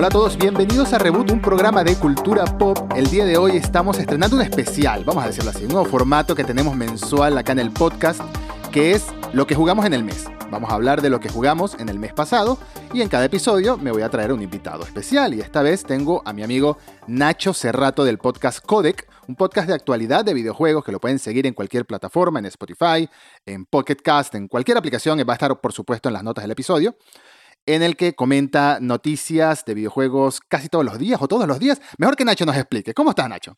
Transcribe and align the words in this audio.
Hola 0.00 0.06
a 0.06 0.12
todos, 0.12 0.38
bienvenidos 0.38 0.94
a 0.94 0.98
Reboot, 0.98 1.30
un 1.30 1.42
programa 1.42 1.84
de 1.84 1.94
cultura 1.94 2.46
pop. 2.56 2.90
El 2.96 3.10
día 3.10 3.26
de 3.26 3.36
hoy 3.36 3.58
estamos 3.58 3.98
estrenando 3.98 4.34
un 4.34 4.40
especial, 4.40 5.04
vamos 5.04 5.22
a 5.22 5.26
decirlo 5.26 5.50
así, 5.50 5.64
un 5.64 5.72
nuevo 5.72 5.84
formato 5.84 6.34
que 6.34 6.42
tenemos 6.42 6.74
mensual 6.74 7.36
acá 7.36 7.52
en 7.52 7.58
el 7.58 7.70
podcast, 7.70 8.22
que 8.72 8.92
es 8.92 9.04
lo 9.34 9.46
que 9.46 9.54
jugamos 9.54 9.84
en 9.84 9.92
el 9.92 10.02
mes. 10.02 10.24
Vamos 10.50 10.70
a 10.70 10.76
hablar 10.76 11.02
de 11.02 11.10
lo 11.10 11.20
que 11.20 11.28
jugamos 11.28 11.76
en 11.78 11.90
el 11.90 11.98
mes 11.98 12.14
pasado 12.14 12.56
y 12.94 13.02
en 13.02 13.10
cada 13.10 13.26
episodio 13.26 13.76
me 13.76 13.92
voy 13.92 14.00
a 14.00 14.08
traer 14.08 14.32
un 14.32 14.40
invitado 14.40 14.84
especial 14.84 15.34
y 15.34 15.42
esta 15.42 15.60
vez 15.60 15.84
tengo 15.84 16.22
a 16.24 16.32
mi 16.32 16.42
amigo 16.42 16.78
Nacho 17.06 17.52
Cerrato 17.52 18.02
del 18.02 18.16
podcast 18.16 18.64
Codec, 18.64 19.06
un 19.28 19.36
podcast 19.36 19.68
de 19.68 19.74
actualidad 19.74 20.24
de 20.24 20.32
videojuegos 20.32 20.82
que 20.82 20.92
lo 20.92 20.98
pueden 20.98 21.18
seguir 21.18 21.46
en 21.46 21.52
cualquier 21.52 21.84
plataforma, 21.84 22.38
en 22.38 22.46
Spotify, 22.46 23.06
en 23.44 23.66
Pocket 23.66 23.96
Cast, 23.96 24.34
en 24.34 24.48
cualquier 24.48 24.78
aplicación, 24.78 25.18
va 25.18 25.34
a 25.34 25.36
estar 25.36 25.60
por 25.60 25.74
supuesto 25.74 26.08
en 26.08 26.14
las 26.14 26.24
notas 26.24 26.42
del 26.42 26.52
episodio 26.52 26.96
en 27.66 27.82
el 27.82 27.96
que 27.96 28.14
comenta 28.14 28.78
noticias 28.80 29.64
de 29.64 29.74
videojuegos 29.74 30.40
casi 30.40 30.68
todos 30.68 30.84
los 30.84 30.98
días 30.98 31.20
o 31.22 31.28
todos 31.28 31.46
los 31.46 31.58
días. 31.58 31.80
Mejor 31.98 32.16
que 32.16 32.24
Nacho 32.24 32.46
nos 32.46 32.56
explique. 32.56 32.94
¿Cómo 32.94 33.10
estás, 33.10 33.28
Nacho? 33.28 33.56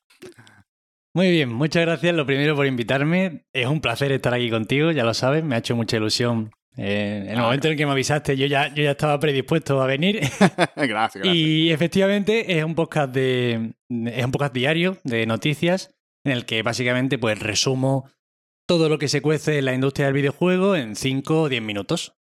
Muy 1.15 1.31
bien, 1.31 1.53
muchas 1.53 1.83
gracias 1.83 2.15
lo 2.15 2.25
primero 2.25 2.57
por 2.57 2.67
invitarme. 2.67 3.45
Es 3.53 3.67
un 3.67 3.81
placer 3.81 4.13
estar 4.13 4.33
aquí 4.33 4.51
contigo, 4.51 4.93
ya 4.93 5.05
lo 5.05 5.13
sabes, 5.13 5.45
me 5.45 5.55
ha 5.55 5.59
hecho 5.59 5.77
mucha 5.77 5.99
ilusión. 5.99 6.51
Eh, 6.79 7.25
en 7.27 7.33
el 7.33 7.39
momento 7.39 7.69
en 7.69 7.77
que 7.77 7.85
me 7.85 7.93
avisaste, 7.93 8.35
yo 8.37 8.47
ya, 8.47 8.69
yo 8.69 8.83
ya 8.83 8.93
estaba 8.93 9.21
predispuesto 9.21 9.83
a 9.83 9.87
venir. 9.87 10.21
gracias, 10.21 10.77
gracias. 10.77 11.27
Y 11.27 11.71
efectivamente 11.71 12.59
es 12.59 12.65
un 12.65 12.75
podcast 12.75 13.13
de. 13.13 13.75
es 13.91 14.25
un 14.25 14.33
podcast 14.33 14.55
diario 14.55 14.99
de 15.05 15.27
noticias 15.27 15.95
en 16.25 16.33
el 16.33 16.47
que 16.47 16.63
básicamente 16.63 17.19
pues 17.19 17.39
resumo 17.39 18.09
todo 18.67 18.89
lo 18.89 18.99
que 18.99 19.09
se 19.09 19.21
cuece 19.21 19.59
en 19.59 19.67
la 19.67 19.75
industria 19.75 20.07
del 20.07 20.15
videojuego 20.15 20.77
en 20.77 20.97
5 20.97 21.43
o 21.43 21.49
10 21.49 21.63
minutos. 21.63 22.15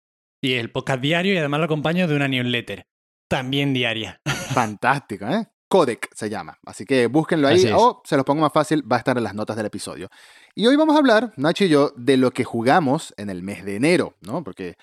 Y 0.42 0.54
el 0.54 0.72
podcast 0.72 1.02
diario 1.02 1.34
y 1.34 1.36
además 1.36 1.60
lo 1.60 1.64
acompaño 1.66 2.08
de 2.08 2.16
una 2.16 2.26
newsletter, 2.26 2.86
también 3.28 3.74
diaria. 3.74 4.20
Fantástico, 4.54 5.26
¿eh? 5.26 5.46
Codec 5.68 6.08
se 6.14 6.30
llama. 6.30 6.58
Así 6.64 6.84
que 6.86 7.06
búsquenlo 7.06 7.46
ahí 7.46 7.70
o 7.72 8.02
se 8.04 8.16
los 8.16 8.24
pongo 8.24 8.40
más 8.40 8.52
fácil, 8.52 8.90
va 8.90 8.96
a 8.96 8.98
estar 8.98 9.16
en 9.18 9.22
las 9.22 9.34
notas 9.34 9.56
del 9.56 9.66
episodio. 9.66 10.08
Y 10.54 10.66
hoy 10.66 10.76
vamos 10.76 10.96
a 10.96 10.98
hablar, 10.98 11.32
Nacho 11.36 11.64
y 11.64 11.68
yo, 11.68 11.92
de 11.94 12.16
lo 12.16 12.32
que 12.32 12.42
jugamos 12.42 13.14
en 13.18 13.30
el 13.30 13.42
mes 13.42 13.64
de 13.64 13.76
enero, 13.76 14.16
¿no? 14.22 14.42
Porque 14.42 14.76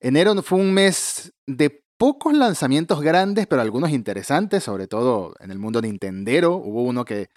enero 0.00 0.40
fue 0.42 0.58
un 0.58 0.72
mes 0.72 1.32
de 1.46 1.82
pocos 1.96 2.34
lanzamientos 2.34 3.00
grandes, 3.00 3.46
pero 3.46 3.62
algunos 3.62 3.90
interesantes, 3.90 4.62
sobre 4.62 4.86
todo 4.86 5.34
en 5.40 5.50
el 5.50 5.58
mundo 5.58 5.80
Nintendero. 5.80 6.56
Hubo 6.56 6.82
uno 6.82 7.04
que 7.04 7.30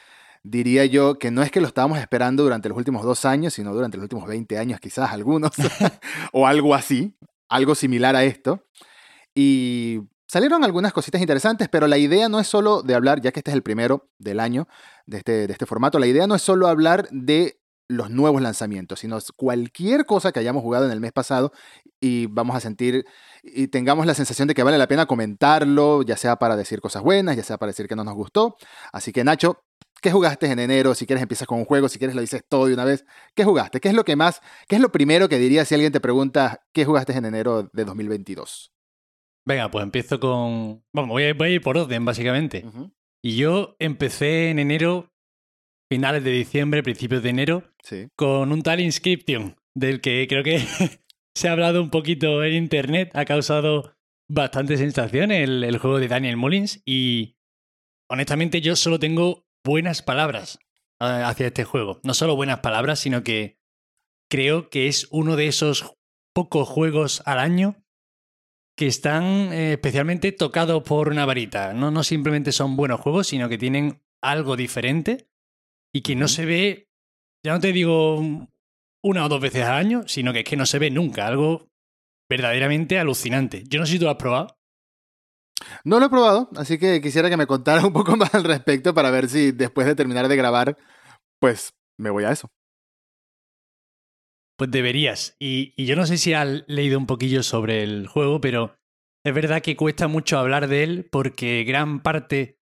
diría 0.44 0.86
yo 0.86 1.18
que 1.18 1.32
no 1.32 1.42
es 1.42 1.50
que 1.50 1.62
lo 1.62 1.68
estábamos 1.68 1.98
esperando 1.98 2.44
durante 2.44 2.70
los 2.70 2.78
últimos 2.78 3.04
dos 3.04 3.26
años, 3.26 3.54
sino 3.54 3.74
durante 3.74 3.98
los 3.98 4.04
últimos 4.04 4.28
20 4.28 4.58
años 4.60 4.80
quizás 4.80 5.12
algunos, 5.12 5.54
o 6.34 6.46
algo 6.46 6.76
así 6.76 7.16
algo 7.50 7.76
similar 7.76 8.16
a 8.16 8.24
esto. 8.24 8.66
Y 9.36 10.00
salieron 10.28 10.64
algunas 10.64 10.94
cositas 10.94 11.22
interesantes, 11.22 11.70
pero 11.70 11.88
la 11.88 11.98
idea 11.98 12.30
no 12.30 12.40
es 12.40 12.48
solo 12.48 12.82
de 12.82 12.96
hablar, 12.96 13.22
ya 13.22 13.32
que 13.32 13.40
este 13.40 13.52
es 13.52 13.56
el 13.56 13.64
primero 13.64 14.10
del 14.18 14.40
año 14.40 14.68
de 15.06 15.18
este, 15.18 15.48
de 15.48 15.54
este 15.54 15.66
formato, 15.66 16.00
la 16.00 16.08
idea 16.08 16.28
no 16.28 16.36
es 16.36 16.42
solo 16.42 16.68
hablar 16.68 17.08
de 17.12 17.60
los 17.88 18.10
nuevos 18.10 18.42
lanzamientos, 18.42 19.00
sino 19.00 19.18
cualquier 19.36 20.06
cosa 20.06 20.32
que 20.32 20.40
hayamos 20.40 20.64
jugado 20.64 20.86
en 20.86 20.92
el 20.92 21.00
mes 21.00 21.12
pasado 21.12 21.52
y 22.00 22.28
vamos 22.28 22.56
a 22.56 22.60
sentir 22.60 23.06
y 23.44 23.68
tengamos 23.68 24.06
la 24.06 24.14
sensación 24.14 24.48
de 24.48 24.56
que 24.56 24.64
vale 24.64 24.78
la 24.78 24.88
pena 24.88 25.06
comentarlo, 25.06 26.02
ya 26.02 26.18
sea 26.18 26.38
para 26.38 26.56
decir 26.56 26.82
cosas 26.82 27.04
buenas, 27.04 27.36
ya 27.36 27.44
sea 27.44 27.58
para 27.58 27.72
decir 27.72 27.88
que 27.88 27.96
no 27.96 28.04
nos 28.04 28.16
gustó. 28.16 28.56
Así 28.92 29.12
que 29.12 29.24
Nacho, 29.24 29.64
¿Qué 30.04 30.12
jugaste 30.12 30.48
en 30.48 30.60
enero? 30.60 30.94
Si 30.96 31.06
quieres 31.06 31.22
empiezas 31.22 31.48
con 31.48 31.60
un 31.60 31.64
juego, 31.64 31.88
si 31.88 31.98
quieres 31.98 32.14
lo 32.14 32.20
dices 32.20 32.44
todo 32.46 32.66
de 32.66 32.74
una 32.74 32.84
vez. 32.84 33.06
¿Qué 33.34 33.46
jugaste? 33.46 33.80
¿Qué 33.80 33.88
es 33.88 33.94
lo 33.96 34.04
que 34.04 34.18
más, 34.18 34.42
qué 34.68 34.76
es 34.76 34.82
lo 34.82 34.92
primero 34.92 35.30
que 35.30 35.38
dirías 35.38 35.70
si 35.70 35.76
alguien 35.76 35.94
te 35.94 36.02
pregunta 36.02 36.68
qué 36.74 36.84
jugaste 36.84 37.14
en 37.14 37.24
enero 37.24 37.70
de 37.72 37.86
2022? 37.86 38.74
Venga, 39.46 39.72
pues 39.72 39.82
empiezo 39.82 40.20
con... 40.20 40.84
Bueno, 40.92 41.08
voy 41.08 41.24
a, 41.24 41.50
ir 41.50 41.62
por 41.62 41.78
orden, 41.78 42.04
básicamente. 42.04 42.66
Y 43.22 43.38
yo 43.38 43.78
empecé 43.80 44.50
en 44.50 44.60
enero, 44.60 45.14
finales 45.90 46.22
de 46.26 46.32
diciembre, 46.32 46.84
principios 46.84 47.24
de 47.24 47.30
enero, 47.30 47.64
con 48.18 48.52
un 48.52 48.62
tal 48.62 48.82
Inscription, 48.82 49.56
del 49.74 50.02
que 50.02 50.28
creo 50.28 50.44
que 50.44 50.60
se 51.34 51.48
ha 51.48 51.54
hablado 51.54 51.82
un 51.82 51.90
poquito 51.90 52.44
en 52.44 52.56
internet, 52.56 53.10
ha 53.14 53.24
causado 53.24 53.96
bastante 54.30 54.76
sensación 54.76 55.32
el, 55.32 55.64
el 55.64 55.78
juego 55.78 55.98
de 55.98 56.10
Daniel 56.10 56.36
Mullins 56.36 56.82
y 56.86 57.38
honestamente 58.10 58.60
yo 58.60 58.76
solo 58.76 59.00
tengo 59.00 59.43
buenas 59.64 60.02
palabras 60.02 60.60
eh, 61.00 61.06
hacia 61.06 61.48
este 61.48 61.64
juego. 61.64 62.00
No 62.04 62.14
solo 62.14 62.36
buenas 62.36 62.60
palabras, 62.60 63.00
sino 63.00 63.24
que 63.24 63.58
creo 64.30 64.70
que 64.70 64.88
es 64.88 65.08
uno 65.12 65.36
de 65.36 65.48
esos 65.48 65.96
pocos 66.34 66.68
juegos 66.68 67.22
al 67.26 67.40
año 67.40 67.76
que 68.76 68.88
están 68.88 69.24
eh, 69.54 69.74
especialmente 69.74 70.32
tocados 70.32 70.84
por 70.84 71.10
una 71.10 71.26
varita. 71.26 71.74
No, 71.74 71.92
no 71.92 72.04
simplemente 72.04 72.52
son 72.52 72.76
buenos 72.76 73.00
juegos, 73.00 73.28
sino 73.28 73.50
que 73.50 73.58
tienen 73.58 74.02
algo 74.22 74.56
diferente 74.56 75.30
y 75.94 76.02
que 76.02 76.16
no 76.16 76.28
se 76.28 76.46
ve, 76.46 76.90
ya 77.46 77.54
no 77.54 77.60
te 77.60 77.72
digo 77.72 78.20
una 79.04 79.26
o 79.26 79.30
dos 79.30 79.42
veces 79.42 79.64
al 79.64 79.76
año, 79.76 80.08
sino 80.08 80.34
que 80.34 80.40
es 80.40 80.46
que 80.46 80.58
no 80.58 80.66
se 80.66 80.80
ve 80.80 80.90
nunca. 80.90 81.28
Algo 81.28 81.68
verdaderamente 82.30 82.98
alucinante. 82.98 83.64
Yo 83.68 83.80
no 83.80 83.86
sé 83.86 83.94
si 83.94 84.00
tú 84.00 84.06
lo 84.06 84.12
has 84.12 84.18
probado. 84.18 84.58
No 85.84 86.00
lo 86.00 86.06
he 86.06 86.10
probado, 86.10 86.50
así 86.56 86.78
que 86.78 87.02
quisiera 87.02 87.30
que 87.30 87.38
me 87.38 87.48
contara 87.48 87.86
un 87.86 87.94
poco 87.94 88.16
más 88.18 88.34
al 88.34 88.44
respecto 88.44 88.94
para 88.94 89.12
ver 89.12 89.30
si 89.30 89.52
después 89.52 89.88
de 89.88 89.96
terminar 89.96 90.28
de 90.28 90.36
grabar, 90.36 90.78
pues 91.40 91.74
me 91.98 92.10
voy 92.10 92.24
a 92.24 92.32
eso. 92.32 92.50
Pues 94.58 94.70
deberías. 94.72 95.36
Y, 95.40 95.74
yo 95.84 95.96
no 95.96 96.06
sé 96.06 96.18
si 96.18 96.34
has 96.34 96.64
leído 96.68 96.98
un 96.98 97.08
poquillo 97.08 97.44
sobre 97.44 97.84
el 97.84 98.08
juego, 98.08 98.40
pero 98.40 98.76
es 99.26 99.34
verdad 99.34 99.62
que 99.62 99.76
cuesta 99.76 100.08
mucho 100.08 100.38
hablar 100.38 100.68
de 100.68 100.84
él 100.84 101.10
porque 101.12 101.64
gran 101.64 102.02
parte 102.02 102.60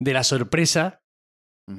de 0.00 0.12
la 0.12 0.22
sorpresa 0.22 1.02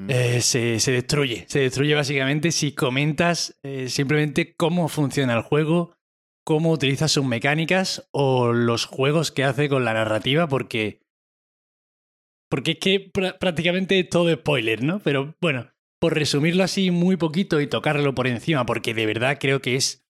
eh, 0.07 0.41
se, 0.41 0.91
destruye. 0.91 1.45
Se 1.47 1.59
destruye 1.59 1.95
básicamente 1.95 2.51
si 2.51 2.73
comentas 2.73 3.57
eh, 3.63 3.89
simplemente 3.89 4.55
cómo 4.55 4.88
funciona 4.88 5.33
el 5.33 5.41
juego, 5.41 5.95
cómo 6.49 6.71
utiliza 6.71 7.07
sus 7.07 7.23
mecánicas 7.23 8.09
o 8.09 8.53
los 8.53 8.85
juegos 8.85 9.31
que 9.31 9.43
hace 9.43 9.69
con 9.69 9.85
la 9.85 9.93
narrativa, 9.93 10.47
porque. 10.47 10.99
Porque 12.49 12.71
es 12.71 12.79
que 12.79 13.11
prácticamente 13.39 14.03
todo 14.03 14.31
es 14.31 14.37
spoiler, 14.37 14.83
¿no? 14.83 14.99
Pero 14.99 15.35
bueno, 15.39 15.71
por 15.99 16.15
resumirlo 16.15 16.63
así 16.63 16.89
muy 16.89 17.17
poquito 17.17 17.61
y 17.61 17.67
tocarlo 17.67 18.15
por 18.15 18.25
encima, 18.25 18.65
porque 18.65 18.95
de 18.95 19.05
verdad 19.05 19.38
creo 19.39 19.61
que 19.61 19.75
es 19.75 20.07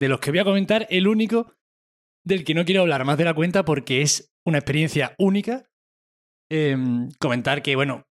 de 0.00 0.08
los 0.08 0.20
que 0.20 0.30
voy 0.30 0.40
a 0.40 0.44
comentar 0.44 0.86
el 0.88 1.06
único 1.06 1.54
del 2.24 2.44
que 2.44 2.54
no 2.54 2.64
quiero 2.64 2.80
hablar 2.80 3.04
más 3.04 3.18
de 3.18 3.26
la 3.26 3.34
cuenta 3.34 3.66
porque 3.66 4.00
es 4.00 4.34
una 4.46 4.56
experiencia 4.56 5.14
única. 5.18 5.70
Em, 6.50 7.10
comentar 7.20 7.62
que, 7.62 7.76
bueno, 7.76 8.06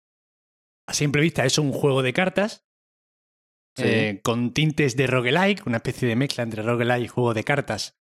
a 0.89 0.93
simple 0.93 1.21
vista 1.21 1.45
es 1.45 1.57
un 1.57 1.71
juego 1.71 2.01
de 2.01 2.11
cartas, 2.11 2.65
eh, 3.83 4.19
con 4.23 4.53
tintes 4.53 4.95
de 4.95 5.07
roguelike, 5.07 5.65
una 5.65 5.77
especie 5.77 6.07
de 6.07 6.15
mezcla 6.15 6.43
entre 6.43 6.63
roguelike 6.63 7.05
y 7.05 7.07
juego 7.07 7.33
de 7.33 7.43
cartas, 7.43 7.97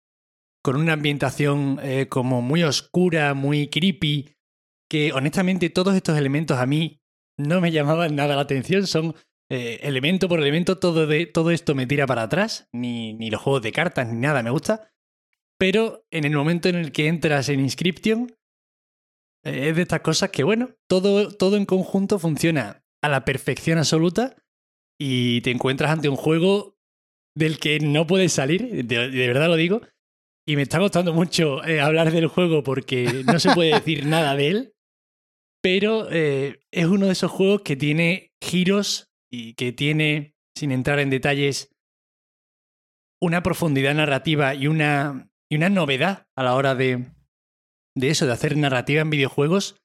con 0.62 0.76
una 0.76 0.94
ambientación 0.94 1.78
eh, 1.82 2.06
como 2.08 2.42
muy 2.42 2.62
oscura, 2.62 3.34
muy 3.34 3.68
creepy, 3.68 4.36
que 4.88 5.12
honestamente 5.12 5.70
todos 5.70 5.94
estos 5.94 6.18
elementos 6.18 6.58
a 6.58 6.66
mí 6.66 7.00
no 7.36 7.60
me 7.60 7.72
llamaban 7.72 8.16
nada 8.16 8.36
la 8.36 8.42
atención, 8.42 8.86
son 8.86 9.14
eh, 9.50 9.78
elemento 9.82 10.28
por 10.28 10.40
elemento, 10.40 10.78
todo, 10.78 11.06
de, 11.06 11.26
todo 11.26 11.50
esto 11.50 11.74
me 11.74 11.86
tira 11.86 12.06
para 12.06 12.22
atrás, 12.22 12.68
ni, 12.72 13.14
ni 13.14 13.30
los 13.30 13.40
juegos 13.40 13.62
de 13.62 13.72
cartas, 13.72 14.08
ni 14.08 14.20
nada 14.20 14.42
me 14.42 14.50
gusta, 14.50 14.90
pero 15.58 16.04
en 16.10 16.24
el 16.24 16.32
momento 16.32 16.68
en 16.68 16.76
el 16.76 16.92
que 16.92 17.08
entras 17.08 17.48
en 17.48 17.60
Inscription, 17.60 18.34
es 19.44 19.76
de 19.76 19.82
estas 19.82 20.00
cosas 20.00 20.30
que, 20.30 20.42
bueno, 20.42 20.70
todo, 20.88 21.30
todo 21.30 21.56
en 21.56 21.64
conjunto 21.64 22.18
funciona 22.18 22.84
a 23.02 23.08
la 23.08 23.24
perfección 23.24 23.78
absoluta 23.78 24.36
y 24.98 25.40
te 25.42 25.50
encuentras 25.50 25.90
ante 25.90 26.08
un 26.08 26.16
juego 26.16 26.76
del 27.36 27.58
que 27.58 27.78
no 27.78 28.06
puedes 28.06 28.32
salir, 28.32 28.84
de, 28.84 29.26
verdad 29.28 29.46
lo 29.46 29.56
digo, 29.56 29.80
y 30.46 30.56
me 30.56 30.62
está 30.62 30.78
costando 30.78 31.14
mucho 31.14 31.64
eh, 31.64 31.80
hablar 31.80 32.10
del 32.10 32.26
juego 32.26 32.64
porque 32.64 33.22
no 33.24 33.38
se 33.38 33.54
puede 33.54 33.74
decir 33.74 34.06
nada 34.06 34.34
de 34.34 34.48
él, 34.48 34.74
pero 35.62 36.10
eh, 36.10 36.60
es 36.72 36.86
uno 36.86 37.06
de 37.06 37.12
esos 37.12 37.30
juegos 37.30 37.62
que 37.62 37.76
tiene 37.76 38.32
giros 38.42 39.10
y 39.30 39.54
que 39.54 39.72
tiene, 39.72 40.34
sin 40.56 40.72
entrar 40.72 40.98
en 40.98 41.10
detalles, 41.10 41.70
una 43.20 43.42
profundidad 43.42 43.94
narrativa 43.94 44.54
y 44.54 44.66
una, 44.66 45.30
y 45.48 45.56
una 45.56 45.68
novedad 45.68 46.26
a 46.36 46.42
la 46.42 46.54
hora 46.54 46.74
de, 46.74 47.06
de 47.94 48.10
eso, 48.10 48.26
de 48.26 48.32
hacer 48.32 48.56
narrativa 48.56 49.02
en 49.02 49.10
videojuegos, 49.10 49.76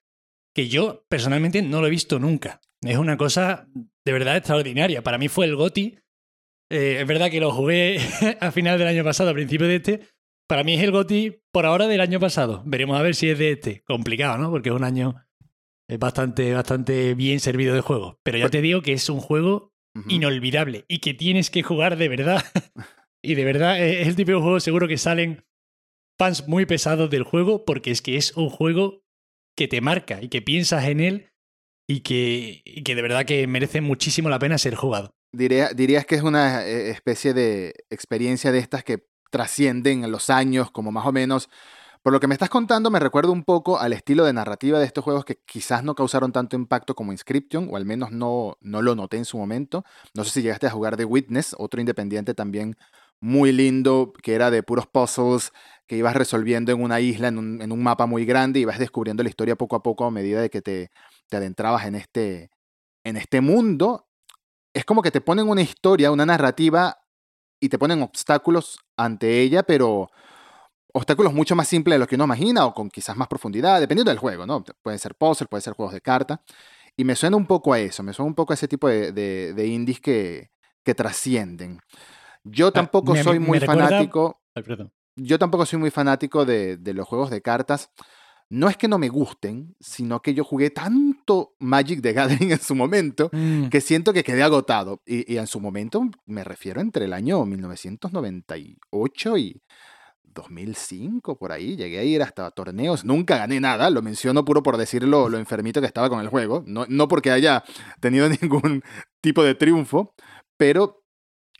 que 0.55 0.69
yo 0.69 1.05
personalmente 1.09 1.61
no 1.61 1.81
lo 1.81 1.87
he 1.87 1.91
visto 1.91 2.19
nunca. 2.19 2.61
Es 2.83 2.97
una 2.97 3.17
cosa 3.17 3.67
de 4.05 4.11
verdad 4.11 4.37
extraordinaria. 4.37 5.03
Para 5.03 5.17
mí 5.17 5.27
fue 5.27 5.45
el 5.45 5.55
GOTI. 5.55 5.99
Eh, 6.69 6.97
es 7.01 7.07
verdad 7.07 7.29
que 7.29 7.39
lo 7.39 7.51
jugué 7.51 7.99
a 8.39 8.51
final 8.51 8.77
del 8.77 8.87
año 8.87 9.03
pasado, 9.03 9.29
a 9.29 9.33
principio 9.33 9.67
de 9.67 9.75
este. 9.75 10.01
Para 10.47 10.63
mí 10.63 10.73
es 10.73 10.83
el 10.83 10.91
GOTI 10.91 11.41
por 11.51 11.65
ahora 11.65 11.87
del 11.87 12.01
año 12.01 12.19
pasado. 12.19 12.63
Veremos 12.65 12.99
a 12.99 13.01
ver 13.01 13.15
si 13.15 13.29
es 13.29 13.39
de 13.39 13.51
este. 13.51 13.83
Complicado, 13.85 14.37
¿no? 14.37 14.51
Porque 14.51 14.69
es 14.69 14.75
un 14.75 14.83
año 14.83 15.15
bastante, 15.99 16.53
bastante 16.53 17.13
bien 17.13 17.39
servido 17.39 17.75
de 17.75 17.81
juego. 17.81 18.19
Pero 18.23 18.37
ya 18.37 18.49
te 18.49 18.61
digo 18.61 18.81
que 18.81 18.93
es 18.93 19.09
un 19.09 19.19
juego 19.19 19.73
inolvidable 20.07 20.85
y 20.87 20.99
que 20.99 21.13
tienes 21.13 21.49
que 21.49 21.63
jugar 21.63 21.97
de 21.97 22.09
verdad. 22.09 22.43
y 23.21 23.35
de 23.35 23.45
verdad 23.45 23.81
es 23.81 24.07
el 24.07 24.15
tipo 24.15 24.31
de 24.31 24.37
juego 24.37 24.59
seguro 24.59 24.87
que 24.87 24.97
salen 24.97 25.45
fans 26.19 26.47
muy 26.47 26.65
pesados 26.65 27.09
del 27.09 27.23
juego 27.23 27.65
porque 27.65 27.91
es 27.91 28.01
que 28.01 28.17
es 28.17 28.35
un 28.35 28.49
juego 28.49 29.03
que 29.55 29.67
te 29.67 29.81
marca 29.81 30.21
y 30.21 30.29
que 30.29 30.41
piensas 30.41 30.85
en 30.85 30.99
él 30.99 31.32
y 31.87 32.01
que, 32.01 32.63
que 32.83 32.95
de 32.95 33.01
verdad 33.01 33.25
que 33.25 33.47
merece 33.47 33.81
muchísimo 33.81 34.29
la 34.29 34.39
pena 34.39 34.57
ser 34.57 34.75
jugado. 34.75 35.15
Diría, 35.31 35.69
dirías 35.69 36.05
que 36.05 36.15
es 36.15 36.21
una 36.21 36.65
eh, 36.65 36.89
especie 36.91 37.33
de 37.33 37.73
experiencia 37.89 38.51
de 38.51 38.59
estas 38.59 38.83
que 38.83 39.07
trascienden 39.31 40.09
los 40.11 40.29
años, 40.29 40.71
como 40.71 40.91
más 40.91 41.05
o 41.05 41.11
menos. 41.11 41.49
Por 42.03 42.13
lo 42.13 42.19
que 42.19 42.27
me 42.27 42.35
estás 42.35 42.49
contando, 42.49 42.91
me 42.91 42.99
recuerda 42.99 43.31
un 43.31 43.43
poco 43.43 43.79
al 43.79 43.93
estilo 43.93 44.25
de 44.25 44.33
narrativa 44.33 44.77
de 44.77 44.85
estos 44.85 45.03
juegos 45.03 45.25
que 45.25 45.39
quizás 45.45 45.83
no 45.83 45.95
causaron 45.95 46.31
tanto 46.31 46.55
impacto 46.55 46.95
como 46.95 47.13
Inscription, 47.13 47.69
o 47.71 47.77
al 47.77 47.85
menos 47.85 48.11
no, 48.11 48.57
no 48.61 48.81
lo 48.81 48.93
noté 48.93 49.17
en 49.17 49.25
su 49.25 49.37
momento. 49.37 49.85
No 50.13 50.23
sé 50.23 50.31
si 50.31 50.41
llegaste 50.41 50.67
a 50.67 50.71
jugar 50.71 50.97
The 50.97 51.05
Witness, 51.05 51.55
otro 51.57 51.79
independiente 51.79 52.33
también 52.33 52.75
muy 53.21 53.53
lindo, 53.53 54.11
que 54.21 54.35
era 54.35 54.51
de 54.51 54.63
puros 54.63 54.85
puzzles, 54.85 55.53
que 55.87 55.95
ibas 55.95 56.13
resolviendo 56.13 56.73
en 56.73 56.83
una 56.83 56.99
isla, 56.99 57.29
en 57.29 57.37
un, 57.37 57.61
en 57.61 57.71
un 57.71 57.81
mapa 57.81 58.05
muy 58.05 58.25
grande, 58.25 58.59
y 58.59 58.63
ibas 58.63 58.79
descubriendo 58.79 59.23
la 59.23 59.29
historia 59.29 59.55
poco 59.55 59.77
a 59.77 59.81
poco 59.81 60.03
a 60.03 60.11
medida 60.11 60.41
de 60.41 60.49
que 60.49 60.61
te, 60.61 60.91
te 61.29 61.37
adentrabas 61.37 61.85
en 61.85 61.95
este, 61.95 62.49
en 63.03 63.17
este 63.17 63.41
mundo. 63.41 64.07
Es 64.73 64.85
como 64.85 65.01
que 65.01 65.11
te 65.11 65.21
ponen 65.21 65.47
una 65.47 65.61
historia, 65.61 66.11
una 66.11 66.25
narrativa, 66.25 66.97
y 67.59 67.69
te 67.69 67.79
ponen 67.79 68.01
obstáculos 68.01 68.79
ante 68.97 69.39
ella, 69.41 69.63
pero 69.63 70.09
obstáculos 70.93 71.33
mucho 71.33 71.55
más 71.55 71.67
simples 71.67 71.95
de 71.95 71.99
lo 71.99 72.07
que 72.07 72.15
uno 72.15 72.25
imagina, 72.25 72.65
o 72.65 72.73
con 72.73 72.89
quizás 72.89 73.15
más 73.15 73.27
profundidad, 73.27 73.79
dependiendo 73.79 74.11
del 74.11 74.19
juego, 74.19 74.45
¿no? 74.45 74.63
Pueden 74.81 74.99
ser 74.99 75.15
puzzles, 75.15 75.47
pueden 75.49 75.61
ser 75.61 75.73
juegos 75.73 75.93
de 75.93 76.01
carta. 76.01 76.41
Y 76.95 77.05
me 77.05 77.15
suena 77.15 77.37
un 77.37 77.47
poco 77.47 77.73
a 77.73 77.79
eso, 77.79 78.03
me 78.03 78.13
suena 78.13 78.27
un 78.27 78.35
poco 78.35 78.53
a 78.53 78.55
ese 78.55 78.67
tipo 78.67 78.87
de, 78.87 79.11
de, 79.11 79.67
indies 79.67 79.99
que, 79.99 80.51
que 80.83 80.93
trascienden. 80.93 81.79
Yo 82.43 82.67
ah, 82.67 82.71
tampoco 82.71 83.15
soy 83.15 83.39
muy 83.39 83.59
fanático. 83.59 84.41
yo 85.15 85.39
tampoco 85.39 85.65
soy 85.65 85.79
muy 85.79 85.89
fanático 85.89 86.45
de, 86.45 86.77
los 86.93 87.07
juegos 87.07 87.29
de 87.29 87.41
cartas. 87.41 87.91
No 88.49 88.69
es 88.69 88.77
que 88.77 88.87
no 88.87 88.97
me 88.97 89.09
gusten, 89.09 89.75
sino 89.79 90.21
que 90.21 90.33
yo 90.33 90.43
jugué 90.43 90.69
tanto 90.69 91.55
Magic 91.59 92.01
the 92.01 92.13
Gathering 92.13 92.51
en 92.53 92.59
su 92.59 92.75
momento 92.75 93.29
mm. 93.31 93.69
que 93.69 93.81
siento 93.81 94.13
que 94.13 94.23
quedé 94.23 94.43
agotado. 94.43 95.01
Y, 95.05 95.37
en 95.37 95.47
su 95.47 95.59
momento 95.59 96.03
me 96.25 96.43
refiero 96.43 96.81
entre 96.81 97.05
el 97.05 97.13
año 97.13 97.45
1998 97.45 99.37
y 99.37 99.61
2005, 100.33 101.37
por 101.37 101.51
ahí. 101.51 101.75
Llegué 101.75 101.99
a 101.99 102.03
ir 102.03 102.21
hasta 102.21 102.49
torneos. 102.51 103.05
Nunca 103.05 103.37
gané 103.37 103.59
nada, 103.59 103.89
lo 103.89 104.01
menciono 104.01 104.43
puro 104.45 104.63
por 104.63 104.77
decirlo 104.77 105.29
lo 105.29 105.37
enfermito 105.37 105.79
que 105.81 105.87
estaba 105.87 106.09
con 106.09 106.19
el 106.19 106.27
juego. 106.27 106.63
No, 106.65 106.85
no 106.89 107.07
porque 107.07 107.31
haya 107.31 107.63
tenido 107.99 108.27
ningún 108.41 108.83
tipo 109.21 109.43
de 109.43 109.55
triunfo, 109.55 110.13
pero 110.57 111.02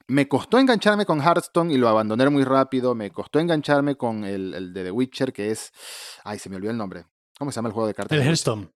me 0.08 0.28
costó 0.28 0.60
engancharme 0.60 1.06
con 1.06 1.22
Hearthstone 1.22 1.74
y 1.74 1.78
lo 1.78 1.88
abandoné 1.88 2.30
muy 2.30 2.44
rápido. 2.44 2.96
Me 2.96 3.12
costó 3.12 3.40
engancharme 3.40 3.96
con 3.96 4.24
el, 4.26 4.74
de 4.74 4.84
The 4.84 4.92
Witcher, 4.92 5.34
que 5.34 5.52
es. 5.52 5.72
Ay, 6.24 6.40
se 6.40 6.50
me 6.50 6.58
olvidó 6.58 6.72
el 6.72 6.78
nombre. 6.78 7.06
¿Cómo 7.38 7.52
se 7.52 7.56
llama 7.56 7.70
el 7.70 7.74
juego 7.74 7.88
de 7.88 7.94
cartas? 7.94 8.18
El 8.18 8.26
Hearthstone. 8.26 8.72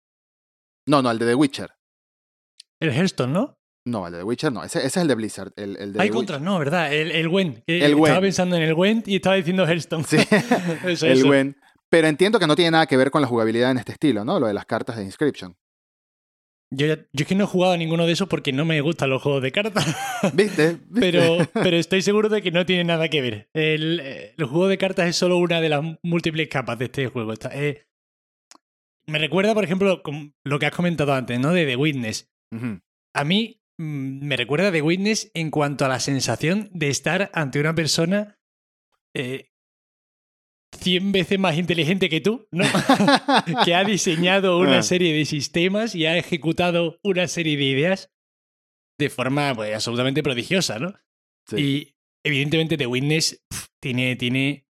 No, 0.86 1.02
no, 1.02 1.10
el 1.10 1.18
de 1.18 1.26
The 1.26 1.34
Witcher. 1.34 1.70
El 2.80 2.90
Hearthstone, 2.90 3.32
¿no? 3.32 3.58
No, 3.86 4.06
el 4.06 4.12
de 4.12 4.18
The 4.18 4.24
Witcher 4.24 4.52
no. 4.52 4.64
Ese, 4.64 4.84
es 4.84 4.96
el 4.96 5.08
de 5.08 5.14
Blizzard. 5.14 5.52
El, 5.56 5.96
Hay 5.98 6.10
contras, 6.10 6.40
no, 6.40 6.58
¿verdad? 6.58 6.92
El, 6.92 7.10
el. 7.10 7.26
El 7.66 7.98
Estaba 7.98 8.20
pensando 8.20 8.56
en 8.56 8.62
el 8.62 8.74
Gwent 8.74 9.08
y 9.08 9.16
estaba 9.16 9.36
diciendo 9.36 9.66
Hearthstone. 9.66 10.04
Sí, 10.04 10.16
el 11.06 11.24
Gwent. 11.24 11.56
Pero 11.90 12.08
entiendo 12.08 12.38
que 12.38 12.46
no 12.46 12.56
tiene 12.56 12.72
nada 12.72 12.86
que 12.86 12.96
ver 12.96 13.10
con 13.10 13.22
la 13.22 13.28
jugabilidad 13.28 13.70
en 13.70 13.78
este 13.78 13.92
estilo, 13.92 14.24
¿no? 14.24 14.40
Lo 14.40 14.46
de 14.46 14.54
las 14.54 14.66
cartas 14.66 14.96
de 14.96 15.04
Inscription. 15.04 15.56
Yo, 16.76 16.86
yo 16.86 16.96
es 17.12 17.26
que 17.26 17.34
no 17.34 17.44
he 17.44 17.46
jugado 17.46 17.74
a 17.74 17.76
ninguno 17.76 18.06
de 18.06 18.12
esos 18.12 18.28
porque 18.28 18.52
no 18.52 18.64
me 18.64 18.80
gustan 18.80 19.10
los 19.10 19.22
juegos 19.22 19.42
de 19.42 19.52
cartas. 19.52 19.84
¿Viste? 20.34 20.78
Pero, 20.98 21.38
pero 21.52 21.76
estoy 21.76 22.02
seguro 22.02 22.28
de 22.28 22.42
que 22.42 22.50
no 22.50 22.66
tiene 22.66 22.84
nada 22.84 23.08
que 23.08 23.20
ver. 23.20 23.48
El, 23.54 24.00
el, 24.00 24.44
juego 24.44 24.68
de 24.68 24.78
cartas 24.78 25.08
es 25.08 25.16
solo 25.16 25.38
una 25.38 25.60
de 25.60 25.68
las 25.68 25.82
múltiples 26.02 26.48
capas 26.48 26.78
de 26.78 26.86
este 26.86 27.06
juego. 27.08 27.32
Eh, 27.52 27.86
me 29.06 29.18
recuerda, 29.18 29.54
por 29.54 29.64
ejemplo, 29.64 30.02
lo 30.44 30.58
que 30.58 30.66
has 30.66 30.74
comentado 30.74 31.14
antes, 31.14 31.38
¿no? 31.38 31.52
De 31.52 31.66
The 31.66 31.76
Witness. 31.76 32.30
A 33.14 33.24
mí 33.24 33.60
mm, 33.78 34.26
me 34.26 34.36
recuerda 34.36 34.72
The 34.72 34.82
Witness 34.82 35.30
en 35.34 35.50
cuanto 35.50 35.84
a 35.84 35.88
la 35.88 36.00
sensación 36.00 36.70
de 36.72 36.88
estar 36.88 37.30
ante 37.34 37.60
una 37.60 37.74
persona 37.74 38.38
eh, 39.14 39.50
100 40.84 41.12
veces 41.12 41.38
más 41.38 41.56
inteligente 41.56 42.10
que 42.10 42.20
tú, 42.20 42.46
¿no? 42.52 42.64
que 43.64 43.74
ha 43.74 43.84
diseñado 43.84 44.58
una 44.58 44.78
ah. 44.78 44.82
serie 44.82 45.14
de 45.14 45.24
sistemas 45.24 45.94
y 45.94 46.04
ha 46.04 46.18
ejecutado 46.18 47.00
una 47.02 47.26
serie 47.26 47.56
de 47.56 47.64
ideas 47.64 48.12
de 48.98 49.08
forma 49.08 49.54
pues, 49.54 49.74
absolutamente 49.74 50.22
prodigiosa, 50.22 50.78
¿no? 50.78 50.94
Y 51.56 51.96
evidentemente 52.22 52.76
The 52.76 52.86
Witness 52.86 53.44
tiene, 53.80 54.16
tiene, 54.16 54.66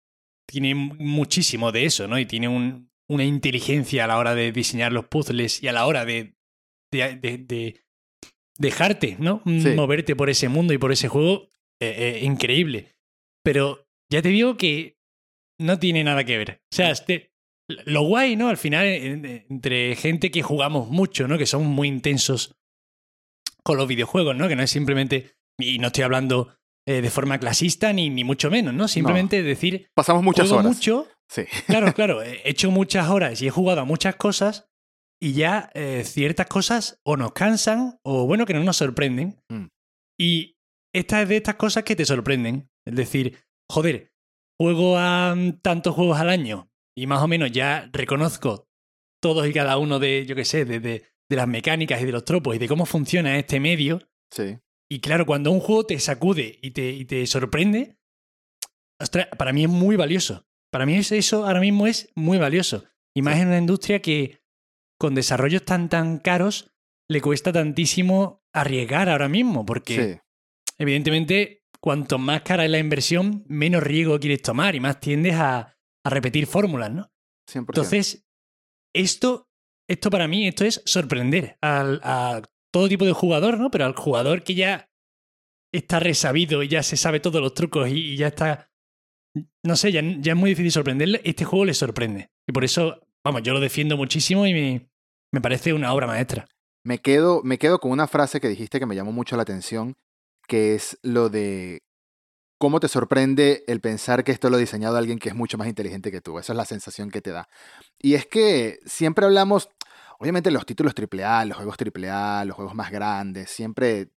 tiene 0.48 0.76
muchísimo 0.76 1.72
de 1.72 1.86
eso, 1.86 2.08
¿no? 2.08 2.20
Y 2.20 2.26
tiene 2.26 2.50
un, 2.50 2.92
una 3.10 3.24
inteligencia 3.24 4.04
a 4.04 4.08
la 4.08 4.18
hora 4.18 4.36
de 4.36 4.52
diseñar 4.52 4.92
los 4.92 5.06
puzzles 5.06 5.64
y 5.64 5.68
a 5.70 5.74
la 5.74 5.86
hora 5.86 6.06
de, 6.06 6.36
de, 6.92 7.16
de, 7.16 7.82
dejarte, 8.58 9.16
¿no? 9.18 9.42
Moverte 9.46 10.16
por 10.16 10.30
ese 10.30 10.50
mundo 10.50 10.74
y 10.74 10.78
por 10.78 10.92
ese 10.92 11.08
juego 11.08 11.50
eh, 11.80 11.96
eh, 11.98 12.20
increíble. 12.24 12.96
Pero 13.44 13.88
ya 14.12 14.22
te 14.22 14.30
digo 14.30 14.58
que 14.58 15.01
no 15.62 15.80
tiene 15.80 16.04
nada 16.04 16.24
que 16.24 16.38
ver. 16.38 16.62
O 16.72 16.76
sea, 16.76 16.92
este, 16.92 17.32
lo 17.86 18.04
guay, 18.04 18.36
¿no? 18.36 18.50
Al 18.50 18.58
final, 18.58 18.86
entre 18.86 19.96
gente 19.96 20.32
que 20.32 20.42
jugamos 20.42 20.90
mucho, 20.90 21.28
¿no? 21.28 21.38
Que 21.38 21.46
somos 21.46 21.68
muy 21.68 21.88
intensos 21.88 22.56
con 23.64 23.78
los 23.78 23.88
videojuegos, 23.88 24.36
¿no? 24.36 24.48
Que 24.48 24.56
no 24.56 24.64
es 24.64 24.72
simplemente, 24.72 25.36
y 25.60 25.80
no 25.80 25.88
estoy 25.88 26.04
hablando 26.04 26.56
eh, 26.88 27.02
de 27.02 27.10
forma 27.10 27.40
clasista 27.40 27.94
ni, 27.94 28.10
ni 28.10 28.24
mucho 28.24 28.50
menos, 28.50 28.74
¿no? 28.74 28.88
Simplemente 28.88 29.44
decir... 29.44 29.90
Pasamos 29.94 30.24
muchas 30.24 30.52
horas. 30.52 30.66
mucho. 30.66 31.08
Sí. 31.30 31.44
Claro, 31.68 31.94
claro. 31.96 32.22
He 32.24 32.42
hecho 32.50 32.72
muchas 32.72 33.10
horas 33.10 33.42
y 33.42 33.48
he 33.48 33.52
jugado 33.52 33.82
a 33.82 33.86
muchas 33.86 34.16
cosas 34.16 34.68
y 35.22 35.34
ya 35.34 35.70
eh, 35.76 36.04
ciertas 36.04 36.48
cosas 36.48 37.00
o 37.06 37.18
nos 37.18 37.34
cansan 37.34 38.00
o, 38.04 38.26
bueno, 38.26 38.46
que 38.46 38.54
no 38.54 38.64
nos 38.64 38.78
sorprenden. 38.78 39.40
Mm. 39.50 39.68
Y 40.20 40.58
esta 40.94 41.22
es 41.22 41.30
de 41.30 41.38
estas 41.38 41.56
cosas 41.56 41.84
que 41.84 41.96
te 41.96 42.06
sorprenden. 42.06 42.70
Es 42.86 42.96
decir, 42.96 43.38
joder, 43.70 44.11
juego 44.62 44.98
a 44.98 45.34
mm, 45.36 45.62
tantos 45.62 45.96
juegos 45.96 46.20
al 46.20 46.30
año 46.30 46.70
y 46.96 47.08
más 47.08 47.24
o 47.24 47.28
menos 47.28 47.52
ya 47.52 47.90
reconozco 47.92 48.70
todos 49.20 49.48
y 49.48 49.54
cada 49.54 49.78
uno 49.78 49.98
de, 49.98 50.26
yo 50.26 50.36
qué 50.36 50.46
sé, 50.46 50.66
de, 50.66 50.80
de, 50.80 51.04
las 51.30 51.48
mecánicas 51.48 52.02
y 52.02 52.06
de 52.06 52.12
los 52.12 52.26
tropos 52.26 52.56
y 52.56 52.60
de 52.60 52.68
cómo 52.68 52.86
funciona 52.86 53.40
este 53.40 53.60
medio. 53.60 54.02
Sí. 54.32 54.58
Y 54.90 55.00
claro, 55.00 55.26
cuando 55.26 55.50
un 55.52 55.62
juego 55.62 55.86
te 55.86 55.98
sacude 56.00 56.60
y 56.62 56.72
te, 56.72 56.92
y 56.92 57.06
te 57.06 57.26
sorprende, 57.26 57.98
para 59.38 59.54
mí 59.54 59.64
es 59.64 59.70
muy 59.70 59.96
valioso. 59.96 60.46
Para 60.70 60.86
mí 60.86 60.96
eso 60.98 61.46
ahora 61.46 61.62
mismo 61.62 61.88
es 61.88 62.12
muy 62.16 62.38
valioso. 62.38 62.84
Y 63.16 63.22
más 63.22 63.40
en 63.40 63.48
una 63.48 63.58
industria 63.58 64.02
que 64.02 64.42
con 65.00 65.16
desarrollos 65.16 65.64
tan 65.64 65.90
tan 65.90 66.20
caros 66.20 66.74
le 67.08 67.22
cuesta 67.22 67.52
tantísimo 67.54 68.44
arriesgar 68.54 69.10
ahora 69.10 69.30
mismo, 69.30 69.66
porque 69.66 70.22
evidentemente 70.78 71.61
cuanto 71.82 72.18
más 72.18 72.42
cara 72.44 72.66
es 72.66 72.72
la 72.72 72.80
inversión, 72.80 73.44
menos 73.48 73.84
riesgo 73.84 74.20
quieres 74.20 74.42
tomar 74.42 74.76
y 74.76 74.80
más 74.80 75.00
tiendes 75.00 75.36
a, 75.36 75.76
repetir 76.04 76.48
fórmulas, 76.48 76.92
¿no? 76.92 77.12
Entonces, 77.54 78.26
esto, 78.94 79.50
esto 79.88 80.10
para 80.10 80.28
mí, 80.28 80.48
esto 80.48 80.66
es 80.66 80.82
sorprender 80.86 81.58
a 81.62 82.42
todo 82.72 82.88
tipo 82.88 83.06
de 83.06 83.12
jugador, 83.12 83.60
¿no? 83.60 83.70
Pero 83.70 83.86
al 83.86 83.96
jugador 83.96 84.44
que 84.44 84.56
ya 84.56 84.90
está 85.72 86.00
resabido 86.00 86.64
y 86.64 86.68
ya 86.68 86.84
se 86.84 86.98
sabe 86.98 87.20
todos 87.20 87.42
los 87.42 87.54
trucos 87.54 87.90
y, 87.90 88.16
ya 88.16 88.28
está... 88.28 88.70
No 89.64 89.76
sé, 89.78 89.92
ya, 89.92 90.02
es 90.02 90.36
muy 90.36 90.50
difícil 90.50 90.72
sorprenderle. 90.72 91.22
Este 91.24 91.46
juego 91.46 91.66
le 91.66 91.74
sorprende. 91.74 92.32
Y 92.48 92.52
por 92.52 92.66
eso, 92.66 93.00
vamos, 93.24 93.44
yo 93.44 93.54
lo 93.54 93.62
defiendo 93.62 93.96
muchísimo 93.96 94.46
y 94.46 94.54
me, 94.54 94.90
me 95.32 95.42
parece 95.42 95.74
una 95.74 95.94
obra 95.94 96.08
maestra. 96.08 96.48
Me 96.84 96.98
quedo, 96.98 97.42
me 97.44 97.58
quedo 97.58 97.80
con 97.80 97.92
una 97.92 98.08
frase 98.08 98.42
que 98.42 98.50
dijiste 98.50 98.80
que 98.80 98.86
me 98.86 98.96
llamó 98.96 99.12
mucho 99.12 99.38
la 99.38 99.44
atención 99.44 99.96
que 100.52 100.76
es 100.76 101.00
lo 101.02 101.30
de 101.30 101.82
cómo 102.58 102.82
te 102.82 102.90
sorprende 102.90 103.64
el 103.68 103.80
pensar 103.80 104.26
que 104.26 104.34
esto 104.34 104.50
lo 104.50 104.58
ha 104.58 104.60
diseñado 104.60 104.98
alguien 104.98 105.18
que 105.18 105.30
es 105.30 105.36
mucho 105.36 105.58
más 105.58 105.70
inteligente 105.70 106.12
que 106.12 106.20
tú. 106.20 106.40
Esa 106.40 106.52
es 106.52 106.58
la 106.58 106.66
sensación 106.66 107.10
que 107.10 107.22
te 107.22 107.32
da. 107.32 107.48
Y 107.98 108.16
es 108.16 108.26
que 108.26 108.80
siempre 108.86 109.24
hablamos, 109.26 109.70
obviamente 110.20 110.52
los 110.52 110.66
títulos 110.66 110.94
AAA, 110.94 111.46
los 111.46 111.56
juegos 111.56 111.78
AAA, 111.80 112.44
los 112.44 112.58
juegos 112.58 112.76
más 112.76 112.92
grandes, 112.92 113.50
siempre, 113.50 114.10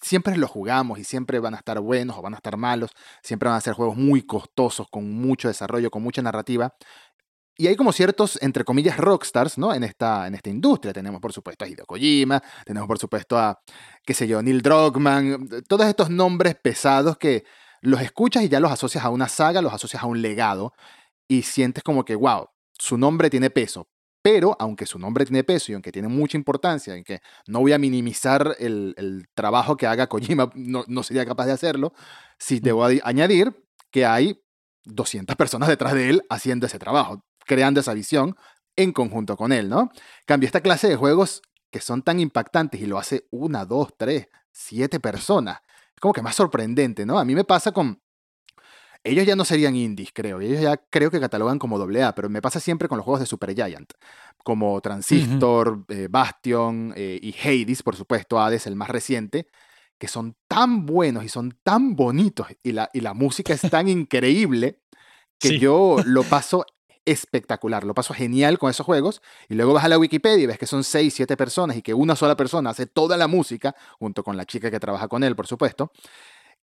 siempre 0.00 0.38
los 0.38 0.48
jugamos 0.48 0.98
y 0.98 1.04
siempre 1.04 1.40
van 1.40 1.52
a 1.52 1.58
estar 1.58 1.78
buenos 1.80 2.16
o 2.16 2.22
van 2.22 2.32
a 2.32 2.38
estar 2.38 2.56
malos, 2.56 2.92
siempre 3.22 3.50
van 3.50 3.58
a 3.58 3.60
ser 3.60 3.74
juegos 3.74 3.98
muy 3.98 4.22
costosos, 4.22 4.86
con 4.90 5.12
mucho 5.12 5.48
desarrollo, 5.48 5.90
con 5.90 6.02
mucha 6.02 6.22
narrativa. 6.22 6.74
Y 7.56 7.66
hay 7.66 7.76
como 7.76 7.92
ciertos, 7.92 8.38
entre 8.40 8.64
comillas, 8.64 8.96
rockstars, 8.96 9.58
¿no? 9.58 9.74
En 9.74 9.84
esta, 9.84 10.26
en 10.26 10.34
esta 10.34 10.48
industria. 10.48 10.92
Tenemos, 10.92 11.20
por 11.20 11.32
supuesto, 11.32 11.64
a 11.64 11.68
Hideo 11.68 11.84
Kojima, 11.84 12.42
tenemos, 12.64 12.88
por 12.88 12.98
supuesto, 12.98 13.38
a, 13.38 13.60
qué 14.04 14.14
sé 14.14 14.26
yo, 14.26 14.42
Neil 14.42 14.62
Druckmann, 14.62 15.48
todos 15.68 15.86
estos 15.86 16.08
nombres 16.08 16.54
pesados 16.54 17.18
que 17.18 17.44
los 17.82 18.00
escuchas 18.00 18.44
y 18.44 18.48
ya 18.48 18.60
los 18.60 18.72
asocias 18.72 19.04
a 19.04 19.10
una 19.10 19.28
saga, 19.28 19.60
los 19.60 19.72
asocias 19.74 20.02
a 20.02 20.06
un 20.06 20.22
legado 20.22 20.72
y 21.28 21.42
sientes 21.42 21.82
como 21.82 22.04
que, 22.04 22.14
wow, 22.14 22.48
su 22.78 22.96
nombre 22.96 23.28
tiene 23.28 23.50
peso. 23.50 23.88
Pero, 24.22 24.56
aunque 24.60 24.86
su 24.86 24.98
nombre 25.00 25.24
tiene 25.24 25.42
peso 25.44 25.72
y 25.72 25.74
aunque 25.74 25.90
tiene 25.90 26.08
mucha 26.08 26.36
importancia, 26.38 26.94
en 26.94 27.02
que 27.02 27.20
no 27.48 27.60
voy 27.60 27.72
a 27.72 27.78
minimizar 27.78 28.56
el, 28.60 29.26
trabajo 29.34 29.76
que 29.76 29.86
haga 29.86 30.06
Kojima, 30.06 30.50
no, 30.54 30.84
no, 30.86 31.02
sería 31.02 31.26
capaz 31.26 31.46
de 31.46 31.52
hacerlo, 31.52 31.92
sí 32.38 32.60
debo 32.60 32.84
añadir 32.84 33.52
que 33.90 34.06
hay 34.06 34.40
200 34.84 35.36
personas 35.36 35.68
detrás 35.68 35.94
de 35.94 36.08
él 36.08 36.22
haciendo 36.30 36.66
ese 36.66 36.78
trabajo 36.78 37.24
creando 37.46 37.80
esa 37.80 37.94
visión 37.94 38.36
en 38.76 38.92
conjunto 38.92 39.36
con 39.36 39.52
él, 39.52 39.68
¿no? 39.68 39.90
Cambio, 40.26 40.46
esta 40.46 40.60
clase 40.60 40.88
de 40.88 40.96
juegos 40.96 41.42
que 41.70 41.80
son 41.80 42.02
tan 42.02 42.20
impactantes 42.20 42.80
y 42.80 42.86
lo 42.86 42.98
hace 42.98 43.26
una, 43.30 43.64
dos, 43.64 43.94
tres, 43.96 44.28
siete 44.50 45.00
personas, 45.00 45.60
es 45.94 46.00
como 46.00 46.12
que 46.12 46.22
más 46.22 46.36
sorprendente, 46.36 47.06
¿no? 47.06 47.18
A 47.18 47.24
mí 47.24 47.34
me 47.34 47.44
pasa 47.44 47.72
con... 47.72 48.00
Ellos 49.04 49.26
ya 49.26 49.34
no 49.34 49.44
serían 49.44 49.74
indies, 49.74 50.10
creo. 50.14 50.40
Ellos 50.40 50.60
ya 50.60 50.76
creo 50.76 51.10
que 51.10 51.18
catalogan 51.18 51.58
como 51.58 51.76
AA, 51.76 52.14
pero 52.14 52.28
me 52.28 52.40
pasa 52.40 52.60
siempre 52.60 52.86
con 52.86 52.98
los 52.98 53.04
juegos 53.04 53.18
de 53.18 53.26
Super 53.26 53.52
Giant, 53.52 53.92
como 54.44 54.80
Transistor, 54.80 55.84
eh, 55.88 56.06
Bastion 56.08 56.92
eh, 56.94 57.18
y 57.20 57.34
Hades, 57.34 57.82
por 57.82 57.96
supuesto, 57.96 58.38
Hades, 58.38 58.68
el 58.68 58.76
más 58.76 58.90
reciente, 58.90 59.48
que 59.98 60.06
son 60.06 60.36
tan 60.46 60.86
buenos 60.86 61.24
y 61.24 61.28
son 61.28 61.58
tan 61.64 61.96
bonitos 61.96 62.46
y 62.62 62.72
la, 62.72 62.90
y 62.92 63.00
la 63.00 63.12
música 63.12 63.54
es 63.54 63.62
tan 63.62 63.88
increíble 63.88 64.78
que 65.40 65.58
yo 65.58 65.96
lo 66.04 66.22
paso 66.22 66.64
espectacular, 67.04 67.84
lo 67.84 67.94
paso 67.94 68.14
genial 68.14 68.58
con 68.58 68.70
esos 68.70 68.86
juegos 68.86 69.22
y 69.48 69.54
luego 69.54 69.72
vas 69.72 69.84
a 69.84 69.88
la 69.88 69.98
Wikipedia 69.98 70.44
y 70.44 70.46
ves 70.46 70.58
que 70.58 70.66
son 70.66 70.84
6, 70.84 71.12
7 71.12 71.36
personas 71.36 71.76
y 71.76 71.82
que 71.82 71.94
una 71.94 72.16
sola 72.16 72.36
persona 72.36 72.70
hace 72.70 72.86
toda 72.86 73.16
la 73.16 73.26
música, 73.26 73.74
junto 73.98 74.22
con 74.22 74.36
la 74.36 74.44
chica 74.44 74.70
que 74.70 74.80
trabaja 74.80 75.08
con 75.08 75.24
él, 75.24 75.34
por 75.34 75.46
supuesto, 75.46 75.92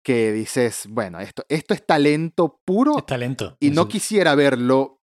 que 0.04 0.32
dices, 0.32 0.86
bueno, 0.90 1.20
esto, 1.20 1.44
esto 1.50 1.74
es 1.74 1.86
talento 1.86 2.62
puro. 2.64 2.98
Es 2.98 3.06
talento. 3.06 3.58
Y 3.60 3.72
no 3.72 3.88
quisiera 3.88 4.36
verlo. 4.36 5.02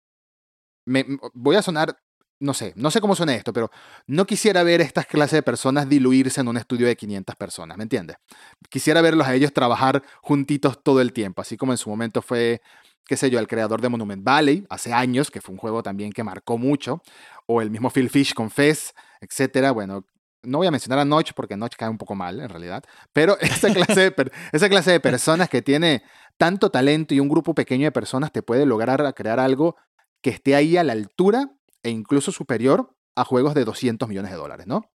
Me, 0.85 1.05
voy 1.33 1.55
a 1.55 1.61
sonar, 1.61 1.97
no 2.39 2.53
sé, 2.53 2.73
no 2.75 2.91
sé 2.91 2.99
cómo 3.01 3.15
suena 3.15 3.35
esto, 3.35 3.53
pero 3.53 3.71
no 4.07 4.25
quisiera 4.25 4.63
ver 4.63 4.81
estas 4.81 5.05
clases 5.05 5.37
de 5.37 5.43
personas 5.43 5.87
diluirse 5.87 6.41
en 6.41 6.47
un 6.47 6.57
estudio 6.57 6.87
de 6.87 6.95
500 6.95 7.35
personas, 7.35 7.77
¿me 7.77 7.83
entiendes? 7.83 8.17
Quisiera 8.69 9.01
verlos 9.01 9.27
a 9.27 9.33
ellos 9.33 9.53
trabajar 9.53 10.03
juntitos 10.21 10.83
todo 10.83 11.01
el 11.01 11.13
tiempo, 11.13 11.41
así 11.41 11.55
como 11.55 11.71
en 11.71 11.77
su 11.77 11.89
momento 11.89 12.21
fue 12.21 12.61
qué 13.05 13.17
sé 13.17 13.29
yo, 13.29 13.39
el 13.39 13.47
creador 13.47 13.81
de 13.81 13.89
Monument 13.89 14.23
Valley, 14.23 14.65
hace 14.69 14.93
años, 14.93 15.31
que 15.31 15.41
fue 15.41 15.53
un 15.53 15.59
juego 15.59 15.83
también 15.83 16.11
que 16.11 16.23
marcó 16.23 16.57
mucho, 16.57 17.01
o 17.45 17.61
el 17.61 17.69
mismo 17.69 17.89
Phil 17.89 18.09
Fish 18.09 18.33
con 18.33 18.49
Fez, 18.49 18.93
etcétera. 19.19 19.71
Bueno, 19.71 20.05
no 20.43 20.59
voy 20.59 20.67
a 20.67 20.71
mencionar 20.71 20.99
a 20.99 21.05
Notch 21.05 21.33
porque 21.33 21.57
Notch 21.57 21.75
cae 21.75 21.89
un 21.89 21.97
poco 21.97 22.15
mal, 22.15 22.39
en 22.39 22.49
realidad, 22.49 22.83
pero 23.13 23.37
esa 23.41 23.73
clase, 23.73 24.11
de, 24.11 24.69
clase 24.69 24.91
de 24.91 24.99
personas 24.99 25.49
que 25.49 25.61
tiene 25.61 26.03
tanto 26.37 26.69
talento 26.69 27.13
y 27.13 27.19
un 27.19 27.29
grupo 27.29 27.53
pequeño 27.53 27.85
de 27.85 27.91
personas 27.91 28.31
te 28.31 28.41
puede 28.41 28.65
lograr 28.65 29.13
crear 29.13 29.39
algo 29.39 29.75
que 30.21 30.31
esté 30.31 30.55
ahí 30.55 30.77
a 30.77 30.83
la 30.83 30.93
altura 30.93 31.51
e 31.83 31.89
incluso 31.89 32.31
superior 32.31 32.95
a 33.15 33.25
juegos 33.25 33.53
de 33.53 33.65
200 33.65 34.07
millones 34.07 34.31
de 34.31 34.37
dólares, 34.37 34.67
¿no? 34.67 34.91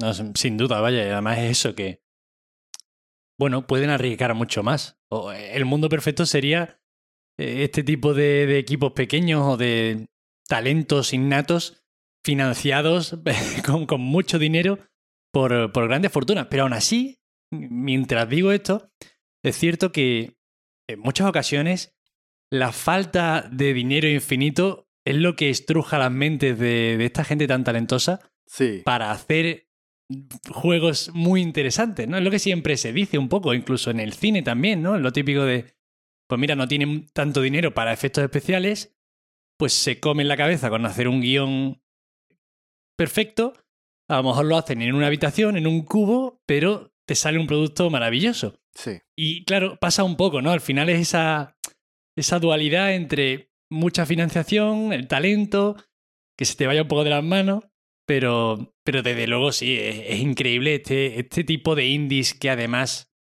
No 0.00 0.12
sin 0.12 0.56
duda, 0.56 0.80
vaya, 0.80 1.02
además 1.12 1.38
es 1.38 1.52
eso 1.52 1.74
que 1.74 2.03
bueno, 3.38 3.66
pueden 3.66 3.90
arriesgar 3.90 4.34
mucho 4.34 4.62
más. 4.62 4.98
el 5.36 5.64
mundo 5.64 5.88
perfecto 5.88 6.26
sería 6.26 6.80
eh, 7.38 7.64
este 7.64 7.82
tipo 7.82 8.14
de, 8.14 8.58
equipos 8.58 8.92
pequeños 8.92 9.42
o 9.44 9.56
de 9.56 10.06
talentos 10.48 11.12
innatos 11.12 11.84
financiados 12.24 13.18
con, 13.86 14.00
mucho 14.00 14.38
dinero 14.38 14.78
por, 15.32 15.72
por, 15.72 15.88
grandes 15.88 16.12
fortunas. 16.12 16.46
Pero 16.48 16.64
aún 16.64 16.72
así, 16.72 17.18
mientras 17.50 18.28
digo 18.28 18.52
esto, 18.52 18.90
es 19.42 19.56
cierto 19.56 19.92
que 19.92 20.36
en 20.88 21.00
muchas 21.00 21.28
ocasiones 21.28 21.94
la 22.50 22.72
falta 22.72 23.48
de 23.50 23.74
dinero 23.74 24.08
infinito 24.08 24.88
es 25.04 25.16
lo 25.16 25.34
que 25.34 25.50
estruja 25.50 25.98
las 25.98 26.12
mentes 26.12 26.58
de, 26.58 26.96
de 26.96 27.04
esta 27.04 27.24
gente 27.24 27.46
tan 27.46 27.64
talentosa 27.64 28.20
sí. 28.46 28.82
para 28.84 29.10
hacer 29.10 29.66
juegos 30.50 31.10
muy 31.14 31.40
interesantes, 31.40 32.08
¿no? 32.08 32.18
Es 32.18 32.24
lo 32.24 32.30
que 32.30 32.38
siempre 32.38 32.76
se 32.76 32.92
dice 32.92 33.18
un 33.18 33.28
poco, 33.28 33.54
incluso 33.54 33.90
en 33.90 34.00
el 34.00 34.12
cine 34.12 34.42
también, 34.42 34.82
¿no? 34.82 34.98
Lo 34.98 35.12
típico 35.12 35.44
de, 35.44 35.74
pues 36.28 36.38
mira, 36.38 36.54
no 36.54 36.68
tienen 36.68 37.06
tanto 37.12 37.40
dinero 37.40 37.74
para 37.74 37.92
efectos 37.92 38.24
especiales, 38.24 38.96
pues 39.58 39.72
se 39.72 40.00
comen 40.00 40.28
la 40.28 40.36
cabeza 40.36 40.68
con 40.68 40.84
hacer 40.84 41.08
un 41.08 41.20
guion 41.20 41.82
perfecto, 42.96 43.54
a 44.08 44.16
lo 44.16 44.24
mejor 44.24 44.44
lo 44.44 44.56
hacen 44.56 44.82
en 44.82 44.94
una 44.94 45.06
habitación, 45.06 45.56
en 45.56 45.66
un 45.66 45.82
cubo, 45.82 46.42
pero 46.46 46.92
te 47.06 47.14
sale 47.14 47.38
un 47.38 47.46
producto 47.46 47.88
maravilloso. 47.90 48.60
Sí. 48.74 48.98
Y 49.16 49.44
claro, 49.44 49.78
pasa 49.80 50.04
un 50.04 50.16
poco, 50.16 50.42
¿no? 50.42 50.50
Al 50.50 50.60
final 50.60 50.88
es 50.88 51.00
esa, 51.00 51.56
esa 52.16 52.38
dualidad 52.38 52.94
entre 52.94 53.50
mucha 53.70 54.06
financiación, 54.06 54.92
el 54.92 55.08
talento, 55.08 55.76
que 56.36 56.44
se 56.44 56.56
te 56.56 56.66
vaya 56.66 56.82
un 56.82 56.88
poco 56.88 57.04
de 57.04 57.10
las 57.10 57.24
manos, 57.24 57.64
pero, 58.06 58.74
pero 58.84 59.02
desde 59.02 59.26
luego 59.26 59.52
sí, 59.52 59.78
es, 59.78 60.20
increíble 60.20 60.76
este, 60.76 61.20
este 61.20 61.44
tipo 61.44 61.74
de 61.74 61.86
indies 61.86 62.34
que 62.34 62.50
además 62.50 63.12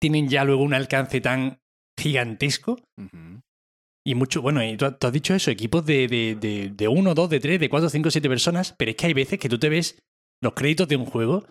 tienen 0.00 0.28
ya 0.28 0.44
luego 0.44 0.62
un 0.62 0.74
alcance 0.74 1.20
tan 1.20 1.60
gigantesco. 1.98 2.80
Y 4.04 4.14
mucho, 4.16 4.42
bueno, 4.42 4.64
y 4.64 4.76
tú, 4.76 4.86
has 4.86 5.12
dicho 5.12 5.34
eso, 5.34 5.50
equipos 5.50 5.86
de, 5.86 6.08
de, 6.08 6.70
de, 6.74 6.88
uno, 6.88 7.14
dos, 7.14 7.30
de 7.30 7.38
tres, 7.38 7.60
de 7.60 7.70
cuatro, 7.70 7.88
cinco, 7.88 8.10
siete 8.10 8.28
personas, 8.28 8.74
pero 8.76 8.90
es 8.90 8.96
que 8.96 9.06
hay 9.06 9.14
veces 9.14 9.38
que 9.38 9.48
tú 9.48 9.58
te 9.58 9.68
ves 9.68 10.02
los 10.42 10.54
créditos 10.54 10.88
de 10.88 10.96
un 10.96 11.06
juego 11.06 11.46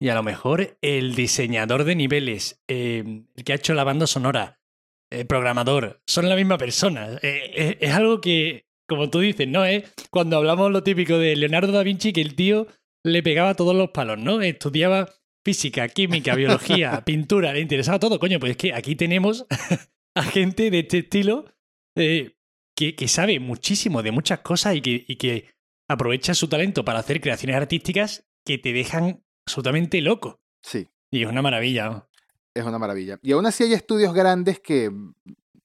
y 0.00 0.08
a 0.08 0.16
lo 0.16 0.24
mejor 0.24 0.76
el 0.82 1.14
diseñador 1.14 1.84
de 1.84 1.94
niveles, 1.94 2.60
eh, 2.68 3.22
el 3.36 3.44
que 3.44 3.52
ha 3.52 3.56
hecho 3.56 3.74
la 3.74 3.84
banda 3.84 4.08
sonora, 4.08 4.58
el 5.10 5.26
programador, 5.28 6.02
son 6.08 6.28
la 6.28 6.34
misma 6.34 6.58
persona. 6.58 7.20
Eh, 7.22 7.78
es 7.80 7.94
algo 7.94 8.20
que 8.20 8.66
como 8.92 9.10
tú 9.10 9.20
dices, 9.20 9.48
¿no? 9.48 9.64
Es 9.64 9.90
cuando 10.10 10.36
hablamos 10.36 10.70
lo 10.70 10.82
típico 10.82 11.18
de 11.18 11.34
Leonardo 11.34 11.72
da 11.72 11.82
Vinci, 11.82 12.12
que 12.12 12.20
el 12.20 12.34
tío 12.34 12.66
le 13.04 13.22
pegaba 13.22 13.54
todos 13.54 13.74
los 13.74 13.90
palos, 13.90 14.18
¿no? 14.18 14.42
Estudiaba 14.42 15.08
física, 15.44 15.88
química, 15.88 16.34
biología, 16.34 17.00
pintura, 17.04 17.52
le 17.52 17.60
interesaba 17.60 17.98
todo. 17.98 18.18
Coño, 18.18 18.38
pues 18.38 18.52
es 18.52 18.56
que 18.56 18.74
aquí 18.74 18.94
tenemos 18.96 19.46
a 20.14 20.22
gente 20.22 20.70
de 20.70 20.80
este 20.80 20.98
estilo 20.98 21.46
eh, 21.96 22.36
que, 22.76 22.94
que, 22.94 23.08
sabe 23.08 23.40
muchísimo 23.40 24.02
de 24.02 24.12
muchas 24.12 24.40
cosas 24.40 24.76
y 24.76 24.82
que, 24.82 25.04
y 25.08 25.16
que 25.16 25.48
aprovecha 25.88 26.34
su 26.34 26.48
talento 26.48 26.84
para 26.84 26.98
hacer 26.98 27.20
creaciones 27.20 27.56
artísticas 27.56 28.28
que 28.44 28.58
te 28.58 28.72
dejan 28.72 29.24
absolutamente 29.46 30.00
loco. 30.00 30.40
Sí. 30.62 30.88
Y 31.10 31.22
es 31.22 31.28
una 31.28 31.42
maravilla. 31.42 32.08
Es 32.54 32.64
una 32.64 32.78
maravilla. 32.78 33.18
Y 33.22 33.32
aún 33.32 33.46
así 33.46 33.64
hay 33.64 33.72
estudios 33.72 34.14
grandes 34.14 34.60
que 34.60 34.90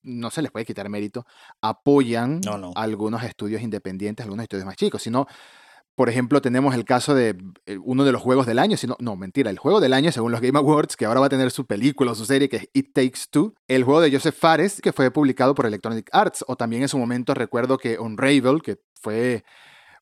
no 0.07 0.29
se 0.31 0.41
les 0.41 0.51
puede 0.51 0.65
quitar 0.65 0.89
mérito, 0.89 1.25
apoyan 1.61 2.41
algunos 2.75 3.23
estudios 3.23 3.61
independientes, 3.61 4.23
algunos 4.23 4.43
estudios 4.43 4.65
más 4.65 4.75
chicos, 4.77 5.03
sino, 5.03 5.27
por 5.95 6.09
ejemplo, 6.09 6.41
tenemos 6.41 6.73
el 6.75 6.85
caso 6.85 7.13
de 7.13 7.37
eh, 7.65 7.77
uno 7.83 8.05
de 8.05 8.11
los 8.11 8.21
juegos 8.21 8.45
del 8.45 8.59
año, 8.59 8.77
sino, 8.77 8.95
no, 8.99 9.15
mentira, 9.15 9.49
el 9.49 9.59
juego 9.59 9.79
del 9.79 9.93
año 9.93 10.11
según 10.11 10.31
los 10.31 10.41
Game 10.41 10.57
Awards, 10.57 10.95
que 10.95 11.05
ahora 11.05 11.19
va 11.19 11.25
a 11.25 11.29
tener 11.29 11.51
su 11.51 11.65
película 11.65 12.11
o 12.11 12.15
su 12.15 12.25
serie, 12.25 12.49
que 12.49 12.57
es 12.57 12.69
It 12.73 12.93
Takes 12.93 13.21
Two, 13.29 13.53
el 13.67 13.83
juego 13.83 14.01
de 14.01 14.11
Joseph 14.11 14.35
Fares, 14.37 14.81
que 14.81 14.93
fue 14.93 15.11
publicado 15.11 15.53
por 15.53 15.65
Electronic 15.65 16.09
Arts, 16.11 16.45
o 16.47 16.55
también 16.55 16.83
en 16.83 16.89
su 16.89 16.97
momento 16.97 17.33
recuerdo 17.33 17.77
que 17.77 17.99
Unravel, 17.99 18.61
que 18.61 18.79
fue 18.99 19.43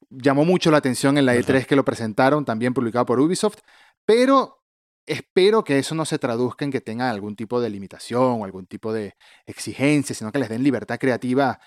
llamó 0.09 0.45
mucho 0.45 0.71
la 0.71 0.77
atención 0.77 1.17
en 1.17 1.25
la 1.25 1.35
E3 1.35 1.65
que 1.65 1.75
lo 1.75 1.85
presentaron, 1.85 2.45
también 2.45 2.73
publicado 2.73 3.05
por 3.05 3.19
Ubisoft, 3.19 3.59
pero 4.05 4.64
Espero 5.05 5.63
que 5.63 5.77
eso 5.77 5.93
no 5.95 6.05
se 6.05 6.17
traduzca 6.17 6.65
en 6.65 6.71
que 6.71 6.81
tengan 6.81 7.09
algún 7.09 7.35
tipo 7.35 7.61
de 7.61 7.69
limitación 7.69 8.41
o 8.41 8.45
algún 8.45 8.65
tipo 8.65 8.91
de 8.91 9.15
exigencia, 9.45 10.15
sino 10.15 10.31
que 10.31 10.39
les 10.39 10.49
den 10.49 10.63
libertad 10.63 10.97
creativa 10.97 11.59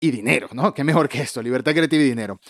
y 0.00 0.10
dinero, 0.10 0.48
¿no? 0.52 0.72
¿Qué 0.72 0.84
mejor 0.84 1.08
que 1.08 1.20
esto? 1.20 1.42
Libertad 1.42 1.72
creativa 1.72 2.02
y 2.02 2.08
dinero. 2.08 2.40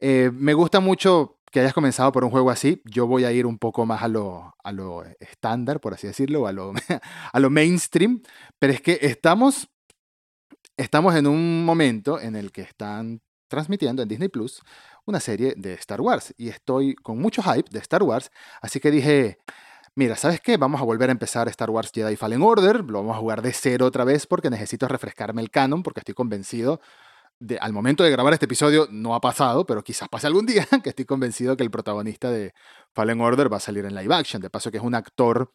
Eh, 0.00 0.30
me 0.32 0.54
gusta 0.54 0.80
mucho 0.80 1.38
que 1.50 1.60
hayas 1.60 1.72
comenzado 1.72 2.12
por 2.12 2.24
un 2.24 2.30
juego 2.30 2.50
así. 2.50 2.82
Yo 2.84 3.06
voy 3.06 3.24
a 3.24 3.32
ir 3.32 3.46
un 3.46 3.58
poco 3.58 3.86
más 3.86 4.02
a 4.02 4.08
lo, 4.08 4.54
a 4.62 4.72
lo 4.72 5.04
estándar, 5.20 5.80
por 5.80 5.94
así 5.94 6.06
decirlo, 6.06 6.46
a 6.46 6.52
lo, 6.52 6.72
a 7.32 7.40
lo 7.40 7.50
mainstream, 7.50 8.22
pero 8.58 8.72
es 8.72 8.80
que 8.80 8.98
estamos, 9.02 9.68
estamos 10.76 11.14
en 11.16 11.26
un 11.26 11.64
momento 11.64 12.20
en 12.20 12.36
el 12.36 12.52
que 12.52 12.62
están 12.62 13.22
transmitiendo 13.48 14.02
en 14.02 14.08
Disney 14.08 14.28
Plus 14.28 14.62
una 15.06 15.20
serie 15.20 15.54
de 15.56 15.72
Star 15.74 16.02
Wars 16.02 16.34
y 16.36 16.50
estoy 16.50 16.94
con 16.94 17.18
mucho 17.18 17.42
hype 17.42 17.70
de 17.70 17.78
Star 17.78 18.02
Wars, 18.02 18.30
así 18.60 18.78
que 18.78 18.90
dije, 18.90 19.38
mira, 19.98 20.14
¿sabes 20.14 20.40
qué? 20.40 20.56
Vamos 20.56 20.80
a 20.80 20.84
volver 20.84 21.08
a 21.08 21.12
empezar 21.12 21.48
Star 21.48 21.70
Wars 21.70 21.90
Jedi 21.92 22.14
Fallen 22.14 22.40
Order, 22.40 22.84
lo 22.84 23.00
vamos 23.00 23.16
a 23.16 23.18
jugar 23.18 23.42
de 23.42 23.52
cero 23.52 23.84
otra 23.84 24.04
vez 24.04 24.28
porque 24.28 24.48
necesito 24.48 24.86
refrescarme 24.86 25.42
el 25.42 25.50
canon, 25.50 25.82
porque 25.82 25.98
estoy 25.98 26.14
convencido, 26.14 26.80
de, 27.40 27.58
al 27.58 27.72
momento 27.72 28.04
de 28.04 28.10
grabar 28.12 28.32
este 28.32 28.44
episodio 28.44 28.86
no 28.92 29.16
ha 29.16 29.20
pasado, 29.20 29.66
pero 29.66 29.82
quizás 29.82 30.08
pase 30.08 30.28
algún 30.28 30.46
día, 30.46 30.64
que 30.84 30.90
estoy 30.90 31.04
convencido 31.04 31.56
que 31.56 31.64
el 31.64 31.72
protagonista 31.72 32.30
de 32.30 32.54
Fallen 32.94 33.20
Order 33.20 33.52
va 33.52 33.56
a 33.56 33.60
salir 33.60 33.84
en 33.86 33.94
live 33.96 34.14
action, 34.14 34.40
de 34.40 34.50
paso 34.50 34.70
que 34.70 34.76
es 34.76 34.84
un 34.84 34.94
actor 34.94 35.52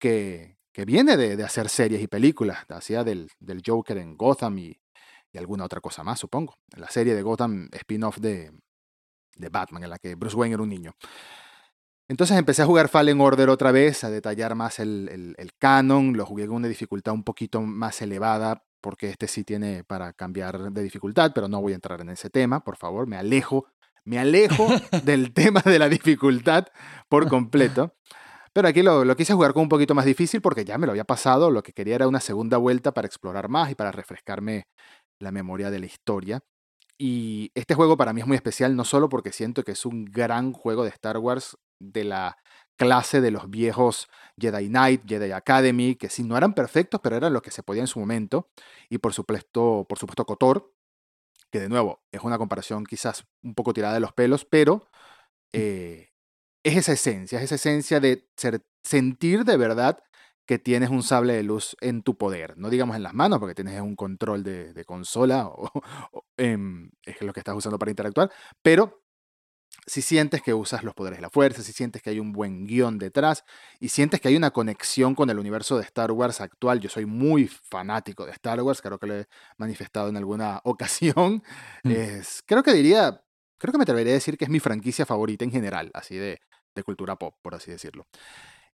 que, 0.00 0.58
que 0.72 0.84
viene 0.84 1.16
de, 1.16 1.40
hacer 1.44 1.68
series 1.68 2.02
y 2.02 2.08
películas, 2.08 2.64
hacía 2.70 3.04
del, 3.04 3.30
del 3.38 3.62
Joker 3.64 3.98
en 3.98 4.16
Gotham 4.16 4.58
y, 4.58 4.80
y, 5.32 5.38
alguna 5.38 5.66
otra 5.66 5.80
cosa 5.80 6.02
más, 6.02 6.18
supongo, 6.18 6.56
la 6.76 6.88
serie 6.90 7.14
de 7.14 7.22
Gotham 7.22 7.68
spin-off 7.70 8.18
de, 8.18 8.50
de 9.36 9.48
Batman, 9.50 9.84
en 9.84 9.90
la 9.90 9.98
que 9.98 10.16
Bruce 10.16 10.36
Wayne 10.36 10.54
era 10.54 10.64
un 10.64 10.70
niño. 10.70 10.96
Entonces 12.08 12.36
empecé 12.36 12.62
a 12.62 12.66
jugar 12.66 12.88
Fallen 12.88 13.20
Order 13.20 13.48
otra 13.48 13.72
vez, 13.72 14.04
a 14.04 14.10
detallar 14.10 14.54
más 14.54 14.78
el, 14.78 15.34
canon, 15.58 16.16
lo 16.16 16.26
jugué 16.26 16.46
con 16.46 16.56
una 16.56 16.68
dificultad 16.68 17.14
un 17.14 17.24
poquito 17.24 17.62
más 17.62 18.02
elevada, 18.02 18.62
porque 18.82 19.08
este 19.08 19.26
sí 19.26 19.42
tiene 19.42 19.84
para 19.84 20.12
cambiar 20.12 20.70
de 20.70 20.82
dificultad, 20.82 21.32
pero 21.34 21.48
no 21.48 21.62
voy 21.62 21.72
a 21.72 21.76
entrar 21.76 22.02
en 22.02 22.10
ese 22.10 22.28
tema, 22.28 22.60
por 22.62 22.76
favor, 22.76 23.06
me 23.06 23.16
alejo, 23.16 23.66
me 24.04 24.18
alejo 24.18 24.68
del 25.04 25.32
tema 25.32 25.62
de 25.64 25.78
la 25.78 25.88
dificultad 25.88 26.66
por 27.08 27.26
completo. 27.28 27.94
Pero 28.52 28.68
aquí 28.68 28.82
lo, 28.82 29.04
lo, 29.04 29.16
quise 29.16 29.32
jugar 29.32 29.54
con 29.54 29.62
un 29.62 29.68
poquito 29.70 29.94
más 29.94 30.04
difícil 30.04 30.42
porque 30.42 30.64
ya 30.64 30.76
me 30.78 30.86
lo 30.86 30.92
había 30.92 31.04
pasado, 31.04 31.50
lo 31.50 31.62
que 31.62 31.72
quería 31.72 31.96
era 31.96 32.06
una 32.06 32.20
segunda 32.20 32.58
vuelta 32.58 32.92
para 32.92 33.06
explorar 33.06 33.48
más 33.48 33.70
y 33.70 33.74
para 33.74 33.90
refrescarme 33.90 34.64
la 35.18 35.32
memoria 35.32 35.70
de 35.70 35.78
la 35.78 35.86
historia. 35.86 36.40
y 36.98 37.50
este 37.54 37.74
juego 37.74 37.96
para 37.96 38.12
mí 38.12 38.20
es 38.20 38.26
muy 38.26 38.36
especial, 38.36 38.76
no 38.76 38.84
solo 38.84 39.08
porque 39.08 39.32
siento 39.32 39.64
que 39.64 39.72
es 39.72 39.86
un 39.86 40.04
gran 40.04 40.52
juego 40.52 40.84
de 40.84 40.90
Star 40.90 41.18
Wars 41.18 41.56
de 41.78 42.04
la 42.04 42.36
clase 42.76 43.20
de 43.20 43.30
los 43.30 43.50
viejos 43.50 44.08
Jedi 44.38 44.68
Knight, 44.68 45.02
Jedi 45.06 45.30
Academy, 45.32 45.94
que 45.94 46.08
sí 46.08 46.24
no 46.24 46.36
eran 46.36 46.54
perfectos, 46.54 47.00
pero 47.02 47.16
eran 47.16 47.32
lo 47.32 47.42
que 47.42 47.50
se 47.50 47.62
podía 47.62 47.82
en 47.82 47.86
su 47.86 48.00
momento. 48.00 48.48
Y 48.88 48.98
por 48.98 49.12
supuesto, 49.12 49.86
por 49.88 49.98
supuesto, 49.98 50.24
KOTOR, 50.24 50.72
que 51.50 51.60
de 51.60 51.68
nuevo 51.68 52.02
es 52.10 52.22
una 52.22 52.38
comparación 52.38 52.84
quizás 52.84 53.24
un 53.42 53.54
poco 53.54 53.72
tirada 53.72 53.94
de 53.94 54.00
los 54.00 54.12
pelos, 54.12 54.44
pero 54.44 54.88
eh, 55.52 56.10
es 56.64 56.76
esa 56.76 56.92
esencia, 56.92 57.38
es 57.38 57.44
esa 57.44 57.54
esencia 57.56 58.00
de 58.00 58.28
sentir 58.82 59.44
de 59.44 59.56
verdad 59.56 60.02
que 60.46 60.58
tienes 60.58 60.90
un 60.90 61.02
sable 61.02 61.34
de 61.34 61.42
luz 61.42 61.76
en 61.80 62.02
tu 62.02 62.18
poder. 62.18 62.58
No 62.58 62.70
digamos 62.70 62.96
en 62.96 63.02
las 63.02 63.14
manos, 63.14 63.38
porque 63.38 63.54
tienes 63.54 63.80
un 63.80 63.96
control 63.96 64.42
de, 64.42 64.84
consola 64.84 65.46
o, 65.48 65.70
em, 66.36 66.90
es 67.04 67.20
lo 67.22 67.32
que 67.32 67.40
estás 67.40 67.54
usando 67.54 67.78
para 67.78 67.90
interactuar, 67.90 68.30
pero 68.62 69.03
si 69.86 70.02
sientes 70.02 70.42
que 70.42 70.54
usas 70.54 70.82
los 70.82 70.94
poderes 70.94 71.18
de 71.18 71.22
la 71.22 71.30
fuerza, 71.30 71.62
si 71.62 71.72
sientes 71.72 72.02
que 72.02 72.10
hay 72.10 72.20
un 72.20 72.32
buen 72.32 72.66
guion 72.66 72.98
detrás 72.98 73.44
y 73.80 73.88
sientes 73.88 74.20
que 74.20 74.28
hay 74.28 74.36
una 74.36 74.50
conexión 74.50 75.14
con 75.14 75.30
el 75.30 75.38
universo 75.38 75.76
de 75.76 75.84
Star 75.84 76.12
Wars 76.12 76.40
actual, 76.40 76.80
yo 76.80 76.88
soy 76.88 77.06
muy 77.06 77.46
fanático 77.46 78.24
de 78.24 78.32
Star 78.32 78.60
Wars, 78.62 78.80
creo 78.80 78.98
que 78.98 79.06
lo 79.06 79.16
he 79.16 79.26
manifestado 79.58 80.08
en 80.08 80.16
alguna 80.16 80.60
ocasión, 80.64 81.42
mm. 81.82 81.90
es, 81.90 82.42
creo 82.46 82.62
que 82.62 82.72
diría, 82.72 83.22
creo 83.58 83.72
que 83.72 83.78
me 83.78 83.82
atrevería 83.82 84.12
a 84.12 84.14
decir 84.14 84.38
que 84.38 84.44
es 84.44 84.50
mi 84.50 84.60
franquicia 84.60 85.06
favorita 85.06 85.44
en 85.44 85.50
general, 85.50 85.90
así 85.94 86.16
de, 86.16 86.40
de 86.74 86.82
cultura 86.82 87.16
pop, 87.16 87.36
por 87.42 87.54
así 87.54 87.70
decirlo. 87.70 88.06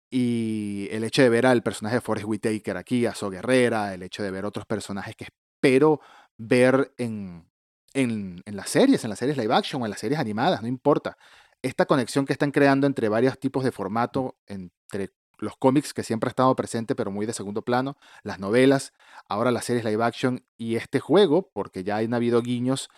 Y 0.09 0.87
el 0.91 1.03
hecho 1.03 1.21
de 1.21 1.29
ver 1.29 1.45
al 1.45 1.63
personaje 1.63 1.95
de 1.95 2.01
Forrest 2.01 2.27
Whitaker 2.27 2.77
aquí, 2.77 3.05
a 3.05 3.15
So 3.15 3.29
Guerrera, 3.29 3.93
el 3.93 4.03
hecho 4.03 4.23
de 4.23 4.31
ver 4.31 4.45
otros 4.45 4.65
personajes 4.65 5.15
que 5.15 5.25
espero 5.25 5.99
ver 6.37 6.93
en, 6.97 7.47
en, 7.95 8.43
las 8.45 8.69
series, 8.69 9.03
en 9.03 9.09
las 9.09 9.19
series 9.19 9.37
live 9.37 9.53
action 9.53 9.81
o 9.81 9.85
en 9.85 9.89
las 9.89 9.99
series 9.99 10.19
animadas, 10.19 10.61
no 10.61 10.67
importa. 10.67 11.17
Esta 11.61 11.85
conexión 11.85 12.25
que 12.25 12.33
están 12.33 12.51
creando 12.51 12.85
entre 12.85 13.09
varios 13.09 13.39
tipos 13.39 13.63
de 13.63 13.71
formato, 13.71 14.35
entre 14.47 15.11
los 15.37 15.57
cómics 15.57 15.93
que 15.93 16.03
siempre 16.03 16.27
ha 16.27 16.31
estado 16.31 16.55
presente 16.55 16.95
pero 16.95 17.11
muy 17.11 17.25
de 17.25 17.33
segundo 17.33 17.63
plano, 17.63 17.97
las 18.23 18.39
novelas, 18.39 18.93
ahora 19.27 19.51
las 19.51 19.65
series 19.65 19.85
live 19.85 20.03
action 20.03 20.45
y 20.57 20.75
este 20.75 20.99
juego, 20.99 21.49
porque 21.53 21.83
ya 21.83 21.97
han 21.97 22.13
habido 22.13 22.41
guiños 22.41 22.89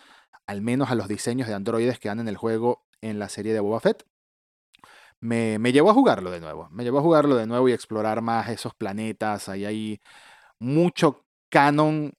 al 0.46 0.62
menos 0.62 0.90
a 0.90 0.94
los 0.94 1.08
diseños 1.08 1.48
de 1.48 1.54
androides 1.54 1.98
que 1.98 2.08
han 2.08 2.20
en 2.20 2.28
el 2.28 2.36
juego 2.36 2.84
en 3.00 3.18
la 3.18 3.28
serie 3.28 3.52
de 3.54 3.60
Boba 3.60 3.80
Fett. 3.80 4.04
Me, 5.20 5.58
me 5.58 5.72
llevó 5.72 5.90
a 5.90 5.94
jugarlo 5.94 6.30
de 6.30 6.40
nuevo, 6.40 6.68
me 6.70 6.84
llevó 6.84 6.98
a 6.98 7.02
jugarlo 7.02 7.36
de 7.36 7.46
nuevo 7.46 7.68
y 7.68 7.72
explorar 7.72 8.20
más 8.22 8.48
esos 8.48 8.74
planetas, 8.74 9.48
ahí 9.48 9.64
hay 9.64 10.00
mucho 10.58 11.24
canon 11.50 12.17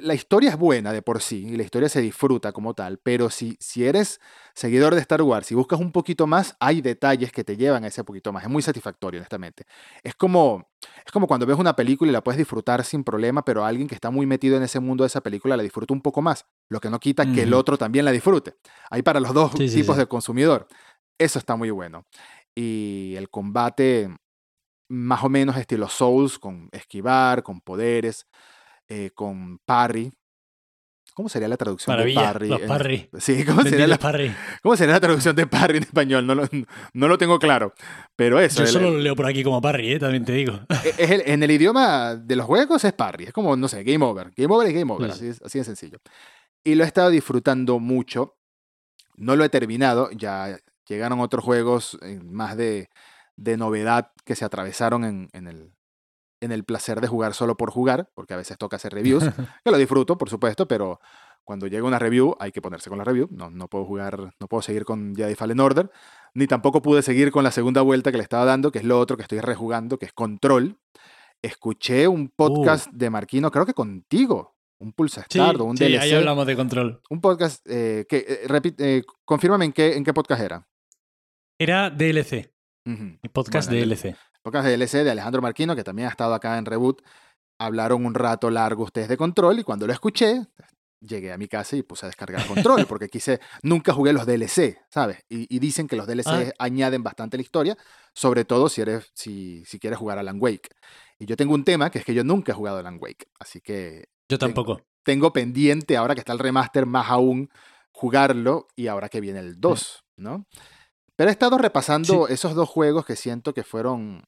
la 0.00 0.14
historia 0.14 0.50
es 0.50 0.56
buena 0.56 0.92
de 0.92 1.02
por 1.02 1.20
sí 1.20 1.46
y 1.46 1.56
la 1.56 1.62
historia 1.62 1.88
se 1.88 2.00
disfruta 2.00 2.52
como 2.52 2.74
tal, 2.74 2.98
pero 2.98 3.30
si, 3.30 3.56
si 3.60 3.84
eres 3.84 4.20
seguidor 4.54 4.94
de 4.94 5.00
Star 5.00 5.22
Wars 5.22 5.50
y 5.50 5.54
buscas 5.54 5.80
un 5.80 5.92
poquito 5.92 6.26
más, 6.26 6.56
hay 6.60 6.80
detalles 6.80 7.32
que 7.32 7.44
te 7.44 7.56
llevan 7.56 7.84
a 7.84 7.88
ese 7.88 8.04
poquito 8.04 8.32
más. 8.32 8.44
Es 8.44 8.50
muy 8.50 8.62
satisfactorio, 8.62 9.20
honestamente. 9.20 9.64
Es 10.02 10.14
como, 10.14 10.68
es 11.04 11.12
como 11.12 11.26
cuando 11.26 11.46
ves 11.46 11.58
una 11.58 11.74
película 11.74 12.10
y 12.10 12.12
la 12.12 12.22
puedes 12.22 12.38
disfrutar 12.38 12.84
sin 12.84 13.04
problema, 13.04 13.44
pero 13.44 13.64
alguien 13.64 13.88
que 13.88 13.94
está 13.94 14.10
muy 14.10 14.26
metido 14.26 14.56
en 14.56 14.62
ese 14.62 14.80
mundo 14.80 15.04
de 15.04 15.08
esa 15.08 15.20
película 15.20 15.56
la 15.56 15.62
disfruta 15.62 15.94
un 15.94 16.02
poco 16.02 16.22
más, 16.22 16.46
lo 16.68 16.80
que 16.80 16.90
no 16.90 16.98
quita 16.98 17.30
que 17.32 17.42
el 17.42 17.54
otro 17.54 17.76
también 17.76 18.04
la 18.04 18.12
disfrute. 18.12 18.56
Hay 18.90 19.02
para 19.02 19.20
los 19.20 19.34
dos 19.34 19.54
tipos 19.54 19.96
de 19.96 20.06
consumidor. 20.06 20.68
Eso 21.18 21.38
está 21.38 21.56
muy 21.56 21.70
bueno. 21.70 22.06
Y 22.54 23.14
el 23.16 23.28
combate 23.30 24.08
más 24.88 25.22
o 25.22 25.28
menos 25.28 25.56
estilo 25.56 25.88
Souls, 25.88 26.38
con 26.38 26.68
esquivar, 26.72 27.42
con 27.42 27.60
poderes. 27.60 28.26
Eh, 28.90 29.10
con 29.14 29.58
parry. 29.64 30.12
¿Cómo 31.14 31.28
sería 31.28 31.46
la 31.46 31.56
traducción 31.56 31.96
de 31.96 32.12
parry? 32.12 32.48
Los 32.48 32.60
parry. 32.62 33.08
Sí, 33.18 33.44
¿cómo 33.44 33.62
sería, 33.62 33.86
la, 33.86 33.98
parry. 33.98 34.34
¿cómo 34.62 34.76
sería 34.76 34.94
la 34.94 35.00
traducción 35.00 35.36
de 35.36 35.46
parry 35.46 35.76
en 35.76 35.84
español? 35.84 36.26
No 36.26 36.34
lo, 36.34 36.48
no 36.94 37.06
lo 37.08 37.16
tengo 37.16 37.38
claro. 37.38 37.72
Pero 38.16 38.40
eso. 38.40 38.64
Yo 38.64 38.66
solo 38.66 38.90
lo 38.90 38.98
leo 38.98 39.14
por 39.14 39.26
aquí 39.26 39.44
como 39.44 39.60
parry, 39.60 39.92
¿eh? 39.92 39.98
también 40.00 40.24
te 40.24 40.32
digo. 40.32 40.58
E, 40.84 40.94
es 40.98 41.22
en 41.26 41.40
el 41.40 41.50
idioma 41.52 42.16
de 42.16 42.34
los 42.34 42.46
juegos 42.46 42.84
es 42.84 42.92
parry. 42.92 43.26
Es 43.26 43.32
como, 43.32 43.56
no 43.56 43.68
sé, 43.68 43.84
game 43.84 44.04
over. 44.04 44.32
Game 44.36 44.52
over 44.52 44.66
es 44.66 44.74
game 44.74 44.92
over. 44.92 45.10
Así, 45.12 45.30
así 45.44 45.58
de 45.58 45.64
sencillo. 45.64 45.98
Y 46.64 46.74
lo 46.74 46.82
he 46.82 46.86
estado 46.88 47.10
disfrutando 47.10 47.78
mucho. 47.78 48.38
No 49.14 49.36
lo 49.36 49.44
he 49.44 49.48
terminado. 49.50 50.10
Ya 50.10 50.58
llegaron 50.88 51.20
otros 51.20 51.44
juegos 51.44 51.96
más 52.24 52.56
de, 52.56 52.88
de 53.36 53.56
novedad 53.56 54.10
que 54.24 54.34
se 54.34 54.44
atravesaron 54.44 55.04
en, 55.04 55.28
en, 55.32 55.46
el, 55.46 55.72
en 56.40 56.52
el 56.52 56.64
placer 56.64 57.00
de 57.00 57.08
jugar 57.08 57.34
solo 57.34 57.56
por 57.56 57.70
jugar, 57.70 58.10
porque 58.14 58.34
a 58.34 58.36
veces 58.36 58.58
toca 58.58 58.76
hacer 58.76 58.92
reviews, 58.92 59.24
que 59.64 59.70
lo 59.70 59.76
disfruto, 59.76 60.16
por 60.18 60.30
supuesto, 60.30 60.66
pero 60.66 61.00
cuando 61.44 61.66
llega 61.66 61.86
una 61.86 61.98
review 61.98 62.36
hay 62.38 62.52
que 62.52 62.62
ponerse 62.62 62.88
con 62.88 62.98
la 62.98 63.04
review. 63.04 63.28
No, 63.30 63.50
no 63.50 63.68
puedo 63.68 63.84
jugar, 63.84 64.34
no 64.38 64.46
puedo 64.48 64.62
seguir 64.62 64.84
con 64.84 65.14
Jedi 65.14 65.34
Fallen 65.34 65.60
Order, 65.60 65.90
ni 66.34 66.46
tampoco 66.46 66.82
pude 66.82 67.02
seguir 67.02 67.30
con 67.30 67.44
la 67.44 67.50
segunda 67.50 67.82
vuelta 67.82 68.10
que 68.10 68.18
le 68.18 68.22
estaba 68.22 68.44
dando, 68.44 68.70
que 68.72 68.78
es 68.78 68.84
lo 68.84 68.98
otro 68.98 69.16
que 69.16 69.22
estoy 69.22 69.40
rejugando, 69.40 69.98
que 69.98 70.06
es 70.06 70.12
Control. 70.12 70.78
Escuché 71.42 72.06
un 72.06 72.28
podcast 72.28 72.88
uh. 72.88 72.96
de 72.96 73.10
Marquino, 73.10 73.50
creo 73.50 73.66
que 73.66 73.74
contigo, 73.74 74.56
un 74.78 74.92
Pulsa 74.92 75.26
o 75.58 75.64
un 75.64 75.76
sí, 75.76 75.96
ahí 75.96 76.12
hablamos 76.12 76.46
de 76.46 76.56
Control. 76.56 77.02
Un 77.10 77.20
podcast 77.20 77.66
eh, 77.68 78.06
que, 78.08 78.24
eh, 78.28 78.40
repite, 78.46 78.98
eh, 78.98 79.02
confírmame 79.24 79.66
en 79.66 79.72
qué, 79.72 79.96
en 79.96 80.04
qué 80.04 80.12
podcast 80.12 80.42
era. 80.42 80.68
Era 81.58 81.90
DLC. 81.90 82.50
El 82.86 83.30
podcast 83.30 83.70
DLC 83.70 84.16
podcast 84.42 84.66
de 84.66 84.76
DLC 84.76 85.04
de 85.04 85.10
Alejandro 85.10 85.42
Marquino, 85.42 85.76
que 85.76 85.84
también 85.84 86.08
ha 86.08 86.10
estado 86.10 86.34
acá 86.34 86.58
en 86.58 86.66
Reboot, 86.66 87.02
hablaron 87.58 88.06
un 88.06 88.14
rato 88.14 88.50
largo 88.50 88.84
ustedes 88.84 89.08
de 89.08 89.16
Control 89.16 89.58
y 89.58 89.64
cuando 89.64 89.86
lo 89.86 89.92
escuché, 89.92 90.46
llegué 91.00 91.32
a 91.32 91.38
mi 91.38 91.48
casa 91.48 91.76
y 91.76 91.82
puse 91.82 92.06
a 92.06 92.08
descargar 92.08 92.46
Control, 92.46 92.86
porque 92.86 93.08
quise, 93.10 93.40
nunca 93.62 93.92
jugué 93.92 94.12
los 94.12 94.26
DLC, 94.26 94.78
¿sabes? 94.90 95.18
Y, 95.28 95.58
dicen 95.58 95.86
que 95.86 95.96
los 95.96 96.06
DLC 96.06 96.26
ah. 96.28 96.52
añaden 96.58 97.02
bastante 97.02 97.36
la 97.36 97.42
historia, 97.42 97.76
sobre 98.14 98.44
todo 98.44 98.68
si, 98.68 98.80
eres, 98.80 99.10
si, 99.14 99.64
si 99.66 99.78
quieres 99.78 99.98
jugar 99.98 100.18
a 100.18 100.20
Alan 100.22 100.38
Wake. 100.40 100.70
Y 101.18 101.26
yo 101.26 101.36
tengo 101.36 101.54
un 101.54 101.64
tema, 101.64 101.90
que 101.90 101.98
es 101.98 102.04
que 102.04 102.14
yo 102.14 102.24
nunca 102.24 102.52
he 102.52 102.54
jugado 102.54 102.78
a 102.78 102.80
Alan 102.80 102.98
Wake, 103.00 103.26
así 103.38 103.60
que... 103.60 104.08
Yo 104.28 104.38
tampoco. 104.38 104.80
Tengo, 105.02 105.32
pendiente, 105.32 105.96
ahora 105.96 106.14
que 106.14 106.20
está 106.20 106.32
el 106.32 106.38
remaster, 106.38 106.86
más 106.86 107.10
aún 107.10 107.50
jugarlo 107.90 108.68
y 108.76 108.86
ahora 108.86 109.08
que 109.08 109.20
viene 109.20 109.40
el 109.40 109.60
2, 109.60 110.04
¿no? 110.16 110.46
Pero 111.20 111.28
he 111.28 111.32
estado 111.32 111.58
repasando 111.58 112.28
esos 112.28 112.54
dos 112.54 112.66
juegos 112.66 113.04
que 113.04 113.14
siento 113.14 113.52
que 113.52 113.62
fueron 113.62 114.24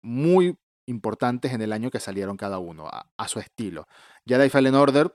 muy 0.00 0.56
importantes 0.88 1.52
en 1.52 1.60
el 1.60 1.72
año 1.72 1.90
que 1.90 1.98
salieron 1.98 2.36
cada 2.36 2.60
uno, 2.60 2.86
a, 2.88 3.26
su 3.26 3.40
estilo. 3.40 3.88
Jedi 4.28 4.48
Fallen 4.48 4.76
Order, 4.76 5.12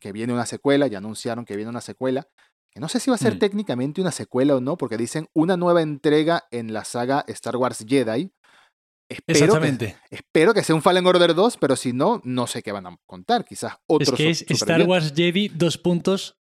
que 0.00 0.10
viene 0.10 0.32
una 0.32 0.44
secuela, 0.44 0.88
ya 0.88 0.98
anunciaron 0.98 1.44
que 1.44 1.54
viene 1.54 1.70
una 1.70 1.82
secuela, 1.82 2.26
que 2.68 2.80
no 2.80 2.88
sé 2.88 2.98
si 2.98 3.10
va 3.10 3.14
a 3.14 3.18
ser 3.20 3.36
mm. 3.36 3.38
técnicamente 3.38 4.00
una 4.00 4.10
secuela 4.10 4.56
o 4.56 4.60
no, 4.60 4.76
porque 4.76 4.96
dicen 4.96 5.28
una 5.34 5.56
nueva 5.56 5.82
entrega 5.82 6.48
en 6.50 6.72
la 6.72 6.84
saga 6.84 7.24
Star 7.28 7.54
Wars 7.58 7.84
Jedi. 7.88 8.32
Espero 9.08 9.38
Exactamente. 9.38 9.96
Que, 10.10 10.16
espero 10.16 10.52
que 10.52 10.64
sea 10.64 10.74
un 10.74 10.82
Fallen 10.82 11.06
Order 11.06 11.32
2, 11.32 11.58
pero 11.58 11.76
si 11.76 11.92
no, 11.92 12.20
no 12.24 12.48
sé 12.48 12.60
qué 12.64 12.72
van 12.72 12.88
a 12.88 12.98
contar. 13.06 13.44
Quizás 13.44 13.74
otros. 13.86 14.18
Es 14.18 14.44
que 14.44 14.52
es 14.52 14.60
Star 14.60 14.82
Wars 14.82 15.12
Jedi, 15.14 15.46
dos 15.46 15.78
puntos 15.78 16.41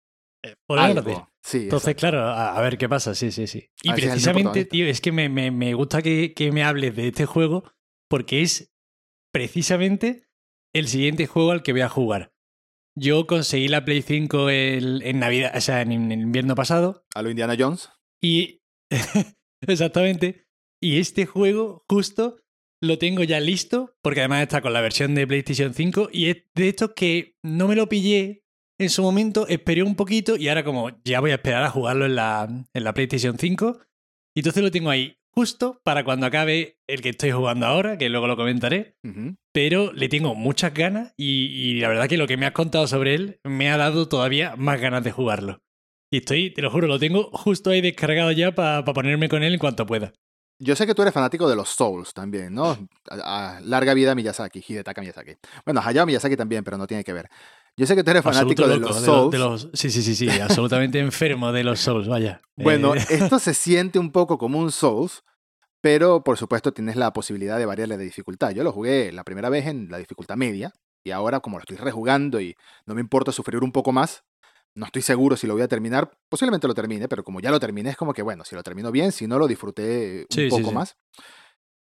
por 0.66 0.79
orden. 0.79 1.22
Entonces, 1.53 1.94
claro, 1.94 2.20
a, 2.20 2.61
ver 2.61 2.79
qué 2.79 2.88
pasa, 2.88 3.14
sí, 3.14 3.33
sí, 3.33 3.46
sí. 3.46 3.70
Y 3.83 3.92
precisamente, 3.92 4.64
tío, 4.64 4.87
es 4.87 5.00
que 5.00 5.12
me, 5.12 5.29
me, 5.29 5.74
gusta 5.74 6.03
que, 6.03 6.35
que, 6.35 6.53
me 6.53 6.62
hables 6.62 6.94
de 6.96 7.09
este 7.09 7.26
juego 7.26 7.64
porque 8.09 8.42
es 8.42 8.72
precisamente 9.33 10.29
el 10.74 10.88
siguiente 10.88 11.26
juego 11.26 11.53
al 11.53 11.62
que 11.62 11.72
voy 11.72 11.81
a 11.81 11.88
jugar. 11.88 12.33
Yo 12.96 13.26
conseguí 13.26 13.68
la 13.68 13.85
Play 13.85 14.03
5 14.03 14.50
en 14.50 15.18
Navidad, 15.18 15.53
o 15.57 15.61
sea, 15.61 15.83
en, 15.83 16.12
el 16.12 16.20
invierno 16.20 16.55
pasado. 16.55 17.05
A 17.14 17.22
lo 17.22 17.31
Indiana 17.31 17.57
Jones. 17.59 17.90
Y. 18.22 18.62
exactamente. 19.66 20.46
Y 20.83 20.98
este 20.98 21.26
juego, 21.26 21.85
justo, 21.88 22.38
lo 22.83 22.98
tengo 22.98 23.22
ya 23.22 23.40
listo, 23.40 23.94
porque 24.03 24.20
además 24.20 24.42
está 24.42 24.61
con 24.61 24.72
la 24.72 24.81
versión 24.81 25.14
de 25.14 25.26
PlayStation 25.26 25.72
5. 25.72 26.11
Y 26.12 26.31
es 26.31 26.44
de 26.55 26.68
hecho 26.68 26.94
que 26.94 27.37
no 27.42 27.68
me 27.68 27.76
lo 27.76 27.88
pillé 27.88 28.44
en 28.80 28.90
su 28.90 29.02
momento, 29.02 29.46
esperé 29.46 29.82
un 29.82 29.94
poquito 29.94 30.36
y 30.36 30.48
ahora 30.48 30.64
como 30.64 30.90
ya 31.04 31.20
voy 31.20 31.32
a 31.32 31.34
esperar 31.34 31.62
a 31.62 31.70
jugarlo 31.70 32.06
en 32.06 32.16
la, 32.16 32.48
en 32.72 32.84
la 32.84 32.94
PlayStation 32.94 33.38
5. 33.38 33.78
Y 34.34 34.40
entonces 34.40 34.62
lo 34.62 34.70
tengo 34.70 34.90
ahí 34.90 35.16
justo 35.32 35.80
para 35.84 36.04
cuando 36.04 36.26
acabe 36.26 36.78
el 36.86 37.02
que 37.02 37.10
estoy 37.10 37.30
jugando 37.30 37.66
ahora, 37.66 37.98
que 37.98 38.08
luego 38.08 38.26
lo 38.26 38.36
comentaré. 38.36 38.96
Pero 39.52 39.92
le 39.92 40.08
tengo 40.08 40.34
muchas 40.34 40.72
ganas 40.74 41.12
y, 41.16 41.80
la 41.80 41.88
verdad 41.88 42.08
que 42.08 42.16
lo 42.16 42.26
que 42.26 42.36
me 42.36 42.46
has 42.46 42.52
contado 42.52 42.86
sobre 42.86 43.14
él 43.14 43.40
me 43.44 43.70
ha 43.70 43.76
dado 43.76 44.08
todavía 44.08 44.56
más 44.56 44.80
ganas 44.80 45.04
de 45.04 45.12
jugarlo. 45.12 45.60
Y 46.10 46.18
estoy, 46.18 46.50
te 46.52 46.62
lo 46.62 46.70
juro, 46.70 46.88
lo 46.88 46.98
tengo 46.98 47.30
justo 47.32 47.70
ahí 47.70 47.80
descargado 47.80 48.32
ya 48.32 48.54
para 48.54 48.84
ponerme 48.84 49.28
con 49.28 49.42
él 49.42 49.52
en 49.52 49.60
cuanto 49.60 49.86
pueda. 49.86 50.12
Yo 50.62 50.76
sé 50.76 50.86
que 50.86 50.94
tú 50.94 51.00
eres 51.02 51.14
fanático 51.14 51.48
de 51.48 51.56
los 51.56 51.70
Souls 51.70 52.12
también, 52.12 52.54
¿no? 52.54 52.76
larga 53.62 53.94
vida 53.94 54.14
Miyazaki, 54.14 54.62
Hidetaka 54.66 55.00
Miyazaki. 55.00 55.36
Bueno, 55.64 55.80
Hayao 55.82 56.04
Miyazaki 56.04 56.36
también, 56.36 56.64
pero 56.64 56.76
no 56.76 56.86
tiene 56.86 57.02
que 57.02 57.14
ver. 57.14 57.30
Yo 57.76 57.87
sé 57.87 57.94
que 57.96 58.04
tú 58.04 58.11
eres 58.11 58.22
fanático 58.22 58.66
de 58.66 58.78
los 58.78 58.96
Souls. 58.96 59.68
sí, 59.72 59.90
sí, 59.90 60.02
sí, 60.02 60.14
sí, 60.14 60.28
absolutamente 60.40 60.98
enfermo 61.00 61.52
de 61.52 61.64
los 61.64 61.80
Souls, 61.80 62.09
vaya. 62.09 62.42
Bueno, 62.56 62.94
eh. 62.94 63.04
esto 63.11 63.38
se 63.38 63.54
siente 63.54 63.98
un 63.98 64.12
poco 64.12 64.38
como 64.38 64.59
un 64.59 64.70
Souls, 64.70 65.22
pero 65.80 66.22
por 66.22 66.37
supuesto 66.37 66.72
tienes 66.72 66.96
la 66.96 67.12
posibilidad 67.12 67.59
de 67.59 67.66
variarle 67.66 67.96
de 67.96 68.04
dificultad. 68.04 68.50
Yo 68.50 68.64
lo 68.64 68.72
jugué 68.72 69.12
la 69.12 69.24
primera 69.24 69.48
vez 69.48 69.66
en 69.66 69.88
la 69.90 69.98
dificultad 69.98 70.37
media, 70.37 70.72
y 71.04 71.11
ahora 71.11 71.40
como 71.40 71.56
lo 71.56 71.62
estoy 71.62 71.78
rejugando 71.78 72.40
y 72.40 72.54
no 72.87 72.94
me 72.94 73.00
importa 73.00 73.33
sufrir 73.33 73.62
un 73.62 73.72
poco 73.72 73.92
más, 73.92 74.24
No 74.74 74.87
estoy 74.87 75.02
seguro 75.02 75.37
si 75.37 75.48
lo 75.48 75.54
voy 75.54 75.62
a 75.62 75.68
terminar. 75.68 76.12
Posiblemente 76.28 76.68
lo 76.68 76.74
termine, 76.74 77.09
pero 77.09 77.24
como 77.24 77.40
ya 77.40 77.50
lo 77.50 77.59
terminé, 77.59 77.90
es 77.90 77.96
como 77.96 78.12
que, 78.12 78.22
bueno, 78.22 78.44
si 78.44 78.54
lo 78.54 78.62
termino 78.62 78.92
bien, 78.92 79.11
si 79.11 79.26
no, 79.26 79.37
lo 79.37 79.48
disfruté 79.48 80.26
un 80.30 80.48
poco 80.48 80.70
más. 80.70 80.96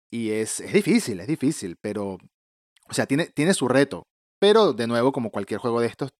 Y 0.08 0.30
es, 0.30 0.60
es 0.60 0.72
difícil, 0.72 1.18
es 1.18 1.26
difícil, 1.26 1.76
pero, 1.80 2.16
o 2.88 2.94
sea, 2.94 3.06
tiene, 3.06 3.26
tiene 3.26 3.54
su 3.54 3.66
reto. 3.66 4.06
Pero, 4.46 4.72
de 4.72 4.86
nuevo, 4.86 5.10
como 5.10 5.30
cualquier 5.30 5.58
juego 5.58 5.80
de 5.80 5.88
estos, 5.88 6.10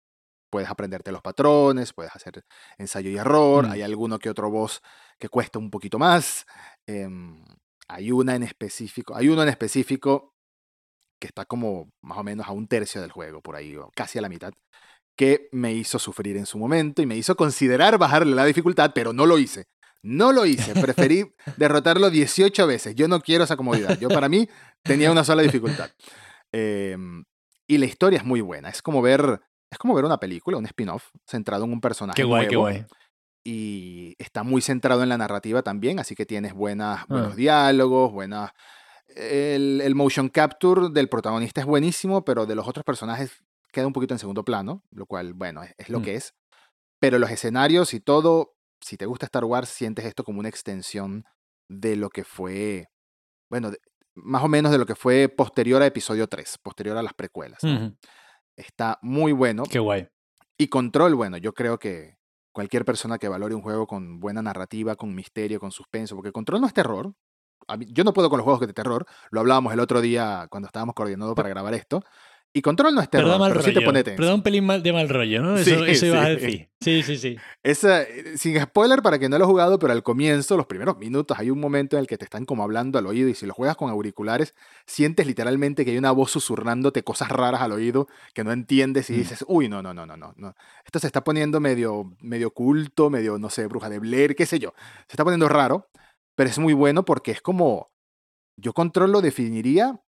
puedes 0.51 0.69
aprenderte 0.69 1.13
los 1.13 1.23
patrones, 1.23 1.93
puedes 1.93 2.11
hacer 2.13 2.45
ensayo 2.77 3.09
y 3.09 3.17
error. 3.17 3.69
Mm. 3.69 3.71
Hay 3.71 3.83
alguno 3.83 4.19
que 4.19 4.29
otro 4.29 4.51
boss 4.51 4.83
que 5.17 5.29
cuesta 5.29 5.61
un 5.61 5.71
poquito 5.71 6.01
más. 6.01 6.45
Em, 6.89 7.45
hay 7.87 8.11
una 8.11 8.35
en 8.35 8.43
específico, 8.43 9.15
hay 9.15 9.29
uno 9.29 9.45
en 9.45 9.49
específico 9.49 10.35
que 11.21 11.29
está 11.29 11.45
como 11.45 11.93
más 12.03 12.19
o 12.19 12.25
menos 12.25 12.49
a 12.49 12.51
un 12.51 12.67
tercio 12.67 13.01
del 13.01 13.13
juego, 13.13 13.41
por 13.43 13.55
ahí, 13.55 13.77
o 13.77 13.93
casi 13.95 14.19
a 14.19 14.23
la 14.23 14.29
mitad, 14.29 14.53
que 15.17 15.49
me 15.53 15.73
hizo 15.73 16.01
sufrir 16.01 16.37
en 16.37 16.47
su 16.47 16.59
momento 16.59 17.03
y 17.03 17.07
me 17.07 17.17
hizo 17.17 17.37
considerar 17.37 17.97
bajarle 17.97 18.35
la 18.35 18.45
dificultad, 18.45 18.91
pero 18.93 19.13
no 19.13 19.25
lo 19.27 19.39
hice. 19.39 19.69
No 20.03 20.33
lo 20.33 20.47
hice, 20.47 20.73
preferí 20.81 21.33
derrotarlo 21.59 22.11
18 22.11 22.67
veces. 22.67 22.97
Yo 22.97 23.07
no 23.07 23.21
quiero 23.21 23.45
esa 23.45 23.57
comodidad. 23.57 23.97
Yo 24.01 24.09
para 24.09 24.29
mí 24.29 24.49
tenía 24.83 25.13
una 25.13 25.23
sola 25.23 25.43
dificultad. 25.43 25.91
Em, 26.51 27.25
y 27.67 27.79
la 27.79 27.87
historia 27.87 28.19
es 28.19 28.25
muy 28.25 28.41
buena. 28.41 28.69
Es 28.69 28.83
como 28.83 29.03
ver, 29.03 29.41
es 29.71 29.79
como 29.79 29.95
ver 29.95 30.05
una 30.05 30.19
película, 30.19 30.59
un 30.59 30.67
spin-off 30.67 31.11
centrado 31.27 31.65
en 31.65 31.73
un 31.73 31.81
personaje. 31.81 32.17
Qué 32.17 32.25
guay, 32.25 32.49
qué 32.49 32.57
guay. 32.57 32.87
Y 33.45 34.15
está 34.19 34.43
muy 34.43 34.61
centrado 34.61 35.03
en 35.03 35.09
la 35.09 35.19
narrativa 35.19 35.63
también, 35.63 36.01
así 36.01 36.15
que 36.15 36.27
tienes 36.27 36.53
buenas, 36.53 37.07
buenos 37.07 37.33
ah. 37.33 37.37
diálogos, 37.37 38.13
buenas 38.13 38.53
el, 39.17 39.95
motion 39.95 40.29
capture 40.29 40.89
del 40.91 41.09
protagonista 41.09 41.61
es 41.61 41.67
buenísimo, 41.67 42.25
pero 42.25 42.47
de 42.47 42.55
los 42.55 42.69
otros 42.69 42.85
personajes 42.85 43.43
queda 43.73 43.87
un 43.87 43.93
poquito 43.93 44.15
en 44.15 44.19
segundo 44.19 44.45
plano, 44.45 44.83
lo 44.91 45.07
cual, 45.07 45.35
bueno, 45.35 45.63
es, 45.63 45.89
lo 45.89 46.01
mm. 46.01 46.03
que 46.03 46.15
es. 46.17 46.35
Pero 46.99 47.19
los 47.19 47.31
escenarios 47.31 47.95
y 47.95 48.01
todo, 48.01 48.57
si 48.81 48.97
te 48.97 49.07
gusta 49.07 49.27
Star 49.27 49.45
Wars, 49.45 49.69
sientes 49.69 50.05
esto 50.05 50.25
como 50.25 50.41
una 50.41 50.49
extensión 50.49 51.25
de 51.69 51.97
lo 51.97 52.11
que 52.11 52.25
fue, 52.25 52.89
bueno, 53.51 53.73
más 54.17 54.43
o 54.43 54.49
menos 54.49 54.73
de 54.73 54.79
lo 54.79 54.87
que 54.87 54.95
fue 54.95 55.29
posterior 55.29 55.81
a 55.83 55.87
episodio 55.87 56.27
3, 56.27 56.59
posterior 56.59 56.97
a 56.97 57.03
las 57.03 57.15
precuelas. 57.15 57.61
Está 58.57 58.99
muy 59.03 59.33
bueno. 59.33 59.65
Qué 59.71 59.79
guay. 59.79 60.09
Y 60.59 60.69
control, 60.69 61.15
bueno, 61.15 61.37
yo 61.37 61.53
creo 61.53 61.79
que 61.79 62.17
cualquier 62.53 62.87
persona 62.87 63.19
que 63.19 63.29
valore 63.29 63.55
un 63.55 63.61
juego 63.61 63.87
con 63.87 64.19
buena 64.19 64.41
narrativa, 64.41 64.97
con 64.97 65.15
misterio, 65.15 65.61
con 65.61 65.71
suspenso, 65.71 66.17
porque 66.17 66.33
control 66.33 66.63
no 66.63 66.67
es 66.67 66.73
terror, 66.73 67.13
yo 67.89 68.05
no 68.05 68.15
puedo 68.15 68.31
con 68.31 68.39
los 68.39 68.45
juegos 68.45 68.67
de 68.67 68.73
terror, 68.73 69.05
lo 69.31 69.41
hablábamos 69.41 69.73
el 69.75 69.81
otro 69.81 70.01
día 70.01 70.47
cuando 70.51 70.67
estábamos 70.67 70.95
coordinando 70.95 71.35
para 71.35 71.51
grabar 71.51 71.75
esto. 71.75 72.03
Y 72.57 72.63
Control 72.63 72.95
no 72.95 73.03
es 73.03 73.11
terror, 73.11 73.29
pero, 73.29 73.39
mal 73.39 73.53
pero 73.53 73.63
sí 73.63 73.75
te 73.75 73.83
pone 73.83 74.03
Pero 74.03 74.25
da 74.25 74.35
un 74.35 74.43
pelín 74.43 74.67
de 74.67 74.91
mal 74.91 75.11
rollo, 75.11 75.43
¿no? 75.43 75.59
Eso, 75.59 75.85
sí, 75.95 76.07
ibas 76.07 76.25
a 76.25 76.29
decir. 76.31 76.71
Sí, 76.81 77.03
sí, 77.03 77.19
sí. 77.19 77.37
Eh, 77.63 78.35
sin 78.37 78.59
spoiler 78.61 79.03
para 79.03 79.19
que 79.19 79.29
no 79.29 79.37
lo 79.37 79.45
he 79.45 79.47
jugado, 79.47 79.79
pero 79.79 79.93
al 79.93 80.03
comienzo, 80.03 80.57
los 80.57 80.65
primeros 80.65 80.97
minutos, 80.97 81.39
hay 81.39 81.51
un 81.51 81.61
momento 81.61 81.97
en 81.97 82.01
el 82.01 82.07
que 82.07 82.17
te 82.17 82.25
están 82.25 82.47
como 82.47 82.63
hablando 82.63 82.99
al 82.99 83.07
oído 83.07 83.29
y 83.29 83.35
si 83.35 83.45
lo 83.45 83.53
juegas 83.53 83.77
con 83.77 83.91
auriculares, 83.91 84.55
sientes 84.87 85.27
literalmente 85.27 85.85
que 85.85 85.91
hay 85.91 85.99
una 85.99 86.13
voz 86.13 86.31
susurrándote 86.31 87.03
cosas 87.03 87.29
raras 87.29 87.61
al 87.61 87.73
oído 87.73 88.09
que 88.33 88.43
no 88.43 88.53
entiendes 88.53 89.11
y 89.11 89.13
mm. 89.13 89.17
dices, 89.17 89.45
uy, 89.49 89.69
no, 89.69 89.83
no, 89.83 89.93
no, 89.93 90.07
no, 90.07 90.17
no. 90.17 90.55
Esto 90.87 90.99
se 90.99 91.09
está 91.09 91.23
poniendo 91.23 91.61
medio, 91.61 92.17
medio 92.21 92.53
culto, 92.53 93.11
medio, 93.11 93.39
no 93.39 93.51
sé, 93.51 93.67
bruja 93.67 93.91
de 93.91 93.99
Blair, 93.99 94.35
qué 94.35 94.47
sé 94.47 94.59
yo. 94.59 94.73
Se 95.09 95.13
está 95.13 95.25
poniendo 95.25 95.49
raro 95.49 95.91
pero 96.37 96.51
es 96.51 96.59
muy 96.59 96.75
bueno 96.75 97.05
porque 97.05 97.33
es 97.33 97.41
como, 97.41 97.91
yo 98.57 98.73
Control 98.75 99.11
lo 99.11 99.23
definiría 99.23 100.01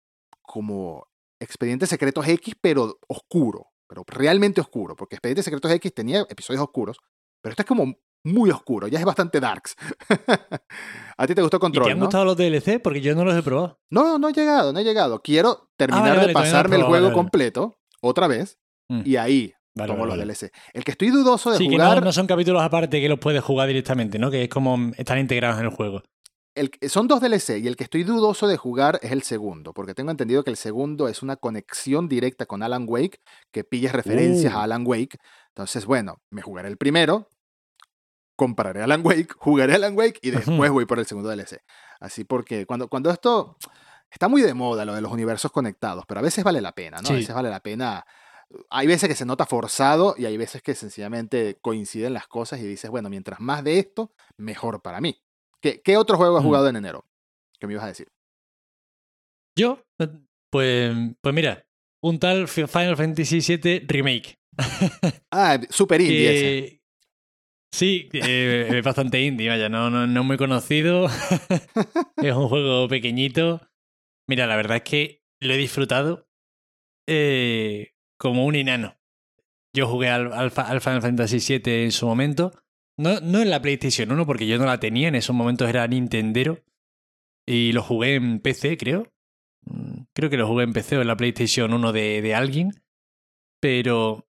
como 0.42 1.08
Expedientes 1.40 1.90
Secretos 1.90 2.28
X, 2.28 2.56
pero 2.60 3.00
oscuro, 3.08 3.68
pero 3.88 4.04
realmente 4.08 4.62
oscuro, 4.62 4.96
porque 4.96 5.16
Expedientes 5.16 5.46
Secretos 5.46 5.72
X 5.72 5.94
tenía 5.94 6.26
episodios 6.30 6.64
oscuros, 6.64 6.98
pero 7.42 7.52
esto 7.52 7.62
es 7.64 7.68
como 7.68 7.96
muy 8.24 8.50
oscuro, 8.52 8.88
ya 8.88 9.00
es 9.00 9.06
bastante 9.06 9.40
darks. 9.40 9.76
¿A 11.18 11.28
ti 11.28 11.36
te 11.36 11.42
gustó 11.42 11.60
Control? 11.60 11.86
¿Y 11.86 11.88
¿Te 11.88 11.94
han 11.94 12.00
gustado 12.00 12.26
los 12.26 12.38
DLC? 12.38 12.82
Porque 12.82 13.02
yo 13.02 13.16
no 13.16 13.24
los 13.24 13.36
he 13.36 13.44
probado. 13.44 13.80
No, 13.90 14.18
no 14.18 14.30
he 14.30 14.34
llegado, 14.34 14.74
no 14.74 14.80
he 14.80 14.84
llegado. 14.84 15.22
Quiero 15.22 15.50
ah, 15.50 15.70
terminar 15.78 16.26
de 16.26 16.34
pasarme 16.34 16.76
el 16.76 16.84
juego 16.84 17.14
completo 17.14 17.80
otra 18.02 18.28
vez 18.28 18.60
mm. 18.90 19.02
y 19.06 19.16
ahí 19.16 19.54
como 19.86 20.06
los 20.06 20.18
DLC. 20.18 20.52
El 20.74 20.84
que 20.84 20.92
estoy 20.92 21.10
dudoso 21.10 21.52
de 21.52 21.58
jugar. 21.58 21.96
Que 21.96 22.00
no, 22.00 22.06
no, 22.06 22.12
son 22.12 22.28
capítulos 22.28 22.62
aparte 22.64 23.00
que 23.00 23.10
los 23.10 23.20
puedes 23.20 23.44
jugar 23.44 23.68
directamente, 23.68 24.18
¿no? 24.18 24.32
Que 24.32 24.44
es 24.44 24.50
como 24.50 24.92
están 24.98 25.20
integrados 25.20 25.60
en 25.60 25.66
el 25.66 25.72
juego 25.72 26.02
son 26.90 27.08
dos 27.08 27.22
DLC 27.22 27.60
y 27.60 27.68
el 27.68 27.76
que 27.76 27.84
estoy 27.84 28.04
dudoso 28.04 28.48
de 28.48 28.58
jugar 28.58 29.00
es 29.02 29.12
el 29.12 29.24
segundo, 29.24 29.74
porque 29.74 29.94
tengo 29.94 30.12
entendido 30.12 30.44
que 30.44 30.50
el 30.50 30.58
segundo 30.58 31.08
es 31.08 31.22
una 31.22 31.36
conexión 31.36 32.08
directa 32.08 32.46
con 32.46 32.64
Alan 32.64 32.86
Wake, 32.88 33.20
que 33.52 33.64
pilles 33.64 33.92
referencias 33.92 34.54
a 34.54 34.60
uh. 34.60 34.62
Alan 34.62 34.84
Wake. 34.86 35.18
Entonces, 35.50 35.86
bueno, 35.86 36.22
me 36.30 36.42
jugaré 36.42 36.70
el 36.70 36.78
primero, 36.78 37.30
compararé 38.36 38.84
Alan 38.84 39.02
Wake, 39.04 39.28
jugaré 39.38 39.76
Alan 39.76 39.98
Wake 39.98 40.20
y 40.22 40.32
después 40.32 40.72
voy 40.72 40.86
por 40.86 41.00
el 41.00 41.06
segundo 41.06 41.30
DLC. 41.30 41.62
Así 42.00 42.24
porque 42.24 42.66
cuando, 42.66 42.88
cuando 42.88 43.10
esto 43.10 43.58
está 44.10 44.28
muy 44.28 44.42
de 44.42 44.54
moda, 44.54 44.86
lo 44.86 44.94
de 44.94 45.02
los 45.02 45.12
universos 45.12 45.52
conectados, 45.52 46.06
pero 46.08 46.20
a 46.20 46.24
veces 46.24 46.44
vale 46.44 46.62
la 46.62 46.74
pena, 46.74 47.02
¿no? 47.02 47.10
A 47.10 47.14
veces 47.14 47.34
vale 47.34 47.50
la 47.50 47.62
pena. 47.62 48.06
Hay 48.70 48.88
veces 48.88 49.10
que 49.10 49.16
se 49.16 49.26
nota 49.26 49.46
forzado 49.46 50.16
y 50.18 50.26
hay 50.26 50.38
veces 50.38 50.62
que 50.62 50.74
sencillamente 50.74 51.58
coinciden 51.62 52.14
las 52.14 52.28
cosas 52.28 52.60
y 52.62 52.68
dices, 52.68 52.90
bueno, 52.90 53.10
mientras 53.10 53.40
más 53.42 53.64
de 53.64 53.80
esto, 53.80 54.14
mejor 54.38 54.82
para 54.82 55.02
mí. 55.02 55.20
¿Qué, 55.62 55.98
otro 55.98 56.18
juego 56.18 56.38
has 56.38 56.44
jugado 56.44 56.68
en 56.70 56.76
enero? 56.76 57.06
¿Qué 57.60 57.68
me 57.68 57.74
ibas 57.74 57.86
a 57.86 57.90
decir? 57.90 58.08
Yo, 59.58 59.84
eh, 60.00 60.08
pues, 60.52 60.96
pues 61.22 61.36
mira, 61.36 61.66
un 62.02 62.20
tal 62.20 62.48
Final 62.48 62.96
Fantasy 62.96 63.40
VII 63.40 63.86
Remake. 63.88 64.40
ah, 65.32 65.60
super 65.70 66.02
indie 66.02 66.36
ese. 66.36 66.82
Sí, 67.74 68.10
eh, 68.14 68.70
es 68.72 68.84
bastante 68.84 69.22
indie, 69.22 69.50
vaya, 69.50 69.68
no, 69.68 69.90
no, 69.90 70.08
no 70.08 70.24
muy 70.24 70.38
conocido. 70.38 71.08
es 72.18 72.34
un 72.34 72.48
juego 72.48 72.88
pequeñito. 72.88 73.62
Mira, 74.28 74.48
la 74.48 74.56
verdad 74.56 74.78
es 74.78 74.84
que 74.84 75.24
lo 75.40 75.54
he 75.54 75.58
disfrutado 75.58 76.28
eh, 77.08 77.94
como 78.18 78.46
un 78.46 78.56
enano. 78.56 78.98
Yo 79.76 79.88
jugué 79.88 80.10
al, 80.10 80.32
al 80.34 80.52
Final 80.52 81.02
Fantasy 81.02 81.60
VII 81.60 81.84
en 81.84 81.92
su 81.92 82.08
momento 82.08 82.52
no, 82.98 83.20
no 83.22 83.42
en 83.42 83.50
la 83.50 83.62
PlayStation 83.62 84.12
1, 84.12 84.26
porque 84.26 84.48
yo 84.48 84.58
no 84.58 84.66
la 84.66 84.80
tenía, 84.80 85.08
en 85.08 85.16
esos 85.16 85.36
momentos 85.36 85.70
era 85.70 85.88
Nintendero. 85.88 86.64
Y 87.46 87.72
lo 87.72 87.82
jugué 87.82 88.16
en 88.16 88.40
PC, 88.40 88.78
creo. 88.78 89.14
Mm, 89.66 90.02
creo 90.14 90.30
que 90.30 90.38
lo 90.38 90.48
jugué 90.48 90.64
en 90.64 90.74
PC 90.74 90.98
o 90.98 91.02
en 91.02 91.08
la 91.08 91.16
PlayStation 91.16 91.74
1 91.74 91.92
de, 91.94 92.22
de 92.22 92.36
alguien. 92.36 92.72
Pero 93.62 94.28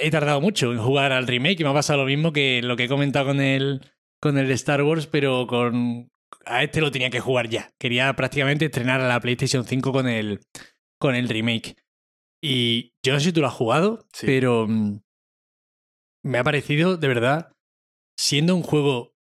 he 0.00 0.10
tardado 0.10 0.40
mucho 0.40 0.72
en 0.72 0.78
jugar 0.78 1.12
al 1.12 1.26
remake 1.26 1.60
y 1.60 1.64
me 1.64 1.70
ha 1.70 1.74
pasado 1.74 2.00
lo 2.00 2.06
mismo 2.06 2.32
que 2.32 2.60
lo 2.62 2.76
que 2.76 2.84
he 2.84 2.88
comentado 2.88 3.26
con 3.26 3.40
el, 3.40 3.80
con 4.20 4.38
el 4.38 4.50
Star 4.52 4.82
Wars, 4.82 5.06
pero 5.06 5.46
con. 5.46 6.10
A 6.44 6.62
este 6.62 6.80
lo 6.80 6.90
tenía 6.90 7.10
que 7.10 7.20
jugar 7.20 7.48
ya. 7.48 7.72
Quería 7.78 8.14
prácticamente 8.14 8.66
estrenar 8.66 9.00
a 9.00 9.08
la 9.08 9.20
PlayStation 9.20 9.64
5 9.64 9.92
con 9.92 10.08
el, 10.08 10.40
con 10.98 11.14
el 11.14 11.28
remake. 11.28 11.76
Y 12.42 12.92
yo 13.02 13.12
no 13.12 13.20
sé 13.20 13.26
si 13.26 13.32
tú 13.32 13.40
lo 13.40 13.46
has 13.46 13.54
jugado, 13.54 14.06
pero 14.20 14.66
mm, 14.68 15.00
me 16.24 16.38
ha 16.38 16.44
parecido, 16.44 16.96
de 16.96 17.08
verdad, 17.08 17.52
siendo 18.18 18.54
un 18.56 18.62
juego 18.62 19.14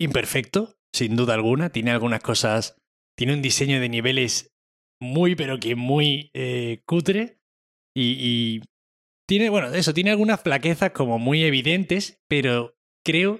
imperfecto, 0.00 0.76
sin 0.94 1.16
duda 1.16 1.34
alguna, 1.34 1.70
tiene 1.70 1.90
algunas 1.90 2.20
cosas, 2.20 2.76
tiene 3.16 3.34
un 3.34 3.42
diseño 3.42 3.80
de 3.80 3.88
niveles 3.88 4.52
muy, 5.00 5.34
pero 5.34 5.58
que 5.58 5.76
muy 5.76 6.30
eh, 6.34 6.82
cutre, 6.86 7.38
y, 7.96 8.62
tiene, 9.28 9.48
bueno, 9.48 9.68
eso, 9.72 9.94
tiene 9.94 10.10
algunas 10.10 10.40
flaquezas 10.40 10.90
como 10.90 11.18
muy 11.18 11.44
evidentes, 11.44 12.20
pero 12.28 12.76
creo 13.04 13.38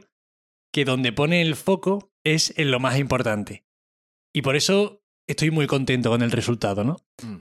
que 0.72 0.84
donde 0.84 1.12
pone 1.12 1.42
el 1.42 1.56
foco 1.56 2.12
es 2.24 2.56
en 2.58 2.70
lo 2.70 2.78
más 2.78 2.98
importante. 2.98 3.64
Y 4.32 4.42
por 4.42 4.54
eso 4.54 5.02
estoy 5.28 5.50
muy 5.50 5.66
contento 5.66 6.10
con 6.10 6.22
el 6.22 6.30
resultado, 6.30 6.84
¿no? 6.84 6.98
Mm. 7.22 7.40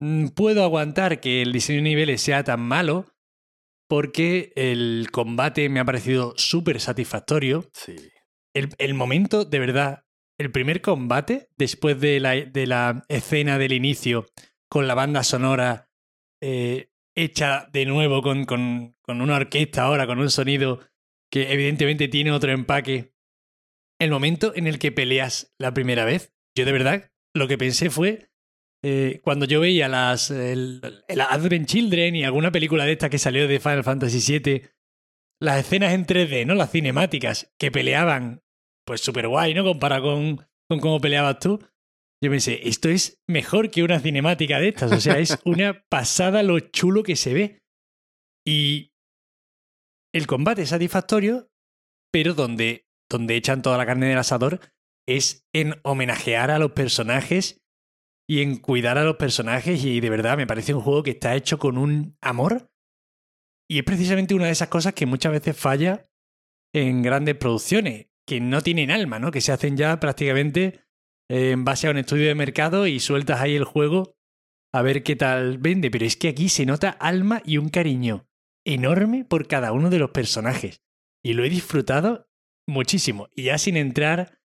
Mm, 0.00 0.28
puedo 0.28 0.64
aguantar 0.64 1.20
que 1.20 1.42
el 1.42 1.52
diseño 1.52 1.78
de 1.78 1.82
niveles 1.82 2.22
sea 2.22 2.42
tan 2.44 2.60
malo, 2.60 3.06
porque 3.88 4.52
el 4.56 5.08
combate 5.12 5.68
me 5.68 5.80
ha 5.80 5.84
parecido 5.84 6.34
súper 6.36 6.80
satisfactorio. 6.80 7.68
Sí. 7.72 7.96
El, 8.54 8.94
momento, 8.94 9.44
de 9.44 9.58
verdad, 9.58 10.04
el 10.38 10.50
primer 10.52 10.80
combate, 10.80 11.48
después 11.56 12.00
de 12.00 12.20
la, 12.20 12.34
de 12.34 12.66
la 12.66 13.04
escena 13.08 13.58
del 13.58 13.72
inicio, 13.72 14.26
con 14.68 14.86
la 14.86 14.94
banda 14.94 15.24
sonora 15.24 15.88
eh, 16.40 16.90
hecha 17.14 17.68
de 17.72 17.86
nuevo 17.86 18.22
con, 18.22 18.44
con, 18.44 18.96
con 19.02 19.20
una 19.20 19.36
orquesta 19.36 19.82
ahora, 19.82 20.06
con 20.06 20.18
un 20.18 20.30
sonido 20.30 20.80
que 21.30 21.52
evidentemente 21.52 22.08
tiene 22.08 22.30
otro 22.30 22.52
empaque. 22.52 23.12
El 23.98 24.10
momento 24.10 24.52
en 24.54 24.66
el 24.66 24.78
que 24.78 24.92
peleas 24.92 25.52
la 25.58 25.74
primera 25.74 26.04
vez, 26.04 26.32
yo 26.56 26.64
de 26.64 26.72
verdad 26.72 27.10
lo 27.34 27.48
que 27.48 27.58
pensé 27.58 27.90
fue, 27.90 28.30
eh, 28.86 29.22
cuando 29.24 29.46
yo 29.46 29.60
veía 29.60 29.88
las, 29.88 30.30
el, 30.30 30.82
Advent 31.08 31.66
Children 31.66 32.16
y 32.16 32.24
alguna 32.24 32.52
película 32.52 32.84
de 32.84 32.92
esta 32.92 33.08
que 33.08 33.16
salió 33.16 33.48
de 33.48 33.58
Final 33.58 33.82
Fantasy 33.82 34.38
VII, 34.38 34.62
las 35.40 35.60
escenas 35.60 35.94
en 35.94 36.04
3D, 36.04 36.44
¿no? 36.44 36.54
Las 36.54 36.70
cinemáticas 36.70 37.50
que 37.58 37.70
peleaban, 37.70 38.42
pues 38.86 39.00
súper 39.00 39.28
guay, 39.28 39.54
¿no? 39.54 39.64
Comparado 39.64 40.02
con, 40.02 40.46
con 40.68 40.80
cómo 40.80 41.00
peleabas 41.00 41.38
tú. 41.38 41.58
Yo 42.22 42.30
pensé, 42.30 42.68
esto 42.68 42.90
es 42.90 43.22
mejor 43.26 43.70
que 43.70 43.82
una 43.82 44.00
cinemática 44.00 44.60
de 44.60 44.68
estas. 44.68 44.92
O 44.92 45.00
sea, 45.00 45.18
es 45.18 45.38
una 45.46 45.82
pasada 45.88 46.42
lo 46.42 46.60
chulo 46.60 47.02
que 47.04 47.16
se 47.16 47.32
ve. 47.32 47.62
Y 48.46 48.92
el 50.12 50.26
combate 50.26 50.60
es 50.60 50.68
satisfactorio, 50.68 51.48
pero 52.12 52.34
donde, 52.34 52.86
donde 53.10 53.36
echan 53.36 53.62
toda 53.62 53.78
la 53.78 53.86
carne 53.86 54.08
del 54.08 54.18
asador 54.18 54.60
es 55.08 55.46
en 55.54 55.80
homenajear 55.84 56.50
a 56.50 56.58
los 56.58 56.72
personajes 56.72 57.63
y 58.28 58.42
en 58.42 58.56
cuidar 58.56 58.98
a 58.98 59.04
los 59.04 59.16
personajes 59.16 59.84
y 59.84 60.00
de 60.00 60.10
verdad 60.10 60.36
me 60.36 60.46
parece 60.46 60.74
un 60.74 60.80
juego 60.80 61.02
que 61.02 61.12
está 61.12 61.34
hecho 61.34 61.58
con 61.58 61.78
un 61.78 62.16
amor. 62.20 62.70
Y 63.68 63.78
es 63.78 63.84
precisamente 63.84 64.34
una 64.34 64.46
de 64.46 64.52
esas 64.52 64.68
cosas 64.68 64.94
que 64.94 65.06
muchas 65.06 65.32
veces 65.32 65.56
falla 65.56 66.02
en 66.74 67.02
grandes 67.02 67.36
producciones, 67.36 68.08
que 68.26 68.40
no 68.40 68.62
tienen 68.62 68.90
alma, 68.90 69.18
¿no? 69.18 69.30
Que 69.30 69.40
se 69.40 69.52
hacen 69.52 69.76
ya 69.76 70.00
prácticamente 70.00 70.80
en 71.30 71.64
base 71.64 71.86
a 71.86 71.90
un 71.90 71.98
estudio 71.98 72.28
de 72.28 72.34
mercado 72.34 72.86
y 72.86 73.00
sueltas 73.00 73.40
ahí 73.40 73.56
el 73.56 73.64
juego 73.64 74.16
a 74.74 74.82
ver 74.82 75.04
qué 75.04 75.14
tal 75.14 75.58
vende, 75.58 75.90
pero 75.90 76.04
es 76.04 76.16
que 76.16 76.28
aquí 76.28 76.48
se 76.48 76.66
nota 76.66 76.90
alma 76.90 77.40
y 77.44 77.58
un 77.58 77.68
cariño 77.68 78.26
enorme 78.66 79.24
por 79.24 79.46
cada 79.46 79.72
uno 79.72 79.88
de 79.88 80.00
los 80.00 80.10
personajes. 80.10 80.82
Y 81.22 81.34
lo 81.34 81.44
he 81.44 81.48
disfrutado 81.48 82.28
muchísimo. 82.66 83.28
Y 83.36 83.44
ya 83.44 83.58
sin 83.58 83.76
entrar 83.76 84.40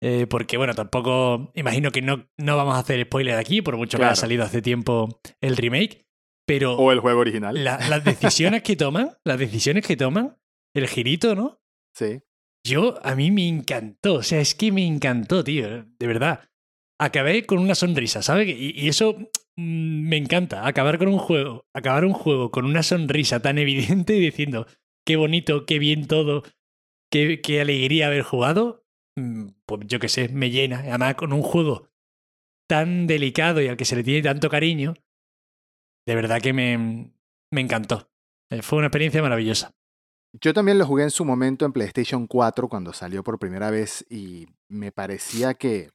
eh, 0.00 0.26
porque 0.28 0.56
bueno, 0.56 0.74
tampoco 0.74 1.50
imagino 1.54 1.90
que 1.90 2.02
no, 2.02 2.28
no 2.36 2.56
vamos 2.56 2.76
a 2.76 2.80
hacer 2.80 3.04
spoiler 3.04 3.36
aquí, 3.36 3.62
por 3.62 3.76
mucho 3.76 3.98
que 3.98 4.04
haya 4.04 4.14
salido 4.14 4.44
hace 4.44 4.62
tiempo 4.62 5.20
el 5.40 5.56
remake, 5.56 6.06
pero... 6.46 6.76
O 6.76 6.92
el 6.92 7.00
juego 7.00 7.20
original. 7.20 7.62
las 7.62 8.04
decisiones 8.04 8.62
que 8.62 8.76
toman, 8.76 9.10
las 9.24 9.38
decisiones 9.38 9.86
que 9.86 9.96
toman, 9.96 10.36
el 10.74 10.88
girito, 10.88 11.34
¿no? 11.34 11.60
Sí. 11.94 12.20
Yo, 12.64 12.94
a 13.04 13.14
mí 13.14 13.30
me 13.30 13.48
encantó, 13.48 14.14
o 14.14 14.22
sea, 14.22 14.40
es 14.40 14.54
que 14.54 14.72
me 14.72 14.86
encantó, 14.86 15.42
tío, 15.42 15.84
de 15.84 16.06
verdad. 16.06 16.48
Acabé 17.00 17.46
con 17.46 17.58
una 17.58 17.74
sonrisa, 17.74 18.22
¿sabes? 18.22 18.48
Y, 18.48 18.88
eso 18.88 19.14
mm, 19.56 20.08
me 20.08 20.16
encanta, 20.16 20.66
acabar 20.66 20.98
con 20.98 21.08
un 21.08 21.18
juego, 21.18 21.66
acabar 21.72 22.04
un 22.04 22.12
juego 22.12 22.50
con 22.50 22.64
una 22.64 22.82
sonrisa 22.82 23.40
tan 23.40 23.58
evidente 23.58 24.16
y 24.16 24.20
diciendo, 24.30 24.66
qué 25.04 25.16
bonito, 25.16 25.64
qué 25.66 25.78
bien 25.78 26.06
todo, 26.06 26.42
qué, 27.10 27.40
qué 27.40 27.60
alegría 27.60 28.08
haber 28.08 28.22
jugado, 28.22 28.84
pues 29.66 29.82
yo 29.86 29.98
qué 29.98 30.08
sé, 30.08 30.28
me 30.28 30.50
llena. 30.50 30.80
Además, 30.80 31.14
con 31.14 31.32
un 31.32 31.42
juego 31.42 31.88
tan 32.68 33.06
delicado 33.06 33.60
y 33.60 33.68
al 33.68 33.76
que 33.76 33.84
se 33.84 33.96
le 33.96 34.04
tiene 34.04 34.22
tanto 34.22 34.48
cariño, 34.48 34.94
de 36.06 36.14
verdad 36.14 36.40
que 36.40 36.52
me, 36.52 37.12
me 37.50 37.60
encantó. 37.60 38.10
Eh, 38.50 38.62
fue 38.62 38.78
una 38.78 38.88
experiencia 38.88 39.22
maravillosa. 39.22 39.74
Yo 40.40 40.52
también 40.52 40.78
lo 40.78 40.86
jugué 40.86 41.04
en 41.04 41.10
su 41.10 41.24
momento 41.24 41.64
en 41.64 41.72
PlayStation 41.72 42.26
4 42.26 42.68
cuando 42.68 42.92
salió 42.92 43.24
por 43.24 43.38
primera 43.38 43.70
vez 43.70 44.04
y 44.10 44.46
me 44.68 44.92
parecía 44.92 45.54
que, 45.54 45.88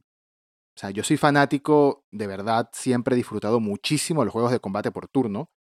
o 0.76 0.80
sea, 0.80 0.90
yo 0.90 1.04
soy 1.04 1.18
fanático, 1.18 2.06
de 2.12 2.28
verdad, 2.28 2.70
siempre 2.74 3.14
he 3.14 3.18
disfrutado 3.18 3.60
muchísimo 3.60 4.26
los 4.26 4.34
juegos 4.34 4.52
de 4.52 4.60
combate 4.60 4.92
por 4.92 5.08
turno. 5.08 5.52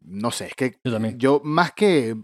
No 0.00 0.30
sé, 0.30 0.46
es 0.46 0.54
que 0.54 0.78
yo, 0.84 0.98
yo 1.16 1.40
más 1.44 1.72
que 1.72 2.16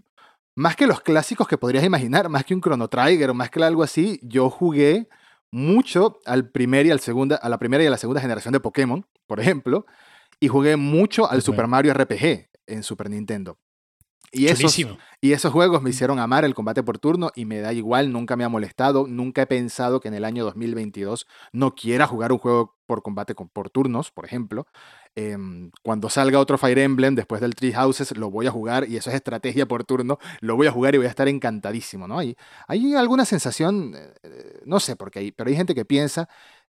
más 0.54 0.76
que 0.76 0.86
los 0.86 1.00
clásicos 1.00 1.48
que 1.48 1.58
podrías 1.58 1.84
imaginar, 1.84 2.28
más 2.28 2.44
que 2.44 2.54
un 2.54 2.60
Chrono 2.60 2.88
Trigger 2.88 3.30
o 3.30 3.34
más 3.34 3.50
que 3.50 3.62
algo 3.62 3.82
así, 3.82 4.18
yo 4.22 4.50
jugué 4.50 5.08
mucho 5.50 6.18
al 6.26 6.50
primer 6.50 6.86
y 6.86 6.90
al 6.90 7.00
segunda, 7.00 7.36
a 7.36 7.48
la 7.48 7.58
primera 7.58 7.82
y 7.82 7.86
a 7.86 7.90
la 7.90 7.98
segunda 7.98 8.20
generación 8.20 8.52
de 8.52 8.60
Pokémon, 8.60 9.06
por 9.26 9.40
ejemplo, 9.40 9.86
y 10.38 10.48
jugué 10.48 10.76
mucho 10.76 11.30
al 11.30 11.42
Super 11.42 11.66
Mario 11.66 11.92
RPG 11.94 12.48
en 12.66 12.82
Super 12.82 13.10
Nintendo. 13.10 13.58
Y 14.32 14.46
esos, 14.46 14.78
y 15.20 15.32
esos 15.32 15.52
juegos 15.52 15.82
me 15.82 15.90
hicieron 15.90 16.20
amar 16.20 16.44
el 16.44 16.54
combate 16.54 16.84
por 16.84 16.98
turno 16.98 17.32
y 17.34 17.46
me 17.46 17.58
da 17.58 17.72
igual, 17.72 18.12
nunca 18.12 18.36
me 18.36 18.44
ha 18.44 18.48
molestado, 18.48 19.08
nunca 19.08 19.42
he 19.42 19.46
pensado 19.46 19.98
que 19.98 20.06
en 20.06 20.14
el 20.14 20.24
año 20.24 20.44
2022 20.44 21.26
no 21.52 21.74
quiera 21.74 22.06
jugar 22.06 22.30
un 22.30 22.38
juego 22.38 22.76
por 22.86 23.02
combate 23.02 23.34
por 23.34 23.70
turnos, 23.70 24.12
por 24.12 24.24
ejemplo. 24.24 24.66
Em, 25.16 25.70
cuando 25.82 26.08
salga 26.08 26.38
otro 26.38 26.56
Fire 26.56 26.78
Emblem 26.78 27.16
después 27.16 27.40
del 27.40 27.54
Tree 27.54 27.72
Houses, 27.72 28.16
lo 28.16 28.30
voy 28.30 28.46
a 28.46 28.50
jugar 28.50 28.88
y 28.88 28.96
eso 28.96 29.10
es 29.10 29.16
estrategia 29.16 29.66
por 29.66 29.84
turno, 29.84 30.18
lo 30.40 30.54
voy 30.54 30.68
a 30.68 30.72
jugar 30.72 30.94
y 30.94 30.98
voy 30.98 31.08
a 31.08 31.10
estar 31.10 31.26
encantadísimo, 31.26 32.06
¿no? 32.06 32.18
Hay, 32.18 32.36
hay 32.68 32.94
alguna 32.94 33.24
sensación, 33.24 33.94
eh, 34.22 34.60
no 34.64 34.78
sé 34.78 34.94
por 34.94 35.10
qué, 35.10 35.32
pero 35.36 35.50
hay 35.50 35.56
gente 35.56 35.74
que 35.74 35.84
piensa 35.84 36.28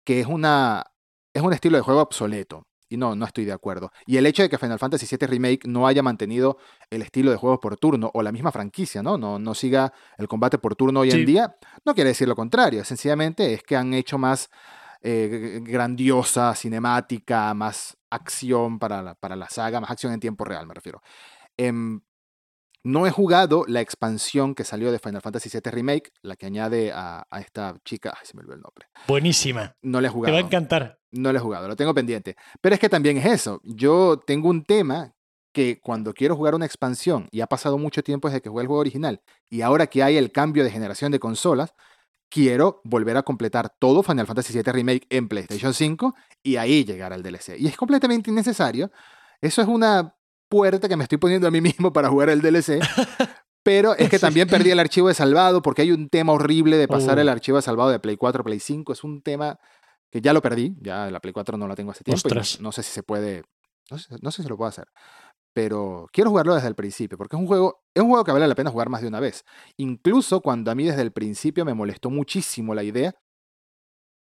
que 0.05 0.20
es, 0.20 0.27
una, 0.27 0.85
es 1.33 1.42
un 1.42 1.53
estilo 1.53 1.77
de 1.79 1.83
juego 1.83 2.01
obsoleto. 2.01 2.66
Y 2.88 2.99
no, 2.99 3.16
no 3.16 3.27
estoy 3.27 3.44
de 3.44 3.53
acuerdo. 3.53 3.90
Y 4.07 4.16
el 4.16 4.27
hecho 4.27 4.44
de 4.44 4.49
que 4.49 4.59
Final 4.59 4.79
Fantasy 4.79 5.09
VII 5.11 5.27
Remake 5.27 5.66
no 5.66 5.88
haya 5.88 6.05
mantenido 6.05 6.57
el 6.88 7.03
estilo 7.03 7.33
de 7.33 7.37
juegos 7.37 7.59
por 7.59 7.77
turno 7.77 8.12
o 8.14 8.22
la 8.22 8.31
misma 8.31 8.53
franquicia, 8.53 9.03
¿no? 9.03 9.18
No, 9.18 9.40
no 9.40 9.55
siga 9.55 9.92
el 10.18 10.29
combate 10.29 10.59
por 10.59 10.77
turno 10.77 11.01
hoy 11.01 11.11
en 11.11 11.27
día, 11.27 11.57
no 11.85 11.94
quiere 11.94 12.11
decir 12.11 12.29
lo 12.29 12.37
contrario. 12.37 12.85
Sencillamente 12.85 13.53
es 13.53 13.64
que 13.64 13.75
han 13.75 13.92
hecho 13.92 14.18
más 14.18 14.51
eh, 15.03 15.61
grandiosa, 15.62 16.55
cinemática, 16.55 17.53
más 17.55 17.96
acción 18.16 18.79
para 18.79 19.02
la, 19.02 19.14
para 19.14 19.37
la 19.37 19.48
saga, 19.48 19.81
más 19.81 19.90
acción 19.90 20.12
en 20.12 20.20
tiempo 20.20 20.44
real, 20.44 20.66
me 20.66 20.74
refiero. 20.74 21.00
Em, 21.57 22.00
no 22.87 23.05
he 23.05 23.11
jugado 23.11 23.64
la 23.66 23.81
expansión 23.81 24.55
que 24.55 24.62
salió 24.62 24.92
de 24.92 25.00
Final 25.00 25.20
Fantasy 25.20 25.50
VII 25.52 25.72
Remake, 25.72 26.12
la 26.22 26.37
que 26.37 26.46
añade 26.46 26.92
a, 26.94 27.26
esta 27.40 27.74
chica. 27.85 28.14
Ay, 28.16 28.24
se 28.24 28.37
me 28.37 28.42
olvidó 28.42 28.55
el 28.55 28.61
nombre. 28.61 28.87
Buenísima. 29.09 29.74
No 29.83 30.00
le 30.00 30.07
he 30.07 30.11
jugado. 30.11 30.33
Te 30.33 30.40
va 30.40 30.44
a 30.44 30.46
encantar. 30.46 31.00
No 31.11 31.33
le 31.33 31.38
he 31.38 31.40
jugado, 31.40 31.66
lo 31.66 31.74
tengo 31.74 31.92
pendiente. 31.94 32.37
Pero 32.61 32.76
es 32.76 32.81
que 32.81 32.88
también 32.88 33.16
es 33.18 33.26
eso. 33.26 33.61
Yo 33.64 34.20
tengo 34.24 34.48
un 34.48 34.62
tema 34.62 35.16
que 35.52 35.81
cuando 35.81 36.14
quiero 36.14 36.37
jugar 36.37 36.55
una 36.55 36.66
expansión, 36.66 37.29
y 37.33 37.40
ha 37.40 37.48
pasado 37.48 37.76
mucho 37.76 38.05
tiempo 38.05 38.29
desde 38.29 38.40
que 38.40 38.50
jugué 38.50 38.62
el 38.62 38.68
juego 38.68 38.83
original, 38.83 39.20
y 39.50 39.62
ahora 39.62 39.88
que 39.88 40.05
hay 40.05 40.16
el 40.16 40.31
cambio 40.31 40.62
de 40.62 40.70
generación 40.70 41.11
de 41.11 41.18
consolas, 41.18 41.74
quiero 42.29 42.81
volver 42.85 43.17
a 43.17 43.23
completar 43.23 43.73
todo 43.79 44.03
Final 44.03 44.27
Fantasy 44.27 44.53
VII 44.53 44.73
Remake 44.73 45.07
en 45.11 45.29
PlayStation 45.29 45.73
5 45.73 46.15
y 46.43 46.57
ahí 46.57 46.85
llegar 46.85 47.12
al 47.12 47.23
DLC. 47.23 47.59
Y 47.59 47.67
es 47.67 47.77
completamente 47.77 48.31
innecesario. 48.31 48.91
Eso 49.41 49.62
es 49.62 49.69
una 49.69 50.17
puerta 50.49 50.89
que 50.89 50.97
me 50.97 51.05
estoy 51.05 51.19
poniendo 51.19 51.49
a 51.49 51.51
mí 51.51 51.61
mismo 51.61 51.93
para 51.93 52.09
jugar 52.09 52.31
el 52.31 52.41
DLC. 52.41 52.81
Pero 53.62 53.97
es 53.97 54.09
que 54.09 54.21
también 54.21 54.49
perdí 54.49 54.71
el 54.71 54.79
archivo 54.79 55.09
de 55.09 55.15
salvado 55.15 55.61
porque 55.61 55.83
hay 55.83 55.91
un 55.91 56.09
tema 56.09 56.33
horrible 56.33 56.77
de 56.77 56.87
pasar 56.87 57.19
el 57.19 57.27
uh. 57.27 57.33
archivo 57.33 57.57
de 57.57 57.62
salvado 57.62 57.91
de 57.91 57.99
Play 57.99 58.17
4 58.17 58.43
a 58.43 58.45
Play 58.45 58.61
5. 58.61 58.93
Es 58.93 59.03
un 59.03 59.23
tema 59.23 59.59
que 60.09 60.21
ya 60.21 60.33
lo 60.33 60.41
perdí. 60.41 60.77
Ya 60.81 61.11
la 61.11 61.19
Play 61.19 61.33
4 61.33 61.59
no 61.59 61.67
la 61.67 61.75
tengo 61.75 61.91
hace 61.91 62.05
tiempo. 62.05 62.29
No, 62.61 62.71
sé 62.71 62.83
si 62.85 62.93
se 62.93 63.03
puede. 63.03 63.43
No 63.91 63.99
sé, 63.99 64.15
no 64.23 64.31
sé 64.31 64.45
si 64.45 64.49
lo 64.49 64.57
puedo 64.57 64.69
hacer 64.69 64.87
pero 65.57 66.07
quiero 66.12 66.29
jugarlo 66.29 66.55
desde 66.55 66.69
el 66.69 66.75
principio, 66.75 67.16
porque 67.16 67.35
es 67.35 67.40
un 67.40 67.47
juego, 67.47 67.83
es 67.95 68.03
un 68.03 68.11
juego 68.11 68.25
que 68.25 68.33
vale 68.33 68.47
la 68.47 68.55
pena 68.55 68.71
jugar 68.71 68.90
más 68.90 69.01
de 69.01 69.09
una 69.09 69.21
vez. 69.21 69.47
Incluso 69.79 70.42
cuando 70.42 70.71
a 70.71 70.75
mí 70.75 70.85
desde 70.85 71.01
el 71.01 71.12
principio 71.12 71.64
me 71.64 71.73
molestó 71.73 72.11
muchísimo 72.11 72.75
la 72.75 72.83
idea 72.83 73.14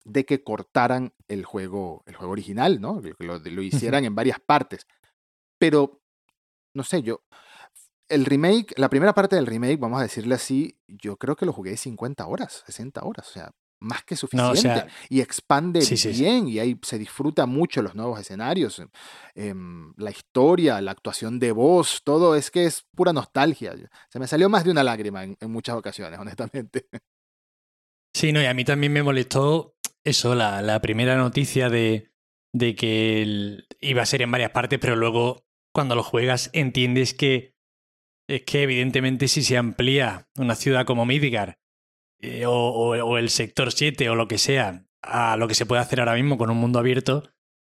de 0.06 0.26
que 0.26 0.46
cortaran 0.46 1.14
el 1.28 1.44
juego, 1.44 2.04
el 2.06 2.16
juego 2.16 2.32
original, 2.32 2.80
¿no? 2.80 3.02
Lo, 3.20 3.40
lo 3.40 3.62
hicieran 3.62 4.06
en 4.06 4.16
varias 4.16 4.40
partes. 4.40 4.88
Pero, 5.60 6.00
no 6.74 6.84
sé, 6.84 7.02
yo, 7.02 7.20
el 8.08 8.24
remake, 8.24 8.74
la 8.78 8.90
primera 8.90 9.14
parte 9.14 9.36
del 9.36 9.46
remake, 9.46 9.78
vamos 9.78 10.00
a 10.00 10.04
decirle 10.04 10.36
así, 10.36 10.80
yo 10.88 11.18
creo 11.18 11.36
que 11.36 11.46
lo 11.46 11.52
jugué 11.52 11.76
50 11.76 12.26
horas, 12.26 12.64
60 12.66 13.04
horas, 13.04 13.28
o 13.28 13.32
sea, 13.34 13.52
más 13.80 14.04
que 14.04 14.16
suficiente. 14.16 14.86
y 15.10 15.22
expande 15.22 15.80
bien 16.14 16.48
y 16.48 16.60
ahí 16.60 16.78
se 16.82 16.98
disfruta 16.98 17.46
mucho 17.46 17.82
los 17.82 17.96
nuevos 17.96 18.20
escenarios, 18.20 18.82
em, 19.36 19.94
la 19.98 20.12
historia, 20.12 20.82
la 20.82 20.92
actuación 20.92 21.40
de 21.40 21.52
voz, 21.52 22.02
todo 22.04 22.36
es 22.36 22.52
que 22.52 22.66
es 22.66 22.86
pura 22.96 23.14
nostalgia. 23.14 23.74
Se 24.10 24.20
me 24.20 24.28
salió 24.28 24.50
más 24.50 24.64
de 24.64 24.72
una 24.72 24.84
lágrima 24.84 25.24
en, 25.24 25.38
muchas 25.52 25.76
ocasiones, 25.76 26.20
honestamente. 26.52 26.88
Sí, 28.14 28.32
no, 28.32 28.42
y 28.42 28.46
a 28.46 28.54
mí 28.54 28.64
también 28.64 28.94
me 28.94 29.04
molestó 29.04 29.76
eso, 30.04 30.36
la, 30.36 30.62
la 30.62 30.82
primera 30.82 31.18
noticia 31.18 31.70
de, 31.70 32.12
de 32.54 32.76
que 32.76 33.66
iba 33.82 34.02
a 34.02 34.06
ser 34.06 34.22
en 34.22 34.32
varias 34.32 34.52
partes, 34.52 34.80
pero 34.80 34.96
luego 34.96 35.46
cuando 35.74 35.96
lo 35.96 36.04
juegas 36.04 36.50
entiendes 36.54 37.14
que 37.14 37.54
es 38.28 38.44
que 38.44 38.64
evidentemente 38.64 39.28
si 39.28 39.44
se 39.44 39.58
amplía 39.58 40.28
una 40.38 40.56
ciudad 40.56 40.86
como 40.86 41.06
Midgar 41.06 41.60
eh, 42.26 42.46
o, 42.48 43.18
el 43.18 43.30
sector 43.30 43.72
7 43.72 44.10
o 44.10 44.16
lo 44.16 44.28
que 44.28 44.38
sea 44.38 44.86
a 45.02 45.38
lo 45.38 45.48
que 45.48 45.54
se 45.54 45.66
puede 45.66 45.82
hacer 45.82 46.00
ahora 46.00 46.16
mismo 46.16 46.38
con 46.38 46.50
un 46.50 46.58
mundo 46.58 46.80
abierto, 46.80 47.24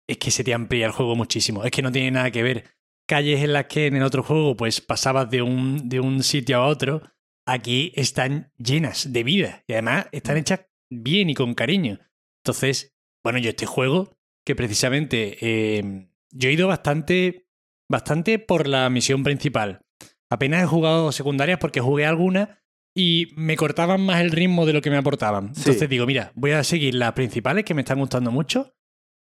es 0.08 0.16
que 0.16 0.30
se 0.30 0.44
te 0.44 0.54
amplía 0.54 0.86
el 0.86 0.92
juego 0.92 1.14
muchísimo. 1.14 1.64
Es 1.64 1.70
que 1.70 1.82
no 1.82 1.92
tiene 1.92 2.10
nada 2.10 2.30
que 2.30 2.42
ver. 2.42 2.64
Calles 3.06 3.42
en 3.42 3.52
las 3.52 3.66
que 3.66 3.86
en 3.86 3.96
el 3.96 4.02
otro 4.02 4.22
juego 4.22 4.56
pues 4.56 4.80
pasabas 4.80 5.28
de 5.28 5.42
un, 5.42 5.88
de 5.88 6.00
un 6.00 6.22
sitio 6.22 6.58
a 6.58 6.66
otro, 6.66 7.02
aquí 7.46 7.92
están 7.96 8.52
llenas 8.56 9.12
de 9.12 9.24
vida 9.24 9.64
y 9.66 9.74
además 9.74 10.06
están 10.12 10.36
mm. 10.36 10.38
hechas 10.38 10.60
bien 10.90 11.30
y 11.30 11.34
con 11.34 11.54
cariño. 11.54 11.98
Entonces, 12.42 12.94
bueno, 13.22 13.38
yo 13.38 13.50
este 13.50 13.66
juego, 13.66 14.16
que 14.44 14.56
precisamente 14.56 15.36
eh, 15.40 16.08
yo 16.30 16.48
he 16.48 16.52
ido 16.52 16.68
bastante, 16.68 17.46
bastante 17.90 18.38
por 18.38 18.66
la 18.66 18.88
misión 18.88 19.22
principal. 19.22 19.82
Apenas 20.30 20.62
he 20.62 20.66
jugado 20.66 21.12
secundarias 21.12 21.58
porque 21.58 21.80
jugué 21.80 22.06
algunas 22.06 22.57
y 22.98 23.32
me 23.36 23.56
cortaban 23.56 24.00
más 24.00 24.20
el 24.20 24.32
ritmo 24.32 24.66
de 24.66 24.72
lo 24.72 24.82
que 24.82 24.90
me 24.90 24.96
aportaban. 24.96 25.52
Entonces 25.56 25.88
digo, 25.88 26.04
mira, 26.04 26.32
voy 26.34 26.50
a 26.50 26.64
seguir 26.64 26.96
las 26.96 27.12
principales 27.12 27.64
que 27.64 27.72
me 27.72 27.82
están 27.82 28.00
gustando 28.00 28.32
mucho 28.32 28.74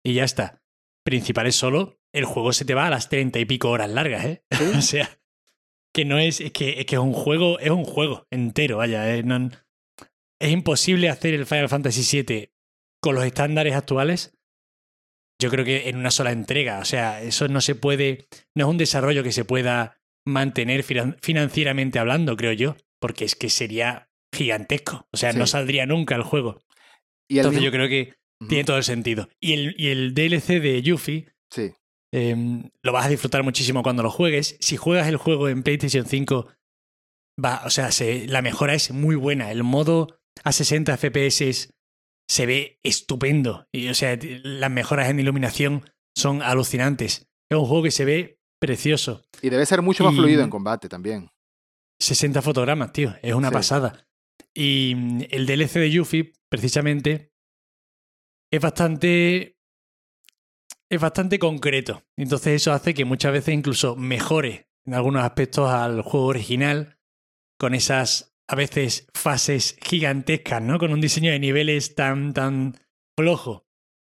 y 0.05 0.13
ya 0.13 0.25
está. 0.25 0.63
Principales 1.03 1.57
solo, 1.57 1.99
el 2.13 2.27
juego 2.27 2.53
se 2.53 2.67
te 2.67 2.75
va 2.75 2.87
a 2.87 2.91
las 2.91 3.09
treinta 3.09 3.39
y 3.39 3.47
pico 3.47 3.71
horas 3.71 3.89
largas, 3.89 4.27
¿eh? 4.27 4.45
o 4.77 4.83
sea, 4.83 5.19
que 5.95 6.05
no 6.05 6.19
es, 6.19 6.43
es 6.43 6.53
que, 6.53 6.79
es 6.81 6.85
que 6.85 6.97
es 6.97 7.01
un 7.01 7.15
juego, 7.15 7.59
es 7.59 7.71
un 7.71 7.87
juego 7.87 8.27
entero, 8.31 8.77
vaya, 8.77 9.17
¿eh? 9.17 9.25
es 10.41 10.51
imposible 10.51 11.09
hacer 11.09 11.33
el 11.33 11.47
Final 11.47 11.71
Fantasy 11.71 12.23
VII 12.23 12.53
con 13.01 13.15
los 13.15 13.25
estándares 13.25 13.75
actuales. 13.75 14.37
Yo 15.41 15.49
creo 15.49 15.65
que 15.65 15.89
en 15.89 15.97
una 15.97 16.11
sola 16.11 16.33
entrega, 16.33 16.81
o 16.81 16.85
sea, 16.85 17.23
eso 17.23 17.49
no 17.49 17.63
se 17.63 17.75
puede, 17.75 18.29
no 18.55 18.67
es 18.67 18.71
un 18.71 18.77
desarrollo 18.77 19.23
que 19.23 19.33
se 19.33 19.47
pueda 19.47 20.03
mantener 20.27 20.83
financieramente 20.83 21.99
hablando, 21.99 22.37
creo 22.37 22.53
yo, 22.53 22.77
porque 23.05 23.27
es 23.27 23.35
que 23.35 23.51
sería 23.51 24.09
gigantesco. 24.35 25.07
O 25.13 25.19
sea, 25.19 25.35
no 25.35 25.47
saldría 25.47 25.85
nunca 25.85 26.15
el 26.15 26.23
juego. 26.23 26.63
¿Y 27.29 27.37
Entonces 27.37 27.61
yo 27.61 27.71
creo 27.71 27.87
que 27.87 28.15
tiene 28.49 28.65
todo 28.65 28.79
el 28.79 28.83
sentido. 28.83 29.29
Y 29.43 29.53
el, 29.53 29.75
y 29.77 29.89
el 29.89 30.15
DLC 30.15 30.59
de 30.59 30.81
Yuffie 30.81 31.27
sí. 31.51 31.75
Em, 32.15 32.71
lo 32.83 32.93
vas 32.93 33.05
a 33.05 33.11
disfrutar 33.11 33.43
muchísimo 33.43 33.83
cuando 33.83 34.03
lo 34.03 34.11
juegues. 34.11 34.57
Si 34.59 34.79
juegas 34.79 35.07
el 35.07 35.19
juego 35.19 35.51
en 35.51 35.63
PlayStation 35.63 36.07
5, 36.07 36.49
va, 37.45 37.61
o 37.67 37.69
sea, 37.69 37.91
la 38.27 38.41
mejora 38.41 38.73
es 38.73 38.91
muy 38.91 39.17
buena. 39.17 39.51
El 39.51 39.65
modo 39.65 40.19
a 40.43 40.53
60 40.53 40.97
FPS 40.97 41.69
se 42.27 42.47
ve 42.47 42.81
estupendo. 42.83 43.67
Y, 43.71 43.89
o 43.89 43.95
sea, 43.95 44.19
las 44.45 44.71
mejoras 44.71 45.11
en 45.11 45.21
iluminación 45.21 45.91
son 46.17 46.41
alucinantes. 46.41 47.29
Es 47.51 47.59
un 47.59 47.67
juego 47.67 47.83
que 47.83 47.91
se 47.91 48.07
ve 48.07 48.39
precioso. 48.59 49.21
Y 49.43 49.51
debe 49.51 49.67
ser 49.67 49.83
mucho 49.83 50.05
más 50.05 50.15
fluido 50.15 50.43
en 50.43 50.49
combate 50.49 50.89
también. 50.89 51.29
60 51.99 52.43
fotogramas, 52.43 52.93
tío. 52.93 53.15
Es 53.23 53.35
una 53.35 53.51
pasada. 53.51 54.07
Y 54.53 55.27
el 55.31 55.47
DLC 55.47 55.75
de 55.75 55.91
Yuffie, 55.91 56.33
precisamente, 56.49 57.33
es 58.51 58.61
bastante. 58.61 59.59
Es 60.91 61.01
bastante 61.01 61.39
concreto. 61.39 62.05
Entonces, 62.17 62.55
eso 62.55 62.73
hace 62.73 62.95
que 62.95 63.05
muchas 63.05 63.33
veces 63.33 63.55
incluso 63.55 63.97
mejore 63.97 64.69
en 64.87 64.95
algunos 64.95 65.25
aspectos 65.25 65.71
al 65.71 66.03
juego 66.03 66.27
original, 66.27 66.99
con 67.59 67.75
esas 67.75 68.35
a 68.47 68.55
veces 68.55 69.09
fases 69.15 69.77
gigantescas, 69.83 70.63
¿no? 70.63 70.79
Con 70.79 70.93
un 70.93 71.01
diseño 71.01 71.33
de 71.33 71.39
niveles 71.39 71.95
tan, 71.95 72.35
tan 72.35 72.77
flojo 73.19 73.67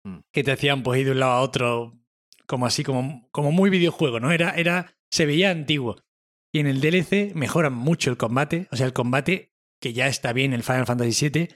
mm. 0.04 0.18
que 0.32 0.44
te 0.44 0.52
hacían 0.52 0.82
pues 0.82 1.00
ir 1.00 1.06
de 1.06 1.12
un 1.12 1.20
lado 1.20 1.32
a 1.32 1.40
otro, 1.40 1.98
como 2.46 2.66
así, 2.66 2.84
como, 2.84 3.28
como 3.32 3.52
muy 3.52 3.70
videojuego, 3.70 4.20
¿no? 4.20 4.30
Era, 4.30 4.50
era, 4.50 4.98
se 5.10 5.26
veía 5.26 5.50
antiguo. 5.50 5.96
Y 6.52 6.60
en 6.60 6.66
el 6.66 6.80
DLC 6.80 7.34
mejoran 7.34 7.74
mucho 7.74 8.10
el 8.10 8.16
combate, 8.16 8.68
o 8.70 8.76
sea, 8.76 8.86
el 8.86 8.92
combate 8.92 9.52
que 9.80 9.92
ya 9.92 10.06
está 10.06 10.32
bien 10.32 10.52
en 10.52 10.60
el 10.60 10.62
Final 10.62 10.86
Fantasy 10.86 11.28
VII, 11.28 11.48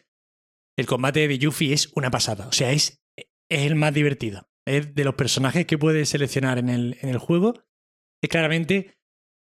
el 0.77 0.87
combate 0.87 1.27
de 1.27 1.39
Yuffie 1.39 1.73
es 1.73 1.91
una 1.95 2.11
pasada, 2.11 2.47
o 2.47 2.53
sea, 2.53 2.73
es, 2.73 3.03
es 3.17 3.27
el 3.67 3.75
más 3.75 3.93
divertido. 3.95 4.49
Es 4.67 4.95
de 4.95 5.05
los 5.05 5.15
personajes 5.15 5.67
que 5.67 5.79
puedes 5.79 6.09
seleccionar 6.09 6.59
en 6.59 6.69
el, 6.69 6.99
en 7.01 7.09
el 7.09 7.19
juego, 7.19 7.55
es 8.23 8.29
claramente 8.29 8.97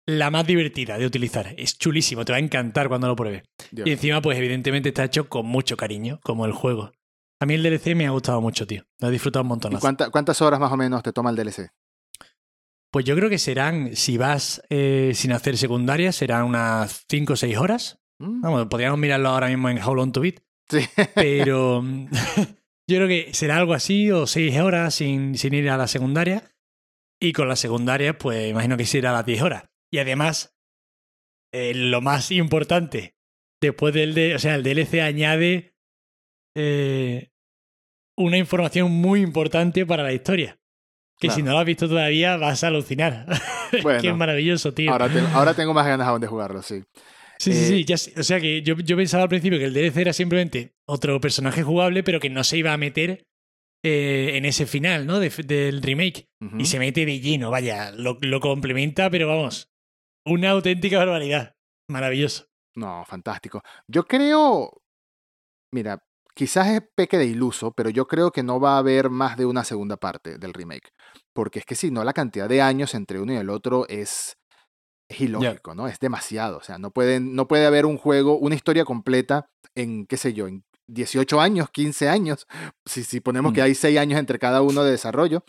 la 0.07 0.31
más 0.31 0.47
divertida 0.47 0.99
de 0.99 1.07
utilizar. 1.07 1.55
Es 1.59 1.79
chulísimo, 1.79 2.25
te 2.25 2.33
va 2.33 2.39
a 2.39 2.41
encantar 2.41 2.89
cuando 2.89 3.09
lo 3.09 3.17
pruebes. 3.17 3.43
Y 3.73 3.91
encima, 3.91 4.23
pues 4.23 4.39
evidentemente 4.39 4.89
está 4.89 5.05
hecho 5.05 5.29
con 5.29 5.47
mucho 5.47 5.77
cariño, 5.77 6.21
como 6.23 6.47
el 6.47 6.53
juego. 6.53 6.93
A 7.41 7.47
mí 7.47 7.55
el 7.55 7.63
DLC 7.63 7.95
me 7.95 8.07
ha 8.07 8.11
gustado 8.11 8.41
mucho, 8.41 8.67
tío. 8.67 8.85
Lo 8.99 9.09
he 9.09 9.11
disfrutado 9.11 9.43
un 9.43 9.49
montón. 9.49 9.73
¿Y 9.73 9.79
cuántas 9.79 10.43
horas 10.43 10.59
más 10.59 10.73
o 10.73 10.77
menos 10.77 11.03
te 11.03 11.13
toma 11.13 11.31
el 11.31 11.37
DLC? 11.37 11.71
Pues 12.97 13.05
yo 13.05 13.15
creo 13.15 13.29
que 13.29 13.37
serán, 13.37 13.95
si 13.95 14.17
vas 14.17 14.63
eh, 14.71 15.13
sin 15.15 15.33
hacer 15.33 15.59
secundaria, 15.59 16.13
serán 16.13 16.45
unas 16.45 17.05
5 17.11 17.35
o 17.35 17.37
6 17.37 17.59
horas. 17.59 18.03
Mm. 18.19 18.41
Vamos, 18.41 18.67
podríamos 18.69 18.99
mirarlo 18.99 19.29
ahora 19.29 19.49
mismo 19.49 19.69
en 19.69 19.83
How 19.83 19.95
Long 19.95 20.13
to 20.13 20.23
Beat. 20.23 20.41
Sí. 20.71 20.79
Pero 21.15 21.83
yo 22.89 22.97
creo 22.97 23.07
que 23.07 23.35
será 23.35 23.59
algo 23.59 23.75
así, 23.75 24.11
o 24.11 24.27
6 24.27 24.59
horas 24.61 24.95
sin, 24.95 25.37
sin 25.37 25.53
ir 25.53 25.69
a 25.69 25.77
la 25.77 25.89
secundaria. 25.89 26.57
Y 27.21 27.35
con 27.35 27.51
la 27.51 27.57
secundaria, 27.57 28.17
pues 28.17 28.49
imagino 28.49 28.79
que 28.79 28.87
será 28.87 29.11
a 29.11 29.13
las 29.13 29.27
10 29.27 29.43
horas. 29.43 29.65
Y 29.93 29.99
además, 29.99 30.57
eh, 31.53 31.75
lo 31.75 32.01
más 32.01 32.31
importante, 32.31 33.15
después 33.61 33.93
del 33.93 34.15
de, 34.15 34.37
o 34.37 34.39
sea, 34.39 34.55
el 34.55 34.63
DLC 34.63 35.01
añade 35.03 35.77
eh, 36.57 37.29
una 38.17 38.39
información 38.39 38.91
muy 38.91 39.21
importante 39.21 39.85
para 39.85 40.03
la 40.03 40.15
historia. 40.15 40.59
Que 41.19 41.31
si 41.31 41.43
no 41.43 41.53
lo 41.53 41.59
has 41.59 41.67
visto 41.67 41.89
todavía 41.89 42.37
vas 42.37 42.63
a 42.65 42.69
alucinar. 42.69 43.27
Bueno, 43.83 44.01
Qué 44.01 44.13
maravilloso, 44.13 44.73
tío. 44.73 44.93
Ahora, 44.93 45.55
tengo 45.55 45.75
más 45.75 45.85
ganas 45.85 46.07
aún 46.07 46.21
de 46.21 46.29
jugarlo, 46.29 46.63
sí. 46.63 46.85
Sí, 47.37 47.53
sí, 47.53 47.85
sí. 47.85 47.93
Eh, 47.93 48.21
o 48.21 48.23
sea 48.23 48.41
que 48.41 48.63
yo, 48.63 48.77
yo, 48.77 48.97
pensaba 48.97 49.25
al 49.25 49.29
principio 49.29 49.59
que 49.59 49.65
el 49.65 49.75
DLC 49.75 49.97
era 49.97 50.13
simplemente 50.13 50.77
otro 50.87 51.21
personaje 51.21 51.65
jugable, 51.65 52.05
pero 52.05 52.21
que 52.21 52.31
no 52.31 52.45
se 52.45 52.59
iba 52.59 52.73
a 52.73 52.77
meter 52.77 53.27
en 53.83 54.45
ese 54.45 54.67
final, 54.67 55.07
¿no? 55.07 55.21
del 55.21 55.83
remake. 55.83 56.29
Y 56.59 56.67
se 56.67 56.79
mete 56.79 57.05
de 57.07 57.21
lleno, 57.21 57.51
vaya, 57.51 57.91
lo, 57.93 58.19
lo, 58.21 58.41
complementa, 58.41 59.11
pero 59.11 59.29
vamos, 59.29 59.71
una 60.25 60.51
auténtica 60.51 60.99
barbaridad. 60.99 61.55
Maravilloso. 61.89 62.47
No, 62.75 63.05
fantástico. 63.07 63.63
Yo 63.89 64.05
creo, 64.05 64.83
mira, 65.73 66.03
quizás 66.37 66.69
es 66.69 66.83
peque 66.95 67.17
de 67.17 67.25
iluso, 67.25 67.73
pero 67.73 67.89
yo 67.89 68.07
creo 68.07 68.31
que 68.31 68.43
no 68.43 68.61
va 68.61 68.75
a 68.75 68.79
haber 68.79 69.09
más 69.09 69.39
de 69.39 69.47
una 69.47 69.65
segunda 69.65 69.97
parte 69.97 70.37
del 70.39 70.53
remake. 70.53 70.93
Porque 71.33 71.61
es 71.61 71.65
que 71.65 71.75
si 71.75 71.91
no, 71.91 72.05
la 72.05 72.13
cantidad 72.13 72.49
de 72.49 72.61
años 72.61 72.95
entre 72.95 73.21
uno 73.21 73.33
y 73.33 73.37
el 73.37 73.49
otro 73.49 73.87
es, 73.89 74.37
es 75.09 75.21
ilógico, 75.23 75.75
¿no? 75.75 75.89
Es 75.89 75.99
demasiado. 75.99 76.59
O 76.59 76.63
sea, 76.63 76.79
no, 76.79 76.91
pueden, 76.91 77.35
no 77.35 77.49
puede 77.49 77.67
haber 77.67 77.87
un 77.87 77.97
juego, 77.97 78.39
una 78.39 78.55
historia 78.55 78.85
completa 78.85 79.49
en, 79.75 80.07
qué 80.07 80.19
sé 80.19 80.35
yo, 80.35 80.47
en 80.47 80.63
18 80.89 81.41
años, 81.41 81.71
15 81.71 82.09
años. 82.09 82.47
Si, 82.85 83.03
si 83.03 83.21
ponemos 83.21 83.53
que 83.53 83.63
mm. 83.63 83.65
hay 83.65 83.75
6 83.75 83.99
años 83.99 84.21
entre 84.21 84.39
cada 84.39 84.63
uno 84.63 84.85
de 84.85 84.93
desarrollo, 84.93 85.43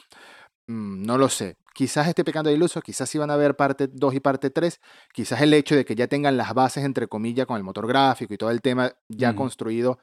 mm, 0.67 1.04
no 1.04 1.17
lo 1.17 1.30
sé 1.30 1.58
quizás 1.78 2.08
esté 2.08 2.23
pecando 2.23 2.50
de 2.50 2.56
iluso, 2.56 2.82
quizás 2.82 3.13
iban 3.13 3.30
a 3.30 3.36
haber 3.36 3.56
parte 3.56 3.88
2 3.88 4.15
y 4.15 4.19
parte 4.19 4.50
3, 4.50 4.82
quizás 5.13 5.41
el 5.41 5.54
hecho 5.54 5.76
de 5.76 5.86
que 5.86 5.93
ya 5.93 6.08
tengan 6.08 6.36
las 6.36 6.56
bases, 6.56 6.84
entre 6.84 7.08
comillas, 7.08 7.45
con 7.45 7.56
el 7.56 7.63
motor 7.63 7.86
gráfico 7.86 8.34
y 8.34 8.38
todo 8.38 8.50
el 8.50 8.63
tema 8.63 8.93
ya 9.08 9.36
construido, 9.36 10.00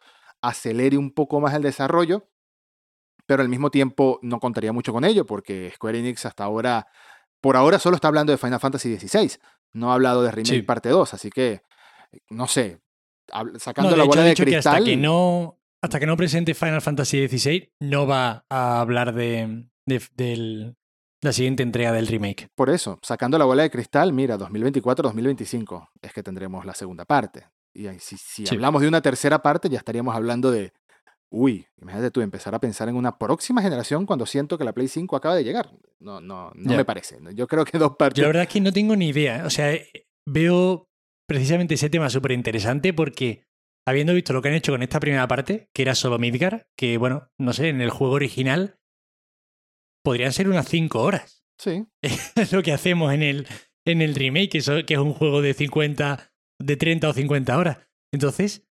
acelere 0.49 0.97
un 0.99 1.13
poco 1.13 1.41
más 1.41 1.55
el 1.55 1.63
desarrollo, 1.63 2.29
pero 3.27 3.43
al 3.43 3.49
mismo 3.49 3.71
tiempo 3.71 4.19
no 4.23 4.41
contaría 4.41 4.73
mucho 4.73 4.93
con 4.93 5.05
ello, 5.05 5.27
porque 5.27 5.73
Square 5.75 5.99
Enix 5.99 6.27
hasta 6.27 6.45
ahora, 6.45 6.87
por 7.41 7.57
ahora 7.57 7.79
solo 7.79 7.97
está 7.97 8.09
hablando 8.09 8.33
de 8.33 8.39
Final 8.39 8.61
Fantasy 8.61 8.99
XVI, 8.99 9.39
no 9.73 9.91
ha 9.91 9.95
hablado 9.95 10.23
de 10.23 10.31
Remake 10.31 10.63
parte 10.63 10.89
2, 10.91 11.15
así 11.15 11.31
que, 11.31 11.63
no 12.31 12.47
sé, 12.47 12.81
sacando 13.59 13.97
la 13.97 14.05
bola 14.05 14.23
de, 14.23 14.35
cristal... 14.35 14.75
hasta, 14.75 14.85
que 14.85 14.97
no, 14.97 15.59
hasta 15.83 15.99
que 15.99 16.07
no 16.07 16.17
presente 16.17 16.55
Final 16.55 16.83
Fantasy 16.83 17.27
XVI, 17.27 17.73
no 17.81 18.07
va 18.07 18.45
a 18.49 18.81
hablar 18.81 19.15
de, 19.15 19.69
del, 19.87 20.77
la 21.23 21.33
siguiente 21.33 21.63
entrega 21.63 21.93
del 21.93 22.07
remake. 22.07 22.49
Por 22.55 22.71
eso, 22.71 22.99
sacando 23.03 23.39
la 23.39 23.47
bola 23.47 23.63
de 23.63 23.71
cristal, 23.71 24.13
mira, 24.13 24.39
2024-2025 24.39 25.89
es 26.03 26.13
que 26.13 26.23
tendremos 26.23 26.67
la 26.67 26.75
segunda 26.75 27.07
parte. 27.07 27.47
Y 27.75 27.89
si, 27.99 28.17
si 28.17 28.45
hablamos 28.55 28.83
de 28.83 28.89
una 28.89 29.03
tercera 29.03 29.43
parte, 29.43 29.69
ya 29.69 29.79
estaríamos 29.79 30.15
hablando 30.15 30.51
de, 30.51 30.73
uy, 31.35 31.67
imagínate 31.81 32.11
tú 32.11 32.21
empezar 32.21 32.55
a 32.55 32.61
pensar 32.61 32.89
en 32.89 32.97
una 32.97 33.19
próxima 33.19 33.61
generación 33.61 34.07
cuando 34.07 34.25
siento 34.27 34.57
que 34.57 34.65
la 34.65 34.73
Play 34.73 34.89
5 34.89 35.17
acaba 35.17 35.35
de 35.35 35.45
llegar. 35.45 35.71
No, 35.99 36.21
no, 36.21 36.53
no 36.55 36.77
me 36.77 36.85
parece. 36.85 37.19
Yo 37.35 37.47
creo 37.49 37.65
que 37.65 37.79
dos 37.79 37.97
partes. 37.97 38.19
Yo 38.19 38.23
la 38.23 38.29
verdad 38.29 38.43
es 38.45 38.49
que 38.49 38.61
no 38.61 38.73
tengo 38.73 38.95
ni 38.95 39.09
idea. 39.09 39.45
O 39.45 39.51
sea, 39.51 39.73
eh, 39.73 40.07
veo 40.27 40.89
precisamente 41.29 41.75
ese 41.75 41.91
tema 41.91 42.09
súper 42.09 42.33
interesante 42.33 42.93
porque 42.93 43.45
habiendo 43.87 44.15
visto 44.15 44.33
lo 44.33 44.41
que 44.41 44.49
han 44.49 44.55
hecho 44.55 44.73
con 44.73 44.83
esta 44.83 45.01
primera 45.01 45.27
parte, 45.27 45.69
que 45.75 45.83
era 45.83 45.95
solo 45.95 46.19
Midgar, 46.19 46.69
que 46.77 46.97
bueno, 46.97 47.31
no 47.39 47.53
sé, 47.53 47.69
en 47.69 47.81
el 47.81 47.91
juego 47.91 48.15
original 48.15 48.79
podrían 50.05 50.33
ser 50.33 50.49
unas 50.49 50.69
5 50.69 51.01
horas. 51.01 51.45
Sí. 51.59 51.87
Es 52.37 52.53
lo 52.53 52.63
que 52.63 52.73
hacemos 52.73 53.13
en 53.13 53.23
el, 53.23 53.47
en 53.85 54.03
el 54.03 54.15
remake, 54.15 54.51
que 54.87 54.95
es 54.95 55.01
un 55.01 55.15
juego 55.15 55.43
de 55.43 55.55
50, 55.55 56.34
de 56.59 56.77
30 56.77 57.09
o 57.09 57.13
50 57.13 57.59
horas. 57.59 57.79
Entonces, 58.13 58.67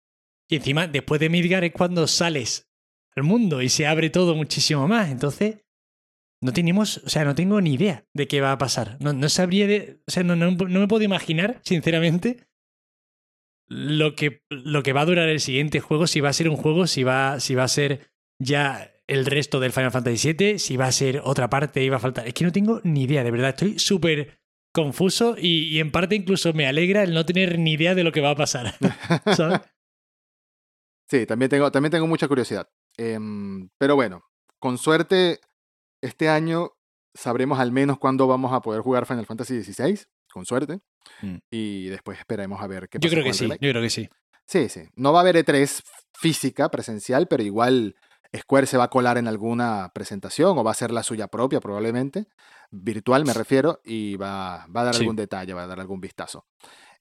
y 0.50 0.58
encima, 0.58 0.88
después 0.88 1.20
de 1.22 1.30
Midgar 1.30 1.64
es 1.64 1.72
cuando 1.72 2.08
sales 2.08 2.70
al 3.16 3.24
mundo 3.24 3.62
y 3.62 3.70
se 3.70 3.88
abre 3.88 4.10
todo 4.10 4.36
muchísimo 4.36 4.88
más. 4.88 5.10
Entonces, 5.10 5.64
no 6.42 6.54
tenemos, 6.54 6.98
o 6.98 7.10
sea, 7.10 7.24
no 7.24 7.36
tengo 7.36 7.62
ni 7.62 7.74
idea 7.74 8.06
de 8.14 8.28
qué 8.28 8.42
va 8.42 8.52
a 8.52 8.58
pasar. 8.58 8.98
No, 9.00 9.14
no 9.14 9.30
sabría 9.30 9.68
de, 9.68 10.02
o 10.08 10.12
sea, 10.12 10.24
no, 10.24 10.36
no, 10.36 10.52
me 10.52 10.88
puedo 10.88 11.04
imaginar, 11.04 11.62
sinceramente, 11.64 12.48
lo 13.70 14.16
que, 14.16 14.44
lo 14.50 14.84
que 14.84 14.92
va 14.92 15.02
a 15.02 15.06
durar 15.06 15.30
el 15.30 15.40
siguiente 15.40 15.80
juego, 15.80 16.08
si 16.08 16.20
va 16.20 16.30
a 16.30 16.34
ser 16.34 16.50
un 16.50 16.58
juego, 16.58 16.88
si 16.88 17.04
va, 17.04 17.40
si 17.40 17.56
va 17.56 17.64
a 17.64 17.70
ser 17.70 18.12
ya 18.40 18.92
el 19.08 19.26
resto 19.26 19.60
del 19.60 19.72
Final 19.72 19.92
Fantasy 19.92 20.34
VII, 20.34 20.60
si 20.60 20.76
va 20.78 20.88
a 20.88 20.92
ser 20.92 21.22
otra 21.24 21.50
parte, 21.50 21.84
iba 21.84 21.98
a 21.98 22.00
faltar. 22.00 22.28
Es 22.28 22.34
que 22.34 22.44
no 22.44 22.52
tengo 22.52 22.82
ni 22.84 23.04
idea, 23.04 23.24
de 23.24 23.32
verdad. 23.32 23.50
Estoy 23.50 23.80
súper 23.80 24.41
confuso 24.72 25.36
y, 25.38 25.80
en 25.80 25.92
parte 25.92 26.16
incluso 26.16 26.54
me 26.54 26.68
alegra 26.68 27.04
el 27.04 27.14
no 27.14 27.26
tener 27.26 27.60
ni 27.60 27.74
idea 27.74 27.96
de 27.96 28.04
lo 28.04 28.12
que 28.12 28.22
va 28.22 28.32
a 28.32 28.36
pasar. 28.36 28.74
Sí, 31.10 31.26
también 31.26 31.50
tengo, 31.50 31.70
también 31.74 31.92
tengo 31.92 32.08
mucha 32.08 32.26
curiosidad. 32.30 32.70
Em, 32.96 33.68
pero 33.78 33.96
bueno, 33.96 34.24
con 34.60 34.78
suerte, 34.78 35.42
este 36.02 36.30
año 36.30 36.72
sabremos 37.14 37.60
al 37.60 37.74
menos 37.74 38.00
cuándo 38.00 38.28
vamos 38.28 38.54
a 38.54 38.62
poder 38.62 38.82
jugar 38.82 39.06
Final 39.06 39.26
Fantasy 39.26 39.62
XVI, 39.62 40.00
con 40.32 40.46
suerte. 40.46 40.80
Mm. 41.22 41.38
Y 41.52 41.88
después 41.88 42.18
esperemos 42.18 42.62
a 42.62 42.68
ver 42.68 42.88
qué 42.88 42.98
pasa. 42.98 43.10
Yo 43.10 43.14
creo 43.14 43.26
que 43.26 43.34
sí, 43.34 43.46
yo 43.46 43.58
creo 43.58 43.82
que 43.82 43.90
sí. 43.90 44.08
Sí, 44.48 44.70
sí. 44.70 44.84
No 44.96 45.12
va 45.12 45.20
a 45.20 45.22
haber 45.24 45.36
E3 45.36 45.84
física, 46.14 46.70
presencial, 46.70 47.28
pero 47.28 47.44
igual 47.44 47.96
Square 48.36 48.66
se 48.66 48.78
va 48.78 48.86
a 48.86 48.90
colar 48.90 49.18
en 49.18 49.28
alguna 49.28 49.92
presentación 49.94 50.58
o 50.58 50.64
va 50.64 50.72
a 50.72 50.76
ser 50.76 50.92
la 50.92 51.04
suya 51.04 51.28
propia 51.28 51.60
probablemente, 51.60 52.28
virtual 52.70 53.26
me 53.26 53.34
refiero, 53.34 53.82
y 53.84 54.16
va, 54.16 54.66
va 54.74 54.82
a 54.82 54.84
dar 54.86 54.96
algún 54.96 55.18
detalle, 55.18 55.54
va 55.54 55.64
a 55.64 55.68
dar 55.68 55.80
algún 55.80 56.00
vistazo. 56.00 56.46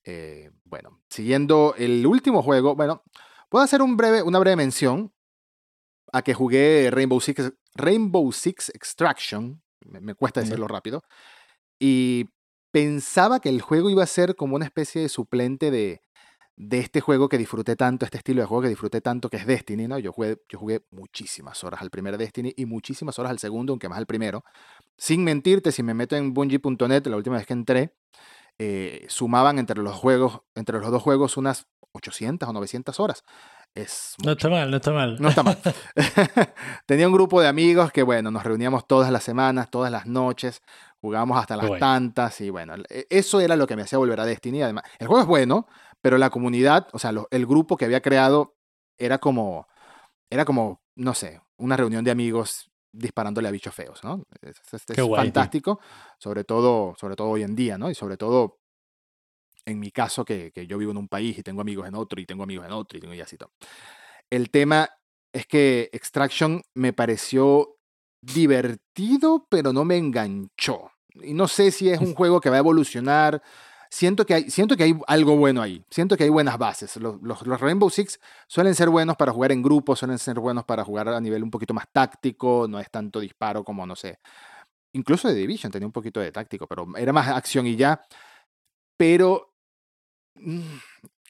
Eh, 0.03 0.51
bueno, 0.65 1.01
siguiendo 1.09 1.75
el 1.79 2.05
último 2.07 2.43
juego, 2.43 2.75
bueno, 2.75 3.05
puedo 3.49 3.65
hacer 3.65 3.81
un 3.81 3.97
breve, 3.97 4.23
una 4.23 4.41
breve 4.41 4.57
mención 4.57 5.13
a 6.13 6.23
que 6.23 6.35
jugué 6.35 6.91
Rainbow 6.91 7.21
Six, 7.21 7.53
Rainbow 7.75 8.33
Six 8.33 8.71
Extraction, 8.71 9.63
me, 9.85 10.15
cuesta 10.15 10.41
decirlo 10.41 10.67
rápido, 10.67 11.05
y 11.79 12.29
pensaba 12.73 13.41
que 13.41 13.51
el 13.51 13.61
juego 13.61 13.89
iba 13.89 14.03
a 14.03 14.09
ser 14.09 14.35
como 14.35 14.57
una 14.57 14.65
especie 14.65 15.03
de 15.03 15.09
suplente 15.09 15.71
de, 15.71 16.01
de 16.63 16.79
este 16.79 17.01
juego 17.01 17.31
que 17.31 17.39
disfruté 17.39 17.75
tanto, 17.75 18.05
este 18.05 18.19
estilo 18.19 18.43
de 18.43 18.47
juego 18.47 18.63
que 18.65 18.69
disfruté 18.69 19.01
tanto, 19.01 19.31
que 19.31 19.39
es 19.39 19.47
Destiny, 19.47 19.89
¿no? 19.89 19.99
Yo 19.99 20.13
jugué, 20.13 20.43
yo 20.47 20.59
jugué 20.59 20.83
muchísimas 20.91 21.65
horas 21.65 21.81
al 21.81 21.89
primer 21.89 22.19
Destiny 22.19 22.53
y 22.55 22.67
muchísimas 22.67 23.19
horas 23.19 23.31
al 23.31 23.39
segundo, 23.39 23.73
aunque 23.73 23.89
más 23.89 23.97
al 23.97 24.05
primero. 24.05 24.45
Sin 24.99 25.25
mentirte, 25.25 25.73
si 25.73 25.83
me 25.83 25.95
meto 25.95 26.17
en 26.17 26.35
bungie.net, 26.35 27.07
la 27.07 27.17
última 27.17 27.39
vez 27.39 27.47
que 27.47 27.55
entré, 27.55 27.95
eh, 28.59 29.07
sumaban 29.09 29.59
entre 29.59 29.81
los 29.81 29.97
juegos, 29.97 30.43
entre 30.55 30.79
los 30.79 30.91
dos 30.91 31.03
juegos 31.03 31.39
unas 31.39 31.67
800 31.93 32.47
o 32.47 32.53
900 32.53 33.01
horas. 33.01 33.25
Es 33.75 34.17
no 34.23 34.33
está 34.33 34.51
mal, 34.51 34.71
no 34.71 34.77
está 34.77 34.93
mal. 34.93 35.17
No 35.19 35.31
está 35.31 35.43
mal. 35.43 35.57
Tenía 36.87 37.07
un 37.07 37.15
grupo 37.15 37.41
de 37.41 37.49
amigos 37.49 37.91
que, 37.91 38.03
bueno, 38.03 38.31
nos 38.31 38.45
reuníamos 38.45 38.87
todas 38.87 39.11
las 39.11 39.25
semanas, 39.25 39.71
todas 39.71 39.91
las 39.91 40.05
noches, 40.05 40.61
jugábamos 41.01 41.39
hasta 41.39 41.57
las 41.57 41.79
tantas 41.79 42.39
y 42.43 42.51
bueno, 42.51 42.75
e, 42.91 43.07
eso 43.09 43.41
era 43.41 43.57
lo 43.57 43.67
que 43.67 43.77
me 43.77 43.83
hacía 43.83 43.99
volver 43.99 44.21
a 44.21 44.27
Destiny. 44.27 44.61
Además, 44.63 44.85
el 44.99 45.07
juego 45.07 45.23
es 45.23 45.27
bueno, 45.27 45.67
pero 46.01 46.19
la 46.19 46.31
comunidad, 46.31 46.89
o 46.93 46.99
sea, 46.99 47.13
el 47.31 47.47
grupo 47.47 47.77
que 47.77 47.85
había 47.85 48.01
creado 48.01 48.57
era 48.99 49.19
como, 49.19 49.69
era 50.31 50.45
como, 50.45 50.83
no 50.97 51.15
sé, 51.15 51.41
una 51.57 51.77
reunión 51.77 52.05
de 52.05 52.11
amigos 52.11 52.71
disparándole 52.93 53.49
a 53.49 53.53
bichos 53.53 53.75
feos, 53.75 54.03
¿no? 54.03 54.25
Es, 54.43 54.61
fantástico, 54.97 55.81
sobre 56.19 56.45
todo, 56.45 56.95
sobre 56.99 57.17
todo 57.17 57.29
hoy 57.29 57.43
en 57.43 57.55
día, 57.55 57.79
¿no? 57.79 57.91
Y 57.91 57.95
sobre 57.95 58.17
todo 58.17 58.61
en 59.67 59.79
mi 59.79 59.91
caso, 59.91 60.25
que, 60.25 60.53
yo 60.69 60.79
vivo 60.79 60.91
en 60.91 60.97
un 60.97 61.09
país 61.09 61.39
y 61.39 61.43
tengo 61.43 61.61
amigos 61.61 61.87
en 61.87 61.95
otro, 61.95 62.21
y 62.21 62.27
tengo 62.27 62.43
amigos 62.43 62.67
en 62.67 62.73
otro, 62.73 62.99
y 62.99 63.01
tengo 63.01 63.15
y 63.15 63.21
así 63.21 63.37
todo. 63.37 63.53
El 64.29 64.51
tema 64.51 64.89
es 65.33 65.47
que 65.47 65.91
Extraction 65.93 66.63
me 66.75 66.93
pareció 66.93 67.77
divertido, 68.23 69.47
pero 69.49 69.73
no 69.73 69.85
me 69.85 69.97
enganchó. 69.97 70.91
Y 71.15 71.35
no 71.35 71.49
sé 71.49 71.71
si 71.71 71.91
es 71.91 72.01
un 72.01 72.15
juego 72.15 72.41
que 72.41 72.51
va 72.51 72.57
a 72.57 72.61
evolucionar. 72.61 73.43
Siento 73.91 74.25
que 74.25 74.35
hay, 74.35 74.51
siento 74.51 74.77
que 74.77 74.85
hay 74.85 74.99
algo 75.07 75.37
bueno 75.37 75.61
ahí. 75.61 75.85
Siento 75.91 76.17
que 76.17 76.25
hay 76.25 76.31
buenas 76.31 76.57
bases. 76.59 76.97
Los, 76.97 77.21
los, 77.23 77.61
Rainbow 77.61 77.91
Six 77.91 78.21
suelen 78.47 78.75
ser 78.75 78.89
buenos 78.89 79.17
para 79.17 79.33
jugar 79.33 79.53
en 79.53 79.63
grupo, 79.63 79.97
suelen 79.97 80.19
ser 80.19 80.39
buenos 80.39 80.65
para 80.65 80.85
jugar 80.85 81.09
a 81.09 81.21
nivel 81.21 81.43
un 81.43 81.51
poquito 81.51 81.75
más 81.75 81.87
táctico. 81.93 82.67
No 82.69 82.79
es 82.79 82.91
tanto 82.91 83.21
disparo 83.21 83.65
como, 83.65 83.87
no 83.87 83.97
sé. 83.97 84.21
Incluso 84.93 85.29
de 85.29 85.35
Division 85.35 85.73
tenía 85.73 85.87
un 85.87 85.93
poquito 85.93 86.21
de 86.21 86.33
táctico, 86.33 86.67
pero 86.67 86.87
era 86.97 87.13
más 87.13 87.29
acción 87.29 87.67
y 87.67 87.77
ya. 87.77 88.01
Pero 88.97 89.51
Mm, 90.35 90.79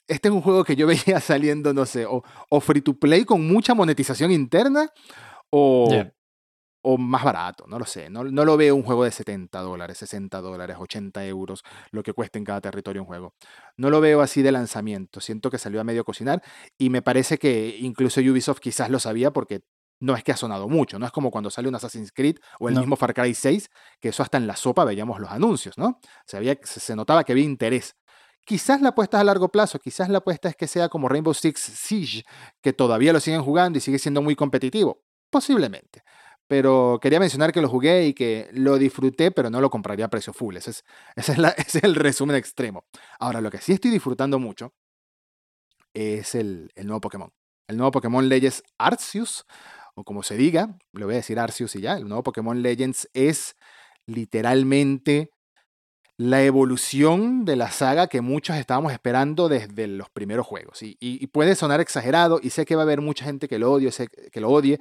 este 0.06 0.28
es 0.28 0.34
un 0.34 0.42
juego 0.42 0.64
que 0.64 0.76
yo 0.76 0.86
veía 1.14 1.20
saliendo, 1.20 1.72
no 1.72 1.86
sé, 1.86 2.06
o, 2.06 2.60
free 2.60 2.80
to 2.80 2.94
play 2.94 3.24
con 3.24 3.46
mucha 3.46 3.74
monetización 3.74 4.30
interna 4.30 4.90
o, 5.50 5.88
o 6.82 6.96
más 6.96 7.24
barato, 7.24 7.66
no 7.66 7.78
lo 7.78 7.84
sé. 7.84 8.10
No, 8.10 8.24
no, 8.24 8.44
lo 8.44 8.56
veo 8.56 8.74
un 8.74 8.82
juego 8.82 9.04
de 9.04 9.10
70 9.10 9.60
dólares, 9.60 9.98
60 9.98 10.40
dólares, 10.40 10.76
80 10.78 11.24
euros, 11.26 11.62
lo 11.90 12.02
que 12.02 12.12
cuesta 12.12 12.38
en 12.38 12.44
cada 12.44 12.60
territorio 12.60 13.02
un 13.02 13.06
juego. 13.06 13.34
No 13.76 13.90
lo 13.90 14.00
veo 14.00 14.20
así 14.20 14.42
de 14.42 14.52
lanzamiento. 14.52 15.20
Siento 15.20 15.50
que 15.50 15.58
salió 15.58 15.80
a 15.80 15.84
medio 15.84 16.04
cocinar 16.04 16.42
y 16.78 16.90
me 16.90 17.02
parece 17.02 17.38
que 17.38 17.76
incluso 17.78 18.20
Ubisoft 18.20 18.60
quizás 18.60 18.90
lo 18.90 18.98
sabía 18.98 19.32
porque 19.32 19.62
no 20.00 20.16
es 20.16 20.24
que 20.24 20.32
ha 20.32 20.36
sonado 20.36 20.68
mucho, 20.68 20.98
no 20.98 21.04
es 21.04 21.12
como 21.12 21.30
cuando 21.30 21.50
sale 21.50 21.68
un 21.68 21.74
Assassin's 21.74 22.10
Creed 22.10 22.36
o 22.58 22.70
el 22.70 22.74
mismo 22.74 22.96
Far 22.96 23.12
Cry 23.12 23.34
6, 23.34 23.68
que 24.00 24.08
eso 24.08 24.22
hasta 24.22 24.38
en 24.38 24.46
la 24.46 24.56
sopa 24.56 24.84
veíamos 24.84 25.20
los 25.20 25.30
anuncios, 25.30 25.76
¿no? 25.76 26.00
Se, 26.24 26.38
había, 26.38 26.58
se 26.62 26.96
notaba 26.96 27.22
que 27.22 27.32
había 27.32 27.44
interés. 27.44 27.96
Quizás 28.46 28.80
la 28.80 28.88
apuesta 28.90 29.18
es 29.18 29.20
a 29.20 29.24
largo 29.24 29.50
plazo, 29.50 29.78
quizás 29.78 30.08
la 30.08 30.18
apuesta 30.18 30.48
es 30.48 30.56
que 30.56 30.66
sea 30.66 30.88
como 30.88 31.08
Rainbow 31.08 31.34
Six 31.34 31.60
Siege, 31.60 32.24
que 32.62 32.72
todavía 32.72 33.12
lo 33.12 33.20
siguen 33.20 33.42
jugando 33.42 33.78
y 33.78 33.82
sigue 33.82 33.98
siendo 33.98 34.22
muy 34.22 34.34
competitivo. 34.34 35.02
Posiblemente. 35.30 36.02
Pero 36.50 36.98
quería 37.00 37.20
mencionar 37.20 37.52
que 37.52 37.60
lo 37.60 37.68
jugué 37.68 38.08
y 38.08 38.12
que 38.12 38.48
lo 38.52 38.76
disfruté, 38.76 39.30
pero 39.30 39.50
no 39.50 39.60
lo 39.60 39.70
compraría 39.70 40.06
a 40.06 40.10
precio 40.10 40.32
full. 40.32 40.56
Ese 40.56 40.72
es, 40.72 40.84
ese 41.16 41.32
es, 41.78 41.84
el 41.84 41.94
resumen 41.94 42.34
extremo. 42.34 42.86
Ahora, 43.20 43.40
lo 43.40 43.52
que 43.52 43.58
sí 43.58 43.74
estoy 43.74 43.92
disfrutando 43.92 44.40
mucho 44.40 44.74
es 45.94 46.34
el, 46.34 46.72
el 46.74 46.88
nuevo 46.88 47.02
Pokémon. 47.02 47.32
El 47.68 47.76
nuevo 47.76 47.92
Pokémon 47.92 48.28
Legends 48.28 48.64
Arceus, 48.78 49.46
o 49.94 50.02
como 50.02 50.24
se 50.24 50.36
diga, 50.36 50.76
lo 50.92 51.06
voy 51.06 51.14
a 51.14 51.18
decir 51.18 51.38
Arceus 51.38 51.76
y 51.76 51.82
ya. 51.82 51.96
El 51.96 52.08
nuevo 52.08 52.24
Pokémon 52.24 52.60
Legends 52.60 53.08
es 53.14 53.54
literalmente 54.06 55.30
la 56.16 56.42
evolución 56.42 57.44
de 57.44 57.54
la 57.54 57.70
saga 57.70 58.08
que 58.08 58.22
muchos 58.22 58.56
estábamos 58.56 58.92
esperando 58.92 59.48
desde 59.48 59.86
los 59.86 60.10
primeros 60.10 60.48
juegos. 60.48 60.80
Y, 60.82 61.26
puede 61.28 61.54
sonar 61.54 61.80
exagerado, 61.80 62.40
y 62.42 62.50
sé 62.50 62.66
que 62.66 62.74
va 62.74 62.82
a 62.82 62.86
haber 62.86 63.00
mucha 63.00 63.24
gente 63.24 63.46
que 63.46 63.60
lo 63.60 63.70
odie, 63.70 63.92
sé 63.92 64.08
que 64.08 64.40
lo 64.40 64.50
odie. 64.50 64.80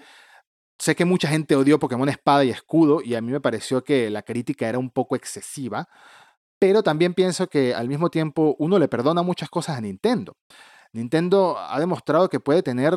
Sé 0.79 0.95
que 0.95 1.05
mucha 1.05 1.27
gente 1.27 1.55
odió 1.55 1.77
Pokémon 1.77 2.07
Espada 2.07 2.45
y 2.45 2.49
Escudo, 2.49 3.01
y 3.03 3.15
a 3.15 3.21
mí 3.21 3.31
me 3.31 3.41
pareció 3.41 3.83
que 3.83 4.09
la 4.09 4.21
crítica 4.23 4.67
era 4.67 4.79
un 4.79 4.89
poco 4.89 5.15
excesiva. 5.15 5.89
Pero 6.57 6.83
también 6.83 7.13
pienso 7.13 7.47
que 7.47 7.73
al 7.75 7.87
mismo 7.87 8.09
tiempo 8.09 8.55
uno 8.59 8.79
le 8.79 8.87
perdona 8.87 9.21
muchas 9.21 9.49
cosas 9.49 9.77
a 9.77 9.81
Nintendo. 9.81 10.37
Nintendo 10.91 11.57
ha 11.57 11.79
demostrado 11.79 12.29
que 12.29 12.39
puede 12.39 12.63
tener 12.63 12.95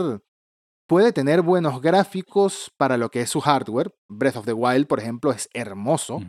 puede 0.86 1.12
tener 1.12 1.42
buenos 1.42 1.80
gráficos 1.80 2.70
para 2.76 2.96
lo 2.96 3.10
que 3.10 3.22
es 3.22 3.30
su 3.30 3.40
hardware. 3.40 3.94
Breath 4.08 4.36
of 4.36 4.44
the 4.44 4.52
Wild, 4.52 4.86
por 4.86 5.00
ejemplo, 5.00 5.30
es 5.32 5.48
hermoso. 5.54 6.20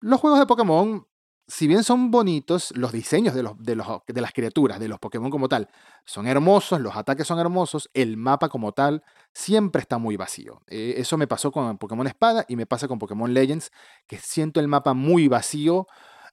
Los 0.00 0.20
juegos 0.20 0.38
de 0.38 0.46
Pokémon, 0.46 1.06
si 1.48 1.66
bien 1.66 1.82
son 1.82 2.10
bonitos, 2.10 2.72
los 2.76 2.92
diseños 2.92 3.34
de, 3.34 3.42
los, 3.42 3.58
de, 3.58 3.74
los, 3.74 3.86
de 4.06 4.20
las 4.20 4.32
criaturas, 4.32 4.78
de 4.78 4.86
los 4.86 4.98
Pokémon 4.98 5.30
como 5.30 5.48
tal, 5.48 5.68
son 6.04 6.26
hermosos, 6.26 6.78
los 6.78 6.94
ataques 6.94 7.26
son 7.26 7.38
hermosos, 7.38 7.88
el 7.94 8.18
mapa 8.18 8.50
como 8.50 8.72
tal 8.72 9.02
siempre 9.32 9.80
está 9.80 9.96
muy 9.96 10.18
vacío. 10.18 10.60
Eh, 10.66 10.94
eso 10.98 11.16
me 11.16 11.26
pasó 11.26 11.50
con 11.50 11.78
Pokémon 11.78 12.06
Espada 12.06 12.44
y 12.48 12.56
me 12.56 12.66
pasa 12.66 12.86
con 12.86 12.98
Pokémon 12.98 13.32
Legends, 13.32 13.72
que 14.06 14.18
siento 14.18 14.60
el 14.60 14.68
mapa 14.68 14.92
muy 14.92 15.26
vacío 15.26 15.86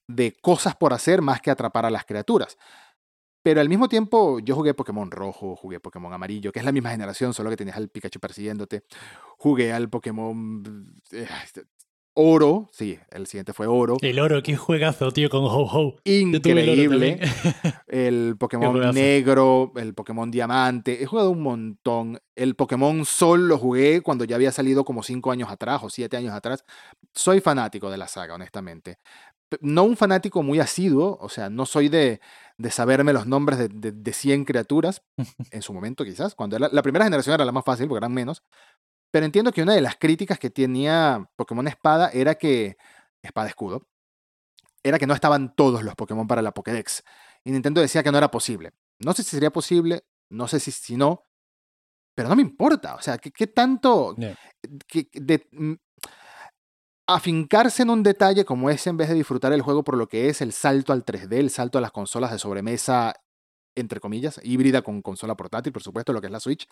de 0.08 0.36
cosas 0.42 0.76
por 0.76 0.94
hacer 0.94 1.22
más 1.22 1.40
que 1.40 1.50
atrapar 1.50 1.86
a 1.86 1.90
las 1.90 2.04
criaturas. 2.04 2.58
Pero 3.42 3.62
al 3.62 3.70
mismo 3.70 3.88
tiempo, 3.88 4.40
yo 4.40 4.56
jugué 4.56 4.74
Pokémon 4.74 5.12
rojo, 5.12 5.56
jugué 5.56 5.80
Pokémon 5.80 6.12
amarillo, 6.12 6.52
que 6.52 6.60
es 6.60 6.66
la 6.66 6.72
misma 6.72 6.90
generación, 6.90 7.32
solo 7.34 7.52
que 7.52 7.56
tenías 7.58 7.78
al 7.78 7.90
Pikachu 7.90 8.20
persiguiéndote. 8.20 8.84
Jugué 9.38 9.72
al 9.72 9.88
Pokémon 9.88 10.64
eh, 11.12 11.28
Oro, 12.18 12.70
sí, 12.72 12.98
el 13.12 13.28
siguiente 13.28 13.52
fue 13.52 13.68
Oro. 13.68 13.98
El 14.02 14.22
Oro, 14.22 14.42
qué 14.42 14.56
juegazo, 14.56 15.12
tío, 15.12 15.30
con 15.30 15.44
Ho-Ho. 15.44 15.98
Increíble. 16.06 17.20
El, 17.90 18.38
Pokémon 18.38 18.94
Negro, 18.94 19.74
el 19.76 19.94
Pokémon 19.94 20.32
Diamante. 20.32 21.04
He 21.04 21.06
jugado 21.06 21.30
un 21.30 21.42
montón. 21.42 22.20
El 22.36 22.56
Pokémon 22.56 23.06
Sol 23.06 23.50
lo 23.50 23.58
jugué 23.58 24.02
cuando 24.02 24.24
ya 24.24 24.38
había 24.38 24.54
salido 24.54 24.86
como 24.86 25.04
cinco 25.04 25.32
años 25.32 25.50
atrás 25.50 25.82
o 25.84 25.90
siete 25.90 26.16
años 26.16 26.34
atrás. 26.34 26.64
Soy 27.14 27.42
fanático 27.42 27.92
de 27.92 27.98
la 27.98 28.08
saga, 28.08 28.36
honestamente. 28.36 28.98
No 29.60 29.84
un 29.84 29.98
fanático 29.98 30.42
muy 30.42 30.60
asiduo, 30.60 31.18
o 31.22 31.30
sea, 31.30 31.50
no 31.50 31.66
soy 31.66 31.90
de, 31.90 32.22
de 32.58 32.72
saberme 32.72 33.14
los 33.14 33.28
nombres 33.28 33.60
de, 33.60 33.92
de, 33.92 34.14
100 34.14 34.46
criaturas, 34.46 35.04
en 35.52 35.62
su 35.62 35.74
momento 35.74 36.04
quizás, 36.04 36.34
cuando 36.34 36.58
la 36.58 36.82
primera 36.82 37.06
generación 37.06 37.36
era 37.36 37.46
la 37.46 37.52
más 37.52 37.64
fácil 37.64 37.88
porque 37.88 38.00
eran 38.00 38.14
menos, 38.14 38.42
pero 39.16 39.26
entiendo 39.26 39.54
que 39.54 39.62
una 39.62 39.74
de 39.74 39.80
las 39.80 39.96
críticas 39.96 40.38
que 40.38 40.50
tenía 40.50 41.26
Pokémon 41.38 41.66
Espada 41.70 42.10
era 42.10 42.36
que. 42.36 42.76
Espada 43.22 43.48
Escudo. 43.48 43.88
Era 44.84 45.00
que 45.00 45.08
no 45.08 45.14
estaban 45.14 45.56
todos 45.56 45.84
los 45.84 45.96
Pokémon 45.96 46.28
para 46.28 46.42
la 46.42 46.54
Pokédex. 46.54 47.02
Y 47.46 47.52
Nintendo 47.52 47.80
decía 47.80 48.04
que 48.04 48.12
no 48.12 48.18
era 48.18 48.30
posible. 48.30 48.74
No 49.00 49.14
sé 49.14 49.24
si 49.24 49.30
sería 49.30 49.52
posible, 49.52 50.04
no 50.30 50.50
sé 50.50 50.60
si, 50.60 50.72
si 50.72 50.98
no. 50.98 51.24
Pero 52.14 52.28
no 52.28 52.36
me 52.36 52.42
importa. 52.42 52.96
O 52.96 53.02
sea, 53.02 53.18
¿qué, 53.18 53.48
tanto. 53.48 54.18
de, 54.18 55.48
mm, 55.50 55.76
afincarse 57.08 57.84
en 57.84 57.92
un 57.92 58.04
detalle 58.04 58.44
como 58.44 58.70
ese 58.70 58.90
en 58.90 58.98
vez 58.98 59.08
de 59.08 59.16
disfrutar 59.16 59.54
el 59.54 59.62
juego 59.62 59.86
por 59.86 59.96
lo 59.96 60.10
que 60.10 60.28
es 60.28 60.42
el 60.42 60.52
salto 60.52 60.92
al 60.92 61.06
3D, 61.06 61.38
el 61.38 61.52
salto 61.52 61.78
a 61.78 61.82
las 61.82 61.94
consolas 61.94 62.32
de 62.32 62.40
sobremesa 62.40 63.14
entre 63.76 64.00
comillas, 64.00 64.40
híbrida 64.44 64.82
con 64.82 65.02
consola 65.02 65.36
portátil, 65.36 65.74
por 65.74 65.84
supuesto, 65.84 66.14
lo 66.14 66.22
que 66.22 66.28
es 66.28 66.32
la 66.32 66.40
Switch. 66.40 66.68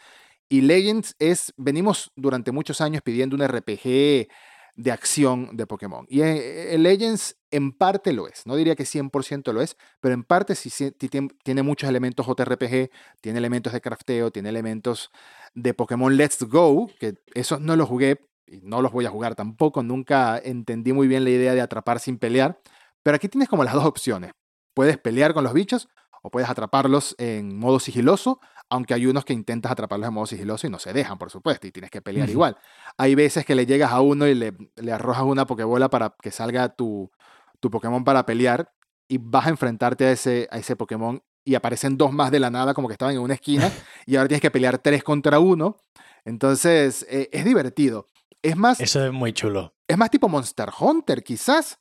Y 0.50 0.62
Legends 0.62 1.16
es, 1.20 1.54
venimos 1.58 2.12
durante 2.16 2.52
muchos 2.52 2.82
años 2.82 3.02
pidiendo 3.02 3.36
un 3.36 3.48
RPG 3.48 4.28
de 4.76 4.92
acción 4.92 5.56
de 5.56 5.68
Pokémon. 5.68 6.06
Y 6.10 6.22
eh, 6.22 6.76
Legends 6.78 7.38
en 7.52 7.72
parte 7.72 8.14
lo 8.14 8.28
es, 8.28 8.46
no 8.46 8.56
diría 8.56 8.76
que 8.76 8.84
100% 8.84 9.52
lo 9.54 9.62
es, 9.62 9.78
pero 10.00 10.16
en 10.16 10.24
parte 10.24 10.56
sí, 10.56 10.72
tiene 10.92 11.64
muchos 11.64 11.88
elementos 11.88 12.26
JRPG, 12.26 12.90
tiene 13.22 13.38
elementos 13.38 13.74
de 13.74 13.82
crafteo, 13.82 14.32
tiene 14.32 14.50
elementos 14.50 15.12
de 15.54 15.74
Pokémon 15.76 16.16
Let's 16.18 16.44
Go, 16.44 16.90
que 17.00 17.16
esos 17.36 17.62
no 17.62 17.76
los 17.76 17.88
jugué 17.88 18.28
y 18.48 18.62
no 18.64 18.82
los 18.82 18.92
voy 18.92 19.06
a 19.06 19.10
jugar 19.10 19.36
tampoco, 19.36 19.84
nunca 19.84 20.40
entendí 20.44 20.94
muy 20.94 21.08
bien 21.08 21.24
la 21.24 21.30
idea 21.30 21.54
de 21.54 21.62
atrapar 21.62 22.00
sin 22.00 22.18
pelear, 22.18 22.60
pero 23.04 23.16
aquí 23.16 23.30
tienes 23.30 23.50
como 23.50 23.64
las 23.64 23.76
dos 23.76 23.86
opciones. 23.86 24.32
Puedes 24.74 24.98
pelear 24.98 25.36
con 25.36 25.44
los 25.44 25.54
bichos 25.54 25.90
o 26.24 26.32
puedes 26.32 26.50
atraparlos 26.50 27.16
en 27.20 27.56
modo 27.60 27.80
sigiloso, 27.80 28.40
aunque 28.74 28.96
hay 28.96 29.06
unos 29.06 29.24
que 29.24 29.34
intentas 29.34 29.72
atraparlos 29.72 30.08
en 30.08 30.16
modo 30.16 30.26
sigiloso 30.26 30.66
y 30.66 30.72
no 30.72 30.80
se 30.80 30.94
dejan, 30.94 31.20
por 31.20 31.30
supuesto, 31.30 31.68
y 31.68 31.72
tienes 31.72 31.92
que 31.92 32.02
pelear 32.02 32.28
igual. 32.28 32.58
Hay 32.98 33.14
veces 33.14 33.46
que 33.46 33.54
le 33.54 33.68
llegas 33.68 33.92
a 33.92 34.02
uno 34.02 34.26
y 34.26 34.34
le, 34.34 34.52
arrojas 34.92 35.26
una 35.26 35.46
pokebola 35.46 35.92
para 35.92 36.16
que 36.20 36.32
salga 36.32 36.70
tu, 36.70 37.12
tu 37.60 37.70
Pokémon 37.70 38.04
para 38.04 38.26
pelear 38.26 38.74
y 39.08 39.20
vas 39.20 39.46
a 39.46 39.50
enfrentarte 39.50 40.06
a 40.06 40.12
ese, 40.12 40.48
a 40.50 40.58
ese 40.58 40.76
Pokémon 40.76 41.22
y 41.46 41.54
aparecen 41.54 42.00
dos 42.00 42.12
más 42.12 42.32
de 42.32 42.40
la 42.40 42.50
nada 42.50 42.74
como 42.74 42.88
que 42.88 42.94
estaban 42.94 43.14
en 43.14 43.22
una 43.22 43.36
esquina 43.36 43.72
y 44.08 44.16
ahora 44.16 44.28
tienes 44.28 44.42
que 44.42 44.50
pelear 44.50 44.80
tres 44.80 45.04
contra 45.04 45.38
uno. 45.38 45.78
Entonces, 46.26 47.06
eh, 47.12 47.30
es 47.32 47.46
divertido. 47.46 48.08
Es 48.42 48.58
más... 48.58 48.80
Eso 48.80 49.06
es 49.06 49.14
muy 49.14 49.34
chulo. 49.34 49.76
Es 49.88 50.00
más 50.00 50.10
tipo 50.10 50.28
Monster 50.30 50.72
Hunter, 50.80 51.24
quizás. 51.24 51.80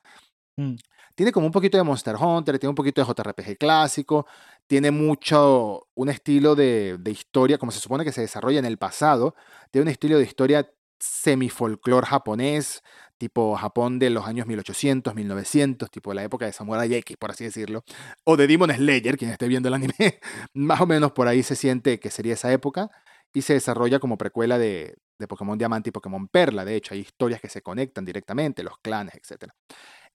Mm. 0.58 0.74
Tiene 1.14 1.32
como 1.32 1.46
un 1.46 1.52
poquito 1.52 1.76
de 1.76 1.82
Monster 1.82 2.16
Hunter, 2.16 2.58
tiene 2.58 2.70
un 2.70 2.74
poquito 2.74 3.04
de 3.04 3.06
JRPG 3.06 3.58
clásico, 3.58 4.26
tiene 4.66 4.90
mucho, 4.90 5.88
un 5.94 6.08
estilo 6.08 6.54
de, 6.54 6.98
historia, 7.06 7.58
como 7.58 7.72
se 7.72 7.80
supone 7.80 8.04
que 8.04 8.12
se 8.12 8.22
desarrolla 8.22 8.58
en 8.58 8.64
el 8.64 8.78
pasado, 8.78 9.34
tiene 9.70 9.82
un 9.84 9.88
estilo 9.88 10.18
de 10.18 10.24
historia 10.24 10.70
semi-folclore 10.98 12.06
japonés, 12.06 12.82
tipo 13.18 13.54
Japón 13.56 13.98
de 13.98 14.10
los 14.10 14.26
años 14.26 14.46
1800, 14.46 15.14
1900, 15.14 15.90
tipo 15.90 16.14
la 16.14 16.24
época 16.24 16.46
de 16.46 16.52
Samurai 16.52 16.92
X, 16.94 17.16
por 17.16 17.30
así 17.30 17.44
decirlo, 17.44 17.84
o 18.24 18.36
de 18.36 18.46
Demon 18.46 18.70
Slayer, 18.70 19.16
quien 19.16 19.30
esté 19.30 19.48
viendo 19.48 19.68
el 19.68 19.74
anime, 19.74 19.94
más 20.54 20.80
o 20.80 20.86
menos 20.86 21.12
por 21.12 21.28
ahí 21.28 21.42
se 21.42 21.56
siente 21.56 22.00
que 22.00 22.10
sería 22.10 22.34
esa 22.34 22.52
época, 22.52 22.90
y 23.34 23.42
se 23.42 23.54
desarrolla 23.54 23.98
como 23.98 24.18
precuela 24.18 24.58
de, 24.58 24.96
de 25.18 25.28
Pokémon 25.28 25.56
Diamante 25.56 25.88
y 25.88 25.92
Pokémon 25.92 26.28
Perla, 26.28 26.64
de 26.64 26.76
hecho 26.76 26.94
hay 26.94 27.00
historias 27.00 27.40
que 27.40 27.48
se 27.48 27.62
conectan 27.62 28.04
directamente, 28.04 28.62
los 28.62 28.78
clanes, 28.78 29.14
etc. 29.14 29.52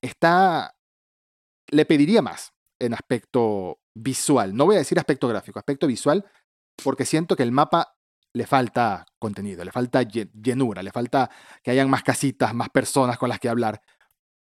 Está, 0.01 0.75
le 1.70 1.86
pediría 1.86 2.22
más 2.22 2.53
en 2.80 2.93
aspecto 2.93 3.80
visual, 3.95 4.55
no 4.55 4.65
voy 4.65 4.76
a 4.76 4.80
decir 4.80 4.99
aspecto 4.99 5.28
gráfico, 5.28 5.59
aspecto 5.59 5.88
visual, 5.88 6.26
porque 6.84 7.05
siento 7.05 7.36
que 7.36 7.43
el 7.43 7.51
mapa 7.51 7.95
le 8.34 8.45
falta 8.45 9.05
contenido, 9.20 9.63
le 9.65 9.72
falta 9.72 10.03
llenura, 10.03 10.84
le 10.84 10.91
falta 10.91 11.30
que 11.63 11.72
hayan 11.72 11.89
más 11.89 12.03
casitas, 12.03 12.53
más 12.53 12.70
personas 12.70 13.18
con 13.18 13.30
las 13.30 13.39
que 13.39 13.49
hablar. 13.49 13.82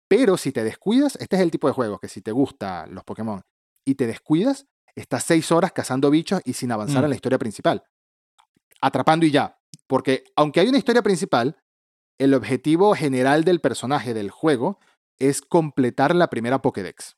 Pero 0.09 0.37
si 0.37 0.51
te 0.51 0.63
descuidas, 0.63 1.17
este 1.21 1.37
es 1.37 1.41
el 1.41 1.51
tipo 1.51 1.67
de 1.67 1.73
juego 1.73 1.99
que 1.99 2.09
si 2.09 2.21
te 2.21 2.31
gustan 2.31 2.93
los 2.93 3.03
Pokémon 3.03 3.41
y 3.85 3.95
te 3.95 4.07
descuidas, 4.07 4.65
estás 4.95 5.23
seis 5.23 5.51
horas 5.51 5.71
cazando 5.71 6.09
bichos 6.09 6.41
y 6.43 6.53
sin 6.53 6.71
avanzar 6.71 7.03
en 7.03 7.07
mm. 7.07 7.09
la 7.09 7.15
historia 7.15 7.37
principal. 7.37 7.83
Atrapando 8.81 9.25
y 9.25 9.31
ya. 9.31 9.57
Porque 9.87 10.23
aunque 10.35 10.59
hay 10.59 10.67
una 10.67 10.77
historia 10.77 11.01
principal, 11.01 11.57
el 12.17 12.33
objetivo 12.33 12.93
general 12.95 13.43
del 13.43 13.61
personaje 13.61 14.13
del 14.13 14.31
juego 14.31 14.79
es 15.19 15.41
completar 15.41 16.15
la 16.15 16.29
primera 16.29 16.61
Pokédex. 16.61 17.17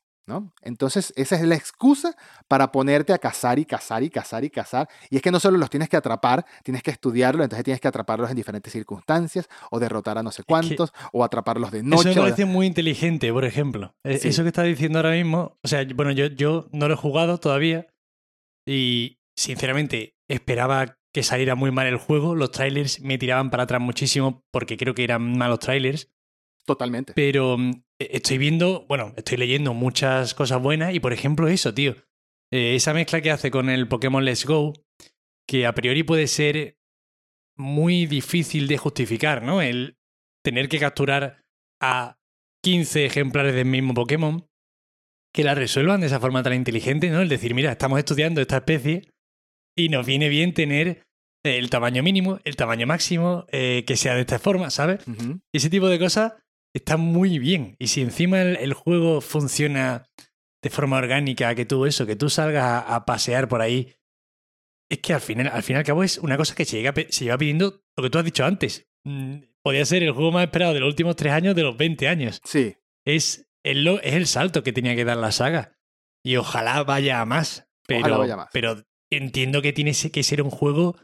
Entonces, 0.62 1.12
esa 1.16 1.36
es 1.36 1.42
la 1.42 1.54
excusa 1.54 2.16
para 2.48 2.70
ponerte 2.72 3.12
a 3.12 3.18
cazar 3.18 3.58
y 3.58 3.64
cazar 3.64 4.02
y 4.02 4.10
cazar 4.10 4.44
y 4.44 4.50
cazar. 4.50 4.88
Y 5.08 5.16
es 5.16 5.22
que 5.22 5.30
no 5.30 5.40
solo 5.40 5.58
los 5.58 5.70
tienes 5.70 5.88
que 5.88 5.96
atrapar, 5.96 6.44
tienes 6.62 6.82
que 6.82 6.90
estudiarlo, 6.90 7.42
entonces 7.42 7.64
tienes 7.64 7.80
que 7.80 7.88
atraparlos 7.88 8.30
en 8.30 8.36
diferentes 8.36 8.72
circunstancias, 8.72 9.48
o 9.70 9.78
derrotar 9.78 10.18
a 10.18 10.22
no 10.22 10.30
sé 10.30 10.42
cuántos, 10.44 10.92
o 11.12 11.24
atraparlos 11.24 11.70
de 11.70 11.82
noche. 11.82 12.10
Eso 12.10 12.20
me 12.20 12.26
parece 12.28 12.44
muy 12.44 12.66
inteligente, 12.66 13.32
por 13.32 13.44
ejemplo. 13.44 13.94
E, 14.04 14.20
eso 14.22 14.42
que 14.42 14.48
estás 14.48 14.66
diciendo 14.66 14.98
ahora 14.98 15.12
mismo, 15.12 15.58
o 15.62 15.68
sea, 15.68 15.84
bueno, 15.94 16.12
yo, 16.12 16.26
yo 16.26 16.68
no 16.72 16.88
lo 16.88 16.94
he 16.94 16.96
jugado 16.98 17.38
todavía 17.38 17.88
y 18.66 19.18
sinceramente 19.36 20.14
esperaba 20.28 20.96
que 21.12 21.22
saliera 21.22 21.56
muy 21.56 21.72
mal 21.72 21.86
el 21.86 21.96
juego. 21.96 22.36
Los 22.36 22.52
trailers 22.52 23.00
me 23.00 23.18
tiraban 23.18 23.50
para 23.50 23.64
atrás 23.64 23.80
muchísimo 23.80 24.44
porque 24.52 24.76
creo 24.76 24.94
que 24.94 25.02
eran 25.02 25.36
malos 25.36 25.58
trailers. 25.58 26.08
Totalmente. 26.66 27.14
Pero 27.14 27.56
estoy 28.00 28.38
viendo, 28.38 28.86
bueno, 28.88 29.12
estoy 29.16 29.36
leyendo 29.36 29.74
muchas 29.74 30.34
cosas 30.34 30.60
buenas 30.62 30.94
y 30.94 31.00
por 31.00 31.12
ejemplo 31.12 31.48
eso, 31.48 31.74
tío. 31.74 31.96
Eh, 32.52 32.74
esa 32.74 32.94
mezcla 32.94 33.20
que 33.20 33.30
hace 33.30 33.50
con 33.50 33.68
el 33.68 33.86
Pokémon 33.88 34.24
Let's 34.24 34.44
Go, 34.44 34.72
que 35.46 35.66
a 35.66 35.74
priori 35.74 36.02
puede 36.02 36.26
ser 36.26 36.78
muy 37.56 38.06
difícil 38.06 38.66
de 38.66 38.78
justificar, 38.78 39.42
¿no? 39.42 39.60
El 39.60 39.98
tener 40.42 40.68
que 40.68 40.78
capturar 40.78 41.42
a 41.80 42.18
15 42.64 43.04
ejemplares 43.06 43.54
del 43.54 43.66
mismo 43.66 43.94
Pokémon, 43.94 44.46
que 45.32 45.44
la 45.44 45.54
resuelvan 45.54 46.00
de 46.00 46.06
esa 46.06 46.20
forma 46.20 46.42
tan 46.42 46.54
inteligente, 46.54 47.10
¿no? 47.10 47.20
El 47.20 47.28
decir, 47.28 47.54
mira, 47.54 47.72
estamos 47.72 47.98
estudiando 47.98 48.40
esta 48.40 48.56
especie 48.56 49.10
y 49.76 49.90
nos 49.90 50.06
viene 50.06 50.28
bien 50.28 50.54
tener 50.54 51.02
el 51.44 51.70
tamaño 51.70 52.02
mínimo, 52.02 52.38
el 52.44 52.56
tamaño 52.56 52.86
máximo, 52.86 53.46
eh, 53.52 53.84
que 53.86 53.96
sea 53.96 54.14
de 54.14 54.22
esta 54.22 54.38
forma, 54.38 54.70
¿sabes? 54.70 55.04
Ese 55.52 55.70
tipo 55.70 55.88
de 55.88 55.98
cosas 55.98 56.34
está 56.74 56.96
muy 56.96 57.38
bien. 57.38 57.76
Y 57.78 57.88
si 57.88 58.02
encima 58.02 58.42
el, 58.42 58.74
juego 58.74 59.20
funciona 59.20 60.08
de 60.62 60.70
forma 60.70 60.98
orgánica, 60.98 61.54
que 61.54 61.66
tú 61.66 61.86
eso, 61.86 62.06
que 62.06 62.16
tú 62.16 62.28
salgas 62.30 62.84
a, 62.86 63.04
pasear 63.04 63.48
por 63.48 63.62
ahí, 63.62 63.94
es 64.90 64.98
que 64.98 65.14
al 65.14 65.20
final, 65.20 65.48
al 65.48 65.62
fin 65.62 65.76
y 65.76 65.78
al 65.78 65.84
cabo 65.84 66.02
es 66.02 66.18
una 66.18 66.36
cosa 66.36 66.54
que 66.54 66.64
se, 66.64 66.76
llega, 66.76 66.92
se 67.10 67.24
lleva 67.24 67.38
pidiendo 67.38 67.82
lo 67.96 68.02
que 68.02 68.10
tú 68.10 68.18
has 68.18 68.24
dicho 68.24 68.44
antes. 68.44 68.88
Mm, 69.04 69.38
podría 69.62 69.84
ser 69.84 70.02
el 70.02 70.12
juego 70.12 70.32
más 70.32 70.44
esperado 70.44 70.74
de 70.74 70.80
los 70.80 70.88
últimos 70.88 71.16
tres 71.16 71.32
años, 71.32 71.54
de 71.54 71.62
los 71.62 71.76
20 71.76 72.08
años. 72.08 72.40
Sí. 72.44 72.76
Es 73.04 73.48
el, 73.64 73.86
es 74.02 74.14
el 74.14 74.26
salto 74.26 74.62
que 74.62 74.72
tenía 74.72 74.96
que 74.96 75.04
dar 75.04 75.16
la 75.16 75.32
saga. 75.32 75.78
Y 76.22 76.36
ojalá 76.36 76.82
vaya 76.84 77.20
a 77.20 77.24
más. 77.24 77.68
Pero, 77.86 78.18
vaya 78.18 78.36
más. 78.36 78.48
pero 78.52 78.84
entiendo 79.10 79.62
que 79.62 79.72
tiene 79.72 79.92
que 79.92 80.22
ser 80.22 80.42
un 80.42 80.50
juego, 80.50 80.96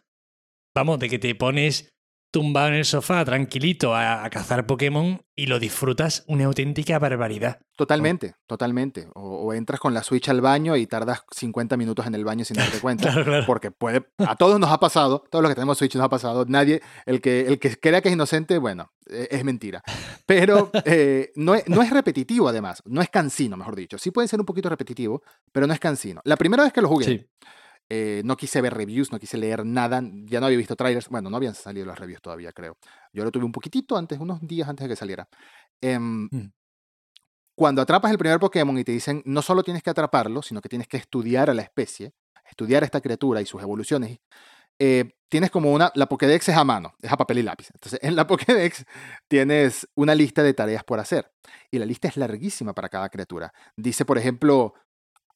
vamos, 0.75 0.99
de 0.99 1.09
que 1.09 1.19
te 1.19 1.35
pones 1.35 1.96
tumbado 2.31 2.69
en 2.69 2.75
el 2.75 2.85
sofá, 2.85 3.25
tranquilito, 3.25 3.95
a, 3.95 4.29
cazar 4.31 4.67
Pokémon 4.67 5.23
y 5.35 5.47
lo 5.47 5.59
disfrutas 5.59 6.25
una 6.27 6.45
auténtica 6.45 6.99
barbaridad. 6.99 7.61
Totalmente, 7.77 8.35
totalmente. 8.47 9.09
O, 9.15 9.53
entras 9.53 9.81
con 9.81 9.95
la 9.95 10.03
Switch 10.03 10.29
al 10.29 10.41
baño 10.41 10.77
y 10.77 10.87
tardas 10.87 11.23
50 11.31 11.77
minutos 11.77 12.07
en 12.07 12.15
el 12.15 12.25
baño 12.25 12.45
sin 12.45 12.57
darte 12.57 12.79
cuenta. 12.81 13.11
claro, 13.11 13.25
claro. 13.25 13.47
Porque 13.47 13.71
puede, 13.71 14.07
a 14.19 14.37
todos 14.37 14.59
nos 14.61 14.71
ha 14.71 14.81
pasado, 14.81 15.25
todos 15.31 15.43
los 15.43 15.51
que 15.51 15.55
tenemos 15.55 15.79
Switch 15.79 15.95
nos 15.95 16.05
ha 16.05 16.09
pasado. 16.09 16.45
Nadie, 16.47 16.83
el 17.07 17.21
que, 17.21 17.41
el 17.43 17.59
que 17.59 17.77
crea 17.79 18.01
que 18.03 18.09
es 18.09 18.15
inocente, 18.15 18.59
bueno, 18.59 18.93
e, 19.09 19.29
es 19.31 19.45
mentira. 19.45 19.83
Pero 20.27 20.71
eh, 20.85 21.33
no, 21.37 21.55
es, 21.55 21.69
no 21.69 21.83
es 21.83 21.91
repetitivo 21.91 22.49
además, 22.49 22.83
no 22.87 23.01
es 23.01 23.09
cansino, 23.09 23.57
mejor 23.57 23.77
dicho. 23.77 23.99
Sí 23.99 24.11
puede 24.11 24.29
ser 24.29 24.41
un 24.41 24.47
poquito 24.47 24.69
repetitivo, 24.69 25.23
pero 25.53 25.67
no 25.67 25.73
es 25.73 25.81
cansino. 25.81 26.21
La 26.25 26.37
primera 26.37 26.65
vez 26.65 26.73
que 26.73 26.83
lo 26.83 26.89
jugué, 26.89 27.29
eh, 27.89 28.23
no 28.25 28.37
quise 28.37 28.61
ver 28.61 28.75
reviews, 28.75 29.13
no 29.13 29.19
quise 29.19 29.37
leer 29.39 29.65
nada, 29.65 30.03
ya 30.25 30.41
no 30.41 30.47
había 30.47 30.59
visto 30.59 30.77
trailers, 30.77 31.09
bueno, 31.09 31.31
no 31.31 31.37
habían 31.37 31.55
salido 31.55 31.87
las 31.87 31.99
reviews 31.99 32.21
todavía, 32.21 32.53
creo. 32.53 32.77
Yo 33.13 33.25
lo 33.25 33.31
tuve 33.31 33.45
un 33.45 33.53
poquitito 33.53 33.97
antes, 33.97 34.19
unos 34.19 34.41
días 34.47 34.69
antes 34.69 34.85
de 34.85 34.89
que 34.89 34.97
saliera. 34.97 35.29
Em, 35.81 36.29
mm. 36.31 36.53
Cuando 37.55 37.81
atrapas 37.81 38.11
el 38.11 38.19
primer 38.19 38.39
Pokémon 38.39 38.77
y 38.77 38.85
te 38.85 38.93
dicen, 38.93 39.23
no 39.25 39.41
solo 39.41 39.63
tienes 39.63 39.83
que 39.83 39.91
atraparlo, 39.91 40.43
sino 40.43 40.61
que 40.61 40.69
tienes 40.69 40.89
que 40.89 40.99
estudiar 40.99 41.49
a 41.49 41.55
la 41.55 41.63
especie, 41.63 42.13
estudiar 42.49 42.83
a 42.83 42.87
esta 42.87 43.01
criatura 43.01 43.41
y 43.41 43.47
sus 43.47 43.63
evoluciones, 43.63 44.19
eh, 44.79 45.15
tienes 45.29 45.51
como 45.51 45.73
una, 45.73 45.91
la 45.95 46.07
Pokédex 46.07 46.51
es 46.51 46.57
a 46.57 46.65
mano, 46.65 46.95
es 47.01 47.11
a 47.11 47.17
papel 47.17 47.39
y 47.39 47.43
lápiz. 47.43 47.69
Entonces, 47.73 47.99
en 48.03 48.15
la 48.15 48.27
Pokédex 48.27 48.85
tienes 49.29 49.89
una 49.95 50.15
lista 50.15 50.43
de 50.43 50.55
tareas 50.55 50.85
por 50.85 51.01
hacer. 51.01 51.33
Y 51.71 51.79
la 51.79 51.87
lista 51.87 52.09
es 52.09 52.17
larguísima 52.17 52.75
para 52.75 52.89
cada 52.89 53.09
criatura. 53.09 53.53
Dice, 53.77 54.05
por 54.05 54.19
ejemplo, 54.19 54.75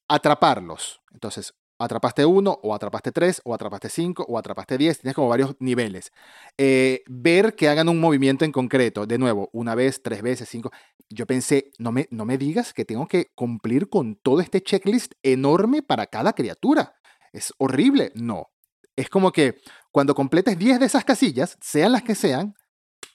atraparlos. 0.07 1.01
Entonces, 1.11 1.53
atrapaste 1.83 2.25
uno, 2.25 2.59
o 2.63 2.73
atrapaste 2.73 3.11
tres, 3.11 3.41
o 3.43 3.53
atrapaste 3.53 3.89
cinco, 3.89 4.25
o 4.27 4.37
atrapaste 4.37 4.77
diez. 4.77 4.99
Tienes 4.99 5.15
como 5.15 5.29
varios 5.29 5.55
niveles. 5.59 6.11
Eh, 6.57 7.03
ver 7.07 7.55
que 7.55 7.69
hagan 7.69 7.89
un 7.89 7.99
movimiento 7.99 8.45
en 8.45 8.51
concreto, 8.51 9.05
de 9.05 9.17
nuevo, 9.17 9.49
una 9.53 9.75
vez, 9.75 10.01
tres 10.01 10.21
veces, 10.21 10.49
cinco. 10.49 10.71
Yo 11.09 11.25
pensé, 11.25 11.71
no 11.79 11.91
me, 11.91 12.07
no 12.11 12.25
me 12.25 12.37
digas 12.37 12.73
que 12.73 12.85
tengo 12.85 13.07
que 13.07 13.31
cumplir 13.35 13.89
con 13.89 14.15
todo 14.15 14.41
este 14.41 14.61
checklist 14.61 15.13
enorme 15.23 15.81
para 15.81 16.07
cada 16.07 16.33
criatura. 16.33 16.95
Es 17.33 17.53
horrible. 17.57 18.11
No. 18.15 18.49
Es 18.95 19.09
como 19.09 19.31
que 19.31 19.55
cuando 19.91 20.15
completes 20.15 20.57
10 20.57 20.79
de 20.79 20.85
esas 20.85 21.05
casillas, 21.05 21.57
sean 21.61 21.91
las 21.91 22.03
que 22.03 22.15
sean, 22.15 22.55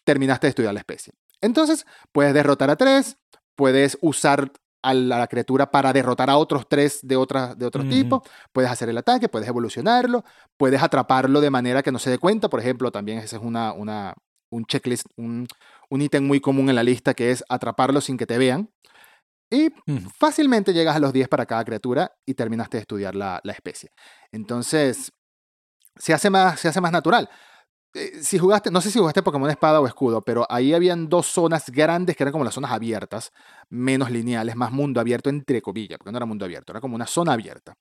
terminaste 0.05 0.47
de 0.47 0.51
estudiar 0.51 0.75
la 0.75 0.81
especie. 0.81 1.13
Entonces, 1.41 1.87
puedes 2.13 2.35
derrotar 2.35 2.71
a 2.71 2.77
tres, 2.77 3.19
puedes 3.55 3.99
usar 4.01 4.53
a 4.87 4.95
la 4.95 5.27
criatura 5.27 5.71
para 5.71 5.93
derrotar 5.93 6.31
a 6.31 6.37
otros 6.37 6.69
tres 6.69 7.01
de, 7.03 7.17
otra, 7.17 7.55
de 7.57 7.67
otro 7.67 7.83
tipo. 7.83 8.23
Puedes 8.53 8.71
hacer 8.71 8.89
el 8.89 8.97
ataque, 8.97 9.29
puedes 9.29 9.49
evolucionarlo, 9.49 10.25
puedes 10.57 10.81
atraparlo 10.81 11.41
de 11.41 11.51
manera 11.51 11.83
que 11.83 11.91
no 11.91 11.99
se 11.99 12.11
dé 12.11 12.19
cuenta. 12.19 12.49
Por 12.49 12.61
ejemplo, 12.61 12.93
también 12.93 13.19
ese 13.19 13.37
es 13.37 13.43
una, 13.43 13.73
una, 13.73 14.15
un 14.51 14.65
checklist, 14.65 15.07
un, 15.17 15.49
un 15.91 16.03
ítem 16.03 16.25
muy 16.25 16.41
común 16.41 16.69
en 16.69 16.77
la 16.77 16.85
lista 16.85 17.15
que 17.15 17.33
es 17.33 17.43
atraparlo 17.49 18.01
sin 18.01 18.17
que 18.17 18.27
te 18.27 18.39
vean. 18.39 18.71
Y 19.51 19.71
fácilmente 20.19 20.73
llegas 20.73 20.97
a 20.97 21.01
los 21.01 21.13
10 21.13 21.29
para 21.29 21.47
cada 21.47 21.65
criatura 21.65 22.13
y 22.25 22.35
terminaste 22.35 22.77
de 22.77 22.83
estudiar 22.83 23.15
la, 23.15 23.41
la 23.43 23.53
especie. 23.53 23.91
Entonces, 24.31 25.13
se 25.97 26.15
hace, 26.15 26.31
más, 26.31 26.61
se 26.61 26.69
hace 26.69 26.81
más 26.81 26.93
natural. 26.93 27.29
Eh, 27.97 28.23
si 28.23 28.39
jugaste, 28.39 28.71
no 28.71 28.81
sé 28.83 28.91
si 28.91 28.99
jugaste 28.99 29.23
Pokémon 29.23 29.49
Espada 29.49 29.81
o 29.81 29.87
Escudo, 29.87 30.23
pero 30.23 30.47
ahí 30.51 30.75
habían 30.75 31.09
dos 31.09 31.27
zonas 31.27 31.71
grandes 31.71 32.15
que 32.15 32.23
eran 32.23 32.33
como 32.33 32.45
las 32.45 32.55
zonas 32.55 32.71
abiertas, 32.71 33.33
menos 33.71 34.11
lineales, 34.11 34.55
más 34.55 34.71
mundo 34.71 35.01
abierto 35.01 35.31
entre 35.31 35.63
comillas, 35.63 35.99
porque 35.99 36.13
no 36.13 36.19
era 36.19 36.27
mundo 36.27 36.45
abierto, 36.45 36.73
era 36.73 36.81
como 36.81 36.95
una 36.95 37.07
zona 37.07 37.33
abierta. 37.33 37.75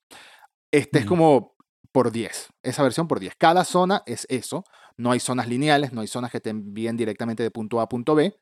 Este 0.72 1.00
es 1.00 1.06
como 1.06 1.54
por 1.92 2.10
10, 2.10 2.48
esa 2.62 2.82
versión 2.82 3.08
por 3.08 3.20
10. 3.20 3.34
Cada 3.36 3.64
zona 3.64 4.02
es 4.06 4.26
eso, 4.30 4.64
no 4.96 5.12
hay 5.12 5.20
zonas 5.20 5.48
lineales, 5.48 5.92
no 5.92 6.00
hay 6.00 6.06
zonas 6.06 6.30
que 6.30 6.40
te 6.40 6.50
envíen 6.50 6.96
directamente 6.96 7.42
de 7.42 7.50
punto 7.50 7.80
A 7.80 7.84
a 7.84 7.88
punto 7.88 8.14
B, 8.14 8.34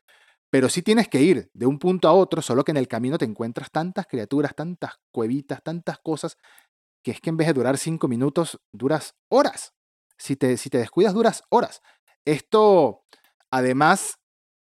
pero 0.49 0.69
sí 0.69 0.81
tienes 0.81 1.09
que 1.09 1.21
ir 1.21 1.49
de 1.53 1.65
un 1.65 1.77
punto 1.77 2.07
a 2.07 2.13
otro, 2.13 2.41
solo 2.41 2.63
que 2.63 2.71
en 2.71 2.77
el 2.77 2.87
camino 2.87 3.17
te 3.17 3.25
encuentras 3.25 3.71
tantas 3.71 4.07
criaturas, 4.07 4.55
tantas 4.55 4.93
cuevitas, 5.11 5.61
tantas 5.61 5.99
cosas, 5.99 6.37
que 7.03 7.11
es 7.11 7.21
que 7.21 7.29
en 7.29 7.37
vez 7.37 7.47
de 7.47 7.53
durar 7.53 7.77
5 7.77 8.07
minutos, 8.07 8.59
duras 8.73 9.15
horas. 9.29 9.74
Si 10.17 10.35
te, 10.35 10.57
si 10.57 10.69
te 10.69 10.77
descuidas, 10.77 11.13
duras 11.13 11.43
horas. 11.49 11.81
Esto, 12.25 13.03
además, 13.51 14.19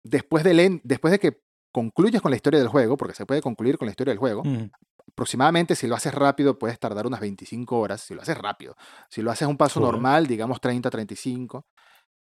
después 0.03 0.43
de, 0.43 0.81
después 0.83 1.11
de 1.11 1.19
que 1.19 1.41
concluyes 1.71 2.21
con 2.21 2.31
la 2.31 2.37
historia 2.37 2.59
del 2.59 2.69
juego, 2.69 2.97
porque 2.97 3.15
se 3.15 3.25
puede 3.25 3.41
concluir 3.41 3.77
con 3.77 3.85
la 3.85 3.91
historia 3.91 4.11
del 4.11 4.19
juego, 4.19 4.43
aproximadamente 5.11 5.75
si 5.75 5.87
lo 5.87 5.95
haces 5.95 6.13
rápido 6.13 6.57
puedes 6.57 6.79
tardar 6.79 7.05
unas 7.05 7.19
25 7.19 7.77
horas, 7.77 8.01
si 8.01 8.13
lo 8.13 8.21
haces 8.21 8.37
rápido. 8.37 8.75
Si 9.09 9.21
lo 9.21 9.31
haces 9.31 9.47
un 9.47 9.57
paso 9.57 9.79
normal, 9.79 10.27
digamos 10.27 10.61
30, 10.61 10.89
35. 10.89 11.65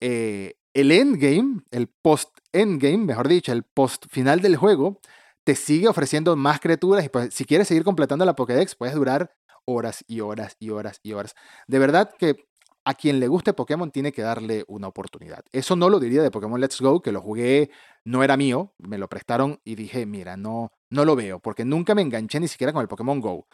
Eh, 0.01 0.55
el 0.73 0.93
endgame, 0.93 1.63
el 1.71 1.89
post-endgame, 1.89 2.99
mejor 2.99 3.29
dicho, 3.29 3.53
el 3.53 3.65
post-final 3.65 4.41
del 4.41 4.57
juego, 4.57 5.01
te 5.45 5.55
sigue 5.57 5.89
ofreciendo 5.89 6.37
más 6.37 6.61
criaturas 6.61 7.05
y 7.05 7.09
pues, 7.09 7.35
si 7.35 7.45
quieres 7.45 7.69
seguir 7.69 7.83
completando 7.83 8.25
la 8.25 8.37
Pokédex 8.37 8.75
puedes 8.77 8.95
durar 8.95 9.35
horas 9.65 10.05
y 10.07 10.21
horas 10.21 10.57
y 10.59 10.71
horas 10.71 11.01
y 11.03 11.13
horas. 11.13 11.35
De 11.67 11.79
verdad 11.79 12.11
que 12.19 12.47
a 12.91 12.95
quien 12.95 13.21
le 13.21 13.29
guste 13.29 13.53
Pokémon 13.53 13.91
tiene 13.93 14.11
que 14.11 14.23
darle 14.23 14.65
una 14.67 14.89
oportunidad. 14.89 15.45
Eso 15.53 15.77
no 15.77 15.89
lo 15.89 16.01
diría 16.01 16.23
de 16.23 16.31
Pokémon 16.33 16.61
Let's 16.61 16.81
Go, 16.81 17.01
que 17.01 17.13
lo 17.13 17.21
jugué, 17.21 17.71
no 18.05 18.25
era 18.25 18.37
mío, 18.37 18.75
me 18.79 18.99
lo 18.99 19.09
prestaron 19.09 19.61
y 19.65 19.77
dije, 19.77 20.07
mira, 20.07 20.37
no, 20.37 20.73
no 20.91 21.05
lo 21.05 21.15
veo, 21.15 21.39
porque 21.39 21.65
nunca 21.65 21.95
me 21.95 22.03
enganché 22.03 22.41
ni 22.41 22.49
siquiera 22.49 22.73
con 22.73 22.83
el 22.83 22.89
Pokémon 22.89 23.21
Go. 23.21 23.47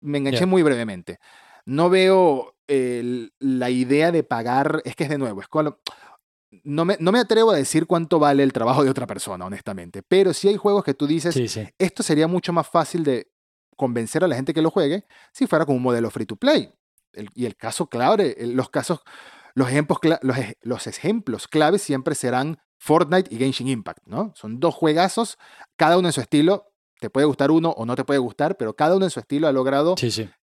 Me 0.00 0.18
enganché 0.18 0.46
muy 0.46 0.62
brevemente. 0.62 1.18
No 1.66 1.90
veo 1.90 2.56
la 2.66 3.68
idea 3.68 4.10
de 4.10 4.22
pagar, 4.22 4.80
es 4.86 4.96
que 4.96 5.04
es 5.04 5.10
de 5.10 5.18
nuevo, 5.18 5.42
es 5.42 5.48
no 6.64 6.84
me, 6.86 6.96
no 6.98 7.12
me, 7.12 7.18
atrevo 7.18 7.50
a 7.50 7.56
decir 7.56 7.86
cuánto 7.86 8.18
vale 8.18 8.42
el 8.42 8.52
trabajo 8.52 8.84
de 8.84 8.90
otra 8.90 9.06
persona, 9.06 9.44
honestamente, 9.44 10.02
pero 10.02 10.32
si 10.32 10.48
hay 10.48 10.56
juegos 10.56 10.84
que 10.84 10.94
tú 10.94 11.06
dices, 11.06 11.36
esto 11.78 12.02
sería 12.02 12.26
mucho 12.26 12.52
más 12.52 12.66
fácil 12.66 13.04
de 13.04 13.30
convencer 13.76 14.24
a 14.24 14.28
la 14.28 14.36
gente 14.36 14.54
que 14.54 14.62
lo 14.62 14.70
juegue 14.70 15.04
si 15.32 15.46
fuera 15.46 15.66
con 15.66 15.76
un 15.76 15.82
modelo 15.82 16.10
free 16.10 16.26
to 16.26 16.36
play 16.36 16.72
y 17.34 17.46
el 17.46 17.56
caso 17.56 17.88
clave, 17.88 18.36
los 18.40 18.70
casos, 18.70 19.00
los 19.54 19.68
ejemplos, 19.68 19.98
los, 20.22 20.36
los 20.62 20.86
ejemplos 20.86 21.48
claves 21.48 21.82
siempre 21.82 22.14
serán 22.14 22.58
Fortnite 22.78 23.32
y 23.32 23.38
Genshin 23.38 23.68
Impact, 23.68 24.06
¿no? 24.06 24.32
Son 24.34 24.58
dos 24.58 24.74
juegazos, 24.74 25.38
cada 25.76 25.98
uno 25.98 26.08
en 26.08 26.12
su 26.12 26.20
estilo. 26.20 26.72
Te 26.98 27.10
puede 27.10 27.26
gustar 27.26 27.50
uno 27.50 27.70
o 27.70 27.86
no 27.86 27.94
te 27.94 28.04
puede 28.04 28.18
gustar, 28.18 28.56
pero 28.56 28.74
cada 28.74 28.96
uno 28.96 29.04
en 29.04 29.10
su 29.10 29.20
estilo 29.20 29.46
ha 29.46 29.52
logrado 29.52 29.94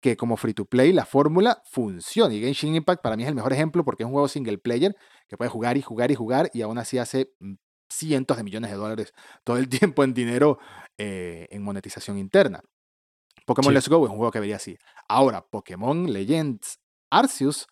que 0.02 0.16
como 0.16 0.38
free 0.38 0.54
to 0.54 0.66
play 0.66 0.94
la 0.94 1.06
fórmula 1.06 1.62
funcione. 1.66 2.36
Y 2.36 2.42
Genshin 2.42 2.76
Impact 2.76 3.02
para 3.02 3.16
mí 3.16 3.24
es 3.24 3.30
el 3.30 3.36
mejor 3.36 3.54
ejemplo 3.54 3.84
porque 3.84 4.04
es 4.04 4.06
un 4.06 4.14
juego 4.14 4.28
single 4.28 4.58
player 4.58 4.96
que 5.28 5.38
puede 5.38 5.50
jugar 5.50 5.78
y 5.78 5.82
jugar 5.82 6.12
y 6.12 6.16
jugar 6.16 6.50
y 6.54 6.62
aún 6.62 6.78
así 6.78 6.98
hace 6.98 7.34
mm, 7.40 7.54
cientos 7.90 8.38
de 8.38 8.44
millones 8.44 8.72
de 8.72 8.78
dólares 8.78 9.14
todo 9.44 9.58
el 9.58 9.68
tiempo 9.70 10.04
en 10.04 10.14
dinero 10.14 10.60
eh, 10.98 11.48
en 11.52 11.64
monetización 11.64 12.18
interna. 12.18 12.62
Pokémon 13.46 13.74
Let's 13.74 13.90
Go 13.90 14.06
es 14.06 14.12
un 14.12 14.18
juego 14.18 14.32
que 14.32 14.40
vería 14.40 14.58
así. 14.58 14.78
Ahora, 15.10 15.46
Pokémon 15.50 16.14
Legends 16.14 16.80
Arceus 17.10 17.68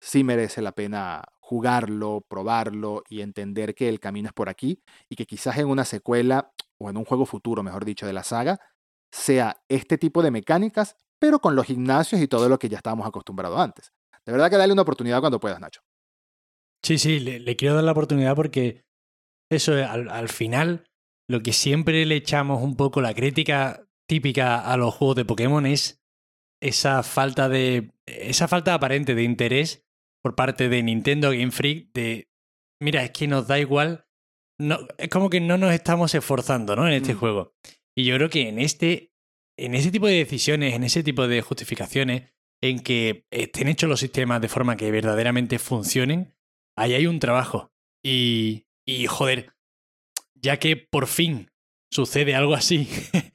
sí 0.00 0.24
merece 0.24 0.60
la 0.60 0.72
pena 0.72 1.24
jugarlo, 1.40 2.24
probarlo 2.28 3.02
y 3.08 3.22
entender 3.22 3.74
que 3.74 3.88
el 3.88 3.98
camino 3.98 4.28
es 4.28 4.34
por 4.34 4.48
aquí 4.48 4.82
y 5.08 5.16
que 5.16 5.26
quizás 5.26 5.56
en 5.58 5.68
una 5.68 5.84
secuela 5.84 6.52
o 6.78 6.90
en 6.90 6.96
un 6.96 7.04
juego 7.04 7.24
futuro, 7.24 7.62
mejor 7.62 7.84
dicho, 7.84 8.06
de 8.06 8.12
la 8.12 8.24
saga, 8.24 8.60
sea 9.10 9.62
este 9.68 9.96
tipo 9.96 10.22
de 10.22 10.30
mecánicas, 10.30 10.96
pero 11.18 11.38
con 11.38 11.56
los 11.56 11.66
gimnasios 11.66 12.20
y 12.20 12.28
todo 12.28 12.48
lo 12.48 12.58
que 12.58 12.68
ya 12.68 12.76
estábamos 12.76 13.06
acostumbrados 13.06 13.58
antes. 13.58 13.92
De 14.26 14.32
verdad 14.32 14.50
que 14.50 14.56
dale 14.56 14.72
una 14.72 14.82
oportunidad 14.82 15.20
cuando 15.20 15.40
puedas, 15.40 15.60
Nacho. 15.60 15.82
Sí, 16.82 16.98
sí, 16.98 17.20
le, 17.20 17.56
quiero 17.56 17.76
dar 17.76 17.84
la 17.84 17.92
oportunidad 17.92 18.34
porque 18.34 18.84
eso, 19.50 19.72
al, 19.72 20.10
al 20.10 20.28
final, 20.28 20.84
lo 21.28 21.42
que 21.42 21.52
siempre 21.52 22.04
le 22.06 22.16
echamos 22.16 22.62
un 22.62 22.76
poco 22.76 23.00
la 23.00 23.14
crítica 23.14 23.86
típica 24.08 24.60
a 24.60 24.76
los 24.76 24.94
juegos 24.94 25.16
de 25.16 25.24
Pokémon 25.24 25.64
es 25.64 26.01
esa 26.62 27.02
falta 27.02 27.48
de. 27.48 27.90
esa 28.06 28.48
falta 28.48 28.72
aparente 28.72 29.14
de 29.14 29.24
interés 29.24 29.84
por 30.22 30.36
parte 30.36 30.68
de 30.68 30.82
Nintendo 30.82 31.30
Game 31.30 31.50
Freak 31.50 31.92
de. 31.92 32.30
Mira, 32.80 33.04
es 33.04 33.10
que 33.10 33.26
nos 33.26 33.48
da 33.48 33.58
igual. 33.58 34.06
No, 34.58 34.78
es 34.96 35.08
como 35.08 35.28
que 35.28 35.40
no 35.40 35.58
nos 35.58 35.72
estamos 35.72 36.14
esforzando, 36.14 36.76
¿no? 36.76 36.86
En 36.86 36.94
este 36.94 37.14
mm. 37.14 37.18
juego. 37.18 37.54
Y 37.96 38.04
yo 38.04 38.14
creo 38.16 38.30
que 38.30 38.48
en 38.48 38.58
este. 38.58 39.12
En 39.58 39.74
ese 39.74 39.90
tipo 39.90 40.06
de 40.06 40.14
decisiones, 40.14 40.74
en 40.74 40.82
ese 40.82 41.02
tipo 41.02 41.28
de 41.28 41.42
justificaciones, 41.42 42.32
en 42.62 42.80
que 42.80 43.26
estén 43.30 43.68
hechos 43.68 43.90
los 43.90 44.00
sistemas 44.00 44.40
de 44.40 44.48
forma 44.48 44.76
que 44.76 44.90
verdaderamente 44.90 45.58
funcionen, 45.58 46.34
ahí 46.76 46.94
hay 46.94 47.06
un 47.06 47.18
trabajo. 47.18 47.72
Y. 48.04 48.66
Y 48.86 49.06
joder. 49.06 49.52
Ya 50.34 50.58
que 50.58 50.76
por 50.76 51.06
fin 51.06 51.50
sucede 51.90 52.34
algo 52.34 52.54
así 52.54 52.88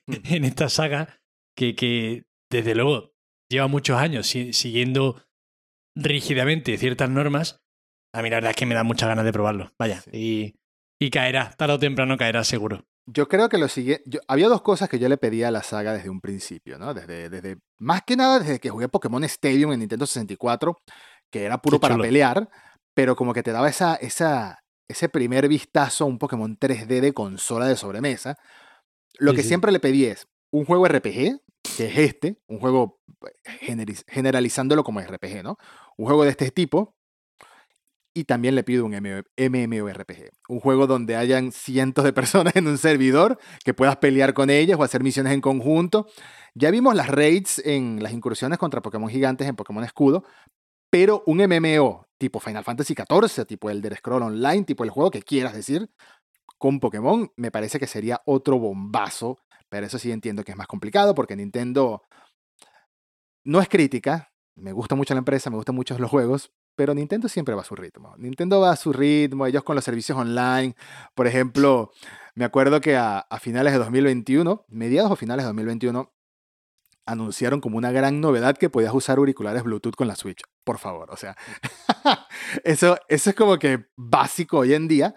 mm. 0.08 0.14
en 0.34 0.46
esta 0.46 0.70
saga, 0.70 1.20
que, 1.56 1.76
que 1.76 2.26
desde 2.50 2.74
luego 2.74 3.17
lleva 3.50 3.68
muchos 3.68 3.98
años 3.98 4.28
siguiendo 4.28 5.22
rígidamente 5.96 6.78
ciertas 6.78 7.10
normas, 7.10 7.60
a 8.14 8.22
mí 8.22 8.30
la 8.30 8.38
verdad 8.38 8.52
es 8.52 8.58
que 8.58 8.66
me 8.66 8.76
da 8.76 8.84
muchas 8.84 9.10
ganas 9.10 9.26
de 9.26 9.34
probarlo. 9.34 9.72
Vaya, 9.78 10.04
y, 10.12 10.56
y, 11.00 11.10
caerá, 11.10 11.52
tarde 11.58 11.74
o 11.74 11.80
temprano 11.80 12.18
caerá 12.18 12.44
seguro. 12.44 12.86
Yo 13.06 13.28
creo 13.28 13.48
que 13.48 13.58
lo 13.58 13.68
siguiente. 13.68 14.20
Había 14.28 14.50
dos 14.50 14.62
cosas 14.62 14.90
que 14.90 15.00
yo 15.00 15.08
le 15.08 15.18
pedía 15.18 15.48
a 15.48 15.52
la 15.52 15.64
saga 15.64 15.94
desde 15.94 16.10
un 16.10 16.20
principio, 16.20 16.78
¿no? 16.78 16.94
Desde, 16.94 17.30
desde. 17.30 17.58
Más 17.80 18.02
que 18.06 18.18
nada 18.18 18.40
desde 18.40 18.60
que 18.60 18.70
jugué 18.70 18.90
Pokémon 18.90 19.24
Stadium 19.24 19.72
en 19.72 19.80
Nintendo 19.80 20.06
64, 20.06 20.78
que 21.32 21.44
era 21.46 21.62
puro 21.62 21.80
para 21.80 21.98
pelear, 21.98 22.50
pero 22.94 23.16
como 23.16 23.34
que 23.34 23.44
te 23.44 23.52
daba 23.52 23.70
esa, 23.70 23.96
esa, 23.96 24.60
ese 24.90 25.08
primer 25.08 25.48
vistazo 25.48 26.04
a 26.04 26.08
un 26.08 26.18
Pokémon 26.18 26.58
3D 26.58 27.00
de 27.00 27.14
consola 27.14 27.68
de 27.68 27.78
sobremesa. 27.78 28.36
Lo 29.20 29.34
que 29.34 29.42
siempre 29.42 29.72
le 29.72 29.80
pedí 29.80 30.06
es 30.06 30.28
un 30.52 30.66
juego 30.66 30.88
RPG, 30.88 31.40
que 31.78 31.86
es 31.86 31.98
este, 32.00 32.42
un 32.48 32.60
juego 32.60 33.00
eh, 33.24 33.86
generalizándolo 34.08 34.84
como 34.84 35.00
RPG, 35.00 35.44
¿no? 35.44 35.60
Un 35.96 36.08
juego 36.08 36.24
de 36.24 36.32
este 36.32 36.50
tipo. 36.50 36.96
Y 38.16 38.24
también 38.24 38.56
le 38.56 38.64
pido 38.64 38.84
un 38.84 38.94
MMORPG, 38.94 40.32
un 40.50 40.60
juego 40.60 40.88
donde 40.88 41.16
hayan 41.16 41.52
cientos 41.52 42.04
de 42.04 42.14
personas 42.20 42.56
en 42.56 42.66
un 42.68 42.80
servidor, 42.80 43.38
que 43.64 43.76
puedas 43.76 43.98
pelear 43.98 44.34
con 44.34 44.50
ellas 44.50 44.80
o 44.80 44.84
hacer 44.84 45.04
misiones 45.04 45.34
en 45.34 45.42
conjunto. 45.42 46.08
Ya 46.56 46.72
vimos 46.72 46.96
las 46.96 47.10
raids 47.10 47.60
en 47.64 48.02
las 48.02 48.12
incursiones 48.12 48.58
contra 48.58 48.82
Pokémon 48.82 49.08
gigantes 49.08 49.48
en 49.48 49.56
Pokémon 49.56 49.84
Escudo, 49.84 50.24
pero 50.90 51.22
un 51.28 51.38
MMO 51.46 52.08
tipo 52.18 52.40
Final 52.40 52.64
Fantasy 52.64 52.96
XIV, 52.96 53.46
tipo 53.46 53.70
Elder 53.70 53.96
Scroll 53.98 54.24
Online, 54.24 54.64
tipo 54.64 54.84
el 54.84 54.90
juego 54.90 55.12
que 55.12 55.22
quieras 55.22 55.54
decir, 55.54 55.92
con 56.58 56.80
Pokémon, 56.80 57.32
me 57.36 57.52
parece 57.52 57.78
que 57.78 57.86
sería 57.86 58.24
otro 58.26 58.58
bombazo 58.58 59.38
pero 59.70 59.86
eso 59.86 60.00
sí 60.00 60.12
entiendo 60.12 60.44
que 60.44 60.52
es 60.52 60.58
más 60.58 60.68
complicado 60.68 61.16
porque 61.16 61.36
Nintendo 61.36 62.04
no 63.44 63.62
es 63.62 63.70
crítica. 63.70 64.32
Me 64.56 64.72
gusta 64.72 64.96
mucho 64.96 65.14
la 65.14 65.20
empresa, 65.20 65.50
me 65.50 65.56
gustan 65.56 65.76
mucho 65.76 65.98
los 66.00 66.10
juegos, 66.10 66.52
pero 66.76 66.94
Nintendo 66.94 67.28
siempre 67.28 67.56
va 67.56 67.62
a 67.62 67.66
su 67.66 67.76
ritmo. 67.76 68.16
Nintendo 68.18 68.60
va 68.60 68.72
a 68.72 68.76
su 68.76 68.94
ritmo, 68.94 69.46
ellos 69.46 69.64
con 69.64 69.76
los 69.76 69.84
servicios 69.84 70.18
online. 70.18 70.76
Por 71.16 71.28
ejemplo, 71.28 71.92
me 72.36 72.46
acuerdo 72.46 72.82
que 72.82 72.96
a, 72.96 73.26
finales 73.42 73.74
de 73.74 73.80
2021, 73.80 74.66
mediados 74.68 75.12
o 75.12 75.16
finales 75.16 75.44
de 75.44 75.48
2021, 75.48 76.14
anunciaron 77.06 77.62
como 77.62 77.78
una 77.78 77.92
gran 77.92 78.20
novedad 78.20 78.58
que 78.58 78.70
podías 78.70 78.94
usar 78.94 79.18
auriculares 79.18 79.64
Bluetooth 79.64 79.96
con 79.96 80.08
la 80.08 80.16
Switch. 80.16 80.42
Por 80.64 80.78
favor, 80.78 81.10
o 81.10 81.18
sea, 81.18 81.36
eso, 82.64 82.98
eso 83.08 83.30
es 83.30 83.36
como 83.36 83.58
que 83.58 83.88
básico 83.96 84.60
hoy 84.60 84.74
en 84.74 84.88
día. 84.88 85.16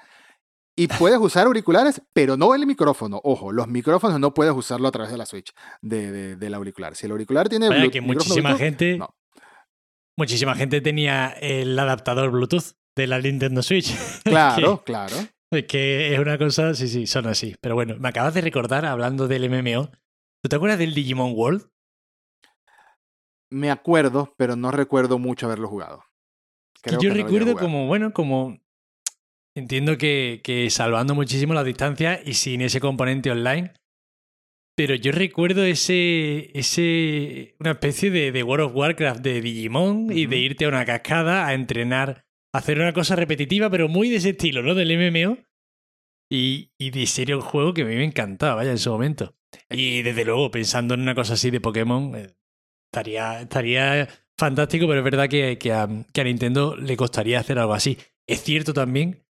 Y 0.77 0.87
puedes 0.87 1.19
usar 1.19 1.47
auriculares, 1.47 2.01
pero 2.13 2.37
no 2.37 2.55
el 2.55 2.67
micrófono. 2.67 3.21
Ojo, 3.25 3.53
los 3.53 3.69
micrófonos 3.69 4.19
no 4.21 4.33
puedes 4.33 4.55
usarlo 4.55 4.89
a 4.89 4.91
través 4.91 5.13
de 5.13 5.19
la 5.19 5.27
Switch, 5.27 5.53
de, 5.83 6.37
del 6.37 6.55
auricular. 6.55 6.97
Si 6.97 7.07
el 7.07 7.13
auricular 7.13 7.49
tiene 7.49 7.69
Vaya 7.69 7.91
que 7.91 8.01
muchísima 8.01 8.57
gente, 8.57 8.99
muchísima 10.17 10.55
gente 10.55 10.81
tenía 10.81 11.29
el 11.41 11.79
adaptador 11.79 12.31
Bluetooth 12.31 12.77
de 12.97 13.07
la 13.07 13.21
Nintendo 13.21 13.63
Switch. 13.63 13.95
Claro, 14.25 14.83
claro. 14.85 15.17
Es 15.51 15.67
que 15.67 16.15
es 16.15 16.21
una 16.21 16.39
cosa, 16.39 16.75
sí, 16.75 16.89
sí, 16.89 17.07
son 17.07 17.27
así. 17.27 17.57
Pero 17.61 17.75
bueno, 17.75 17.97
me 17.99 18.09
acabas 18.09 18.35
de 18.35 18.41
recordar, 18.41 18.87
hablando 18.87 19.27
del 19.27 19.51
MMO, 19.51 19.91
¿tú 20.43 20.49
te 20.49 20.57
acuerdas 20.57 20.79
del 20.79 20.95
Digimon 20.95 21.33
World? 21.35 21.69
Me 23.51 23.71
acuerdo, 23.71 24.33
pero 24.37 24.55
no 24.55 24.71
recuerdo 24.71 25.19
mucho 25.19 25.47
haberlo 25.47 25.69
jugado. 25.69 26.05
yo 27.01 27.13
recuerdo 27.13 27.57
como, 27.57 27.89
bueno, 27.89 28.13
como 28.13 28.61
Entiendo 29.57 29.99
que, 29.99 30.41
que 30.45 30.71
salvando 30.71 31.15
muchísimo 31.15 31.55
la 31.55 31.65
distancia 31.65 32.21
y 32.25 32.35
sin 32.35 32.61
ese 32.61 32.81
componente 32.81 33.31
online. 33.31 33.73
Pero 34.77 34.95
yo 34.95 35.13
recuerdo 35.13 35.65
ese. 35.65 36.51
ese. 36.59 37.57
una 37.59 37.73
especie 37.73 38.11
de, 38.11 38.33
de 38.33 38.43
World 38.43 38.67
of 38.67 38.77
Warcraft 38.77 39.21
de 39.21 39.41
Digimon 39.41 40.11
y 40.11 40.27
de 40.27 40.39
irte 40.39 40.65
a 40.65 40.69
una 40.69 40.85
cascada 40.85 41.47
a 41.47 41.55
entrenar, 41.55 42.25
a 42.55 42.59
hacer 42.59 42.79
una 42.79 42.93
cosa 42.93 43.17
repetitiva, 43.17 43.69
pero 43.69 43.89
muy 43.89 44.09
de 44.09 44.17
ese 44.17 44.31
estilo, 44.31 44.63
¿no? 44.63 44.75
Del 44.75 44.97
MMO. 44.97 45.39
Y, 46.33 46.71
y 46.79 46.93
de 46.93 47.07
serio 47.07 47.39
un 47.39 47.43
juego 47.43 47.75
que 47.75 47.83
a 47.83 47.85
mí 47.85 47.97
me 47.97 48.05
encantaba, 48.05 48.55
vaya, 48.55 48.71
en 48.71 48.79
su 48.79 48.91
momento. 48.91 49.35
Y 49.69 50.03
desde 50.03 50.25
luego, 50.25 50.51
pensando 50.53 50.95
en 50.95 51.01
una 51.01 51.17
cosa 51.17 51.35
así 51.35 51.51
de 51.51 51.61
Pokémon, 51.61 52.15
eh, 52.15 52.37
estaría, 52.87 53.41
estaría 53.41 54.09
fantástico, 54.39 54.87
pero 54.87 55.01
es 55.01 55.05
verdad 55.05 55.29
que, 55.29 55.59
que, 55.59 55.73
a, 55.73 55.89
que 56.13 56.21
a 56.21 56.25
Nintendo 56.25 56.77
le 56.77 56.97
costaría 56.97 57.41
hacer 57.41 57.59
algo 57.59 57.75
así. 57.75 57.99
Es 58.29 58.45
cierto 58.45 58.73
también 58.73 59.25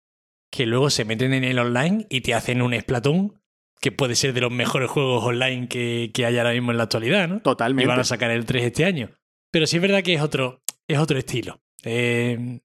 que 0.51 0.67
luego 0.67 0.91
se 0.91 1.05
meten 1.05 1.35
en 1.35 1.45
el 1.45 1.59
online 1.59 2.07
y 2.11 2.21
te 2.23 2.35
hacen 2.35 2.63
un 2.63 2.79
Splatoon 2.79 3.41
que 3.81 3.93
puede 3.93 4.17
ser 4.17 4.33
de 4.33 4.41
los 4.41 4.51
mejores 4.51 4.91
juegos 4.91 5.25
online 5.25 5.69
que, 5.69 6.11
que 6.13 6.27
hay 6.27 6.37
ahora 6.39 6.53
mismo 6.53 6.73
en 6.73 6.79
la 6.79 6.85
actualidad, 6.85 7.29
¿no? 7.29 7.41
Totalmente. 7.41 7.85
Y 7.85 7.89
van 7.89 8.01
a 8.01 8.05
sacar 8.05 8.31
el 8.31 8.45
3 8.45 8.65
este 8.65 8.85
año. 8.85 9.11
Pero 9.51 9.67
sí 9.67 9.77
es 9.77 9.83
verdad 9.83 10.03
que 10.03 10.15
es 10.15 10.21
otro, 10.21 10.63
es 10.87 10.99
otro 10.99 11.19
estilo. 11.19 11.61
Eh, 11.85 12.61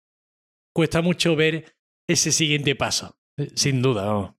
cuesta 0.73 1.01
mucho 1.01 1.35
ver 1.35 1.75
ese 2.07 2.31
siguiente 2.31 2.75
paso, 2.75 3.17
eh, 3.37 3.51
sin 3.55 3.81
duda. 3.81 4.35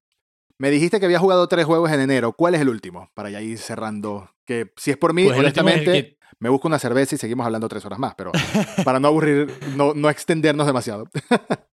Me 0.58 0.70
dijiste 0.70 0.98
que 1.00 1.06
había 1.06 1.18
jugado 1.18 1.48
tres 1.48 1.64
juegos 1.64 1.90
en 1.90 2.00
enero. 2.00 2.32
¿Cuál 2.32 2.54
es 2.54 2.60
el 2.60 2.68
último? 2.68 3.10
Para 3.14 3.30
ya 3.30 3.40
ir 3.40 3.58
cerrando. 3.58 4.30
Que 4.44 4.72
si 4.76 4.90
es 4.90 4.96
por 4.96 5.14
mí, 5.14 5.24
pues 5.24 5.38
honestamente, 5.38 6.18
me 6.38 6.48
busco 6.48 6.68
una 6.68 6.78
cerveza 6.78 7.14
y 7.14 7.18
seguimos 7.18 7.46
hablando 7.46 7.68
tres 7.68 7.84
horas 7.84 7.98
más, 7.98 8.14
pero 8.14 8.32
para 8.84 9.00
no 9.00 9.08
aburrir, 9.08 9.52
no, 9.76 9.94
no 9.94 10.10
extendernos 10.10 10.66
demasiado. 10.66 11.08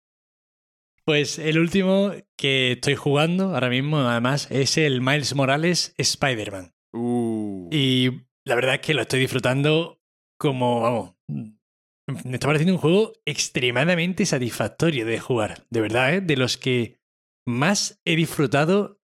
Pues 1.09 1.39
el 1.39 1.57
último 1.57 2.11
que 2.37 2.73
estoy 2.73 2.93
jugando 2.93 3.55
ahora 3.55 3.71
mismo, 3.71 3.97
además, 3.97 4.47
es 4.51 4.77
el 4.77 5.01
Miles 5.01 5.33
Morales 5.33 5.95
Spider-Man. 5.97 6.75
Uh. 6.93 7.67
Y 7.71 8.27
la 8.45 8.53
verdad 8.53 8.75
es 8.75 8.81
que 8.81 8.93
lo 8.93 9.01
estoy 9.01 9.21
disfrutando 9.21 10.03
como, 10.37 10.81
vamos, 10.81 11.15
me 11.25 12.35
está 12.35 12.45
pareciendo 12.45 12.75
un 12.75 12.79
juego 12.79 13.13
extremadamente 13.25 14.23
satisfactorio 14.27 15.03
de 15.03 15.19
jugar. 15.19 15.65
De 15.71 15.81
verdad, 15.81 16.13
¿eh? 16.13 16.21
de 16.21 16.37
los 16.37 16.57
que 16.57 16.99
más 17.43 17.99
he 18.05 18.15
disfrutado 18.15 19.01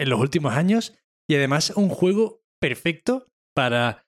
en 0.00 0.08
los 0.08 0.20
últimos 0.20 0.54
años. 0.54 0.96
Y 1.28 1.34
además 1.34 1.74
un 1.76 1.90
juego 1.90 2.42
perfecto 2.58 3.26
para... 3.54 4.06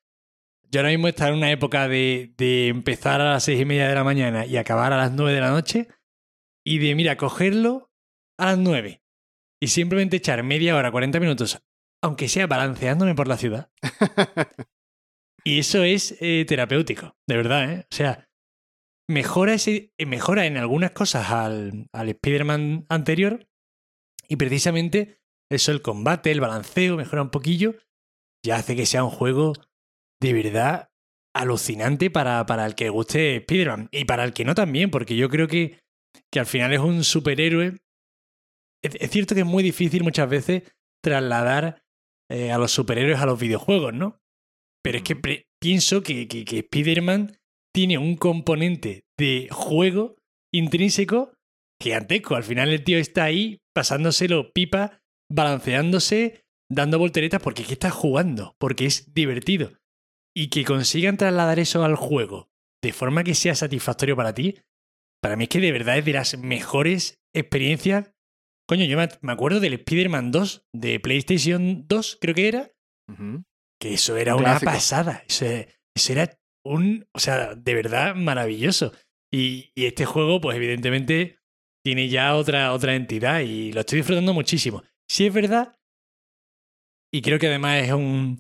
Yo 0.70 0.80
ahora 0.80 0.88
mismo 0.88 1.08
estar 1.08 1.28
en 1.32 1.36
una 1.36 1.50
época 1.50 1.86
de, 1.86 2.32
de 2.38 2.68
empezar 2.68 3.20
a 3.20 3.32
las 3.32 3.44
seis 3.44 3.60
y 3.60 3.66
media 3.66 3.90
de 3.90 3.94
la 3.94 4.04
mañana 4.04 4.46
y 4.46 4.56
acabar 4.56 4.94
a 4.94 4.96
las 4.96 5.12
nueve 5.12 5.34
de 5.34 5.40
la 5.42 5.50
noche. 5.50 5.88
Y 6.66 6.78
de, 6.78 6.94
mira, 6.96 7.16
cogerlo 7.16 7.92
a 8.38 8.46
las 8.46 8.58
nueve. 8.58 9.02
Y 9.62 9.68
simplemente 9.68 10.16
echar 10.16 10.42
media 10.42 10.74
hora, 10.76 10.90
40 10.90 11.20
minutos, 11.20 11.62
aunque 12.02 12.28
sea 12.28 12.48
balanceándome 12.48 13.14
por 13.14 13.28
la 13.28 13.36
ciudad. 13.36 13.70
y 15.44 15.60
eso 15.60 15.84
es 15.84 16.16
eh, 16.20 16.44
terapéutico, 16.46 17.16
de 17.28 17.36
verdad, 17.36 17.72
¿eh? 17.72 17.86
O 17.90 17.94
sea, 17.94 18.28
mejora, 19.08 19.54
ese, 19.54 19.94
mejora 20.04 20.46
en 20.46 20.56
algunas 20.56 20.90
cosas 20.90 21.30
al, 21.30 21.88
al 21.92 22.08
Spider-Man 22.08 22.86
anterior. 22.88 23.48
Y 24.28 24.34
precisamente 24.34 25.20
eso, 25.48 25.70
el 25.70 25.82
combate, 25.82 26.32
el 26.32 26.40
balanceo, 26.40 26.96
mejora 26.96 27.22
un 27.22 27.30
poquillo. 27.30 27.76
Ya 28.44 28.56
hace 28.56 28.74
que 28.74 28.86
sea 28.86 29.04
un 29.04 29.10
juego 29.10 29.52
de 30.20 30.32
verdad 30.32 30.90
alucinante 31.32 32.10
para, 32.10 32.44
para 32.46 32.66
el 32.66 32.74
que 32.74 32.88
guste 32.88 33.36
Spider-Man. 33.36 33.88
Y 33.92 34.04
para 34.04 34.24
el 34.24 34.32
que 34.32 34.44
no 34.44 34.56
también, 34.56 34.90
porque 34.90 35.16
yo 35.16 35.28
creo 35.28 35.46
que, 35.46 35.85
que 36.32 36.40
al 36.40 36.46
final 36.46 36.72
es 36.72 36.80
un 36.80 37.04
superhéroe. 37.04 37.76
Es, 38.82 39.10
cierto 39.10 39.34
que 39.34 39.42
es 39.42 39.46
muy 39.46 39.62
difícil 39.62 40.02
muchas 40.02 40.28
veces 40.28 40.62
trasladar 41.02 41.82
eh, 42.30 42.50
a 42.52 42.58
los 42.58 42.72
superhéroes 42.72 43.20
a 43.20 43.26
los 43.26 43.38
videojuegos, 43.38 43.94
¿no? 43.94 44.18
Pero 44.82 44.98
es 44.98 45.04
que 45.04 45.44
pienso 45.60 46.02
que, 46.02 46.28
que, 46.28 46.44
que 46.44 46.58
Spider-Man 46.58 47.36
tiene 47.74 47.98
un 47.98 48.16
componente 48.16 49.04
de 49.18 49.48
juego 49.50 50.16
intrínseco 50.52 51.32
gigantesco. 51.82 52.36
Al 52.36 52.44
final 52.44 52.70
el 52.70 52.84
tío 52.84 52.98
está 52.98 53.24
ahí 53.24 53.58
pasándoselo 53.74 54.52
pipa, 54.52 55.00
balanceándose, 55.30 56.42
dando 56.70 56.98
volteretas 56.98 57.42
porque 57.42 57.62
es 57.62 57.68
que 57.68 57.74
está 57.74 57.90
jugando, 57.90 58.54
porque 58.58 58.86
es 58.86 59.12
divertido. 59.12 59.72
Y 60.34 60.48
que 60.48 60.64
consigan 60.64 61.16
trasladar 61.16 61.58
eso 61.58 61.84
al 61.84 61.96
juego 61.96 62.48
de 62.82 62.92
forma 62.92 63.24
que 63.24 63.34
sea 63.34 63.54
satisfactorio 63.54 64.16
para 64.16 64.34
ti, 64.34 64.58
para 65.26 65.34
mí 65.34 65.44
es 65.44 65.48
que 65.48 65.58
de 65.58 65.72
verdad 65.72 65.98
es 65.98 66.04
de 66.04 66.12
las 66.12 66.38
mejores 66.38 67.20
experiencias. 67.34 68.12
Coño, 68.68 68.84
yo 68.84 68.96
me 68.96 69.32
acuerdo 69.32 69.58
del 69.58 69.72
Spider-Man 69.72 70.30
2 70.30 70.68
de 70.72 71.00
PlayStation 71.00 71.84
2, 71.88 72.18
creo 72.20 72.32
que 72.32 72.46
era. 72.46 72.70
Que 73.80 73.94
eso 73.94 74.16
era 74.16 74.36
una 74.36 74.60
pasada. 74.60 75.24
Eso, 75.26 75.46
eso 75.96 76.12
era 76.12 76.38
un, 76.64 77.08
o 77.12 77.18
sea, 77.18 77.56
de 77.56 77.74
verdad 77.74 78.14
maravilloso. 78.14 78.92
Y, 79.34 79.72
este 79.74 80.06
juego, 80.06 80.40
pues 80.40 80.58
evidentemente, 80.58 81.40
tiene 81.84 82.08
ya 82.08 82.36
otra, 82.36 82.72
otra 82.72 82.94
entidad 82.94 83.40
y 83.40 83.72
lo 83.72 83.80
estoy 83.80 83.96
disfrutando 83.98 84.32
muchísimo. 84.32 84.84
Si 85.10 85.26
es 85.26 85.34
verdad, 85.34 85.76
y 87.12 87.20
creo 87.20 87.40
que 87.40 87.48
además 87.48 87.82
es, 87.82 87.92
un, 87.92 88.38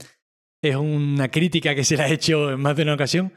es 0.62 0.76
una 0.76 1.32
crítica 1.32 1.74
que 1.74 1.82
se 1.82 1.96
le 1.96 2.04
ha 2.04 2.08
hecho 2.10 2.52
en 2.52 2.60
más 2.60 2.76
de 2.76 2.84
una 2.84 2.94
ocasión, 2.94 3.36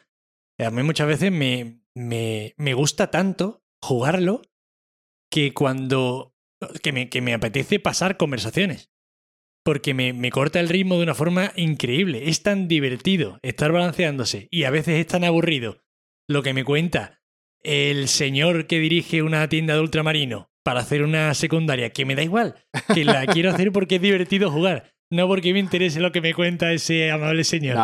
a 0.59 0.69
mí 0.69 0.83
muchas 0.83 1.07
veces 1.07 1.31
me, 1.31 1.78
me, 1.95 2.53
me 2.57 2.73
gusta 2.73 3.11
tanto 3.11 3.63
jugarlo 3.81 4.41
que 5.31 5.53
cuando 5.53 6.35
que 6.81 6.91
me, 6.91 7.09
que 7.09 7.21
me 7.21 7.33
apetece 7.33 7.79
pasar 7.79 8.17
conversaciones 8.17 8.91
porque 9.63 9.93
me, 9.93 10.13
me, 10.13 10.31
corta 10.31 10.59
el 10.59 10.69
ritmo 10.69 10.97
de 10.97 11.03
una 11.03 11.13
forma 11.13 11.51
increíble. 11.55 12.29
Es 12.29 12.43
tan 12.43 12.67
divertido 12.67 13.39
estar 13.43 13.71
balanceándose 13.71 14.47
y 14.51 14.63
a 14.63 14.71
veces 14.71 14.99
es 14.99 15.07
tan 15.07 15.23
aburrido 15.23 15.83
lo 16.27 16.43
que 16.43 16.53
me 16.53 16.63
cuenta 16.63 17.19
el 17.63 18.07
señor 18.07 18.67
que 18.67 18.79
dirige 18.79 19.21
una 19.21 19.47
tienda 19.49 19.75
de 19.75 19.81
ultramarino 19.81 20.49
para 20.63 20.81
hacer 20.81 21.03
una 21.03 21.33
secundaria, 21.33 21.91
que 21.91 22.05
me 22.05 22.15
da 22.15 22.23
igual, 22.23 22.55
que 22.93 23.03
la 23.05 23.25
quiero 23.27 23.49
hacer 23.49 23.71
porque 23.71 23.95
es 23.95 24.01
divertido 24.01 24.51
jugar. 24.51 24.93
No 25.11 25.27
porque 25.27 25.53
me 25.53 25.59
interese 25.59 25.99
lo 25.99 26.11
que 26.11 26.21
me 26.21 26.33
cuenta 26.33 26.71
ese 26.71 27.09
amable 27.09 27.43
señor. 27.43 27.77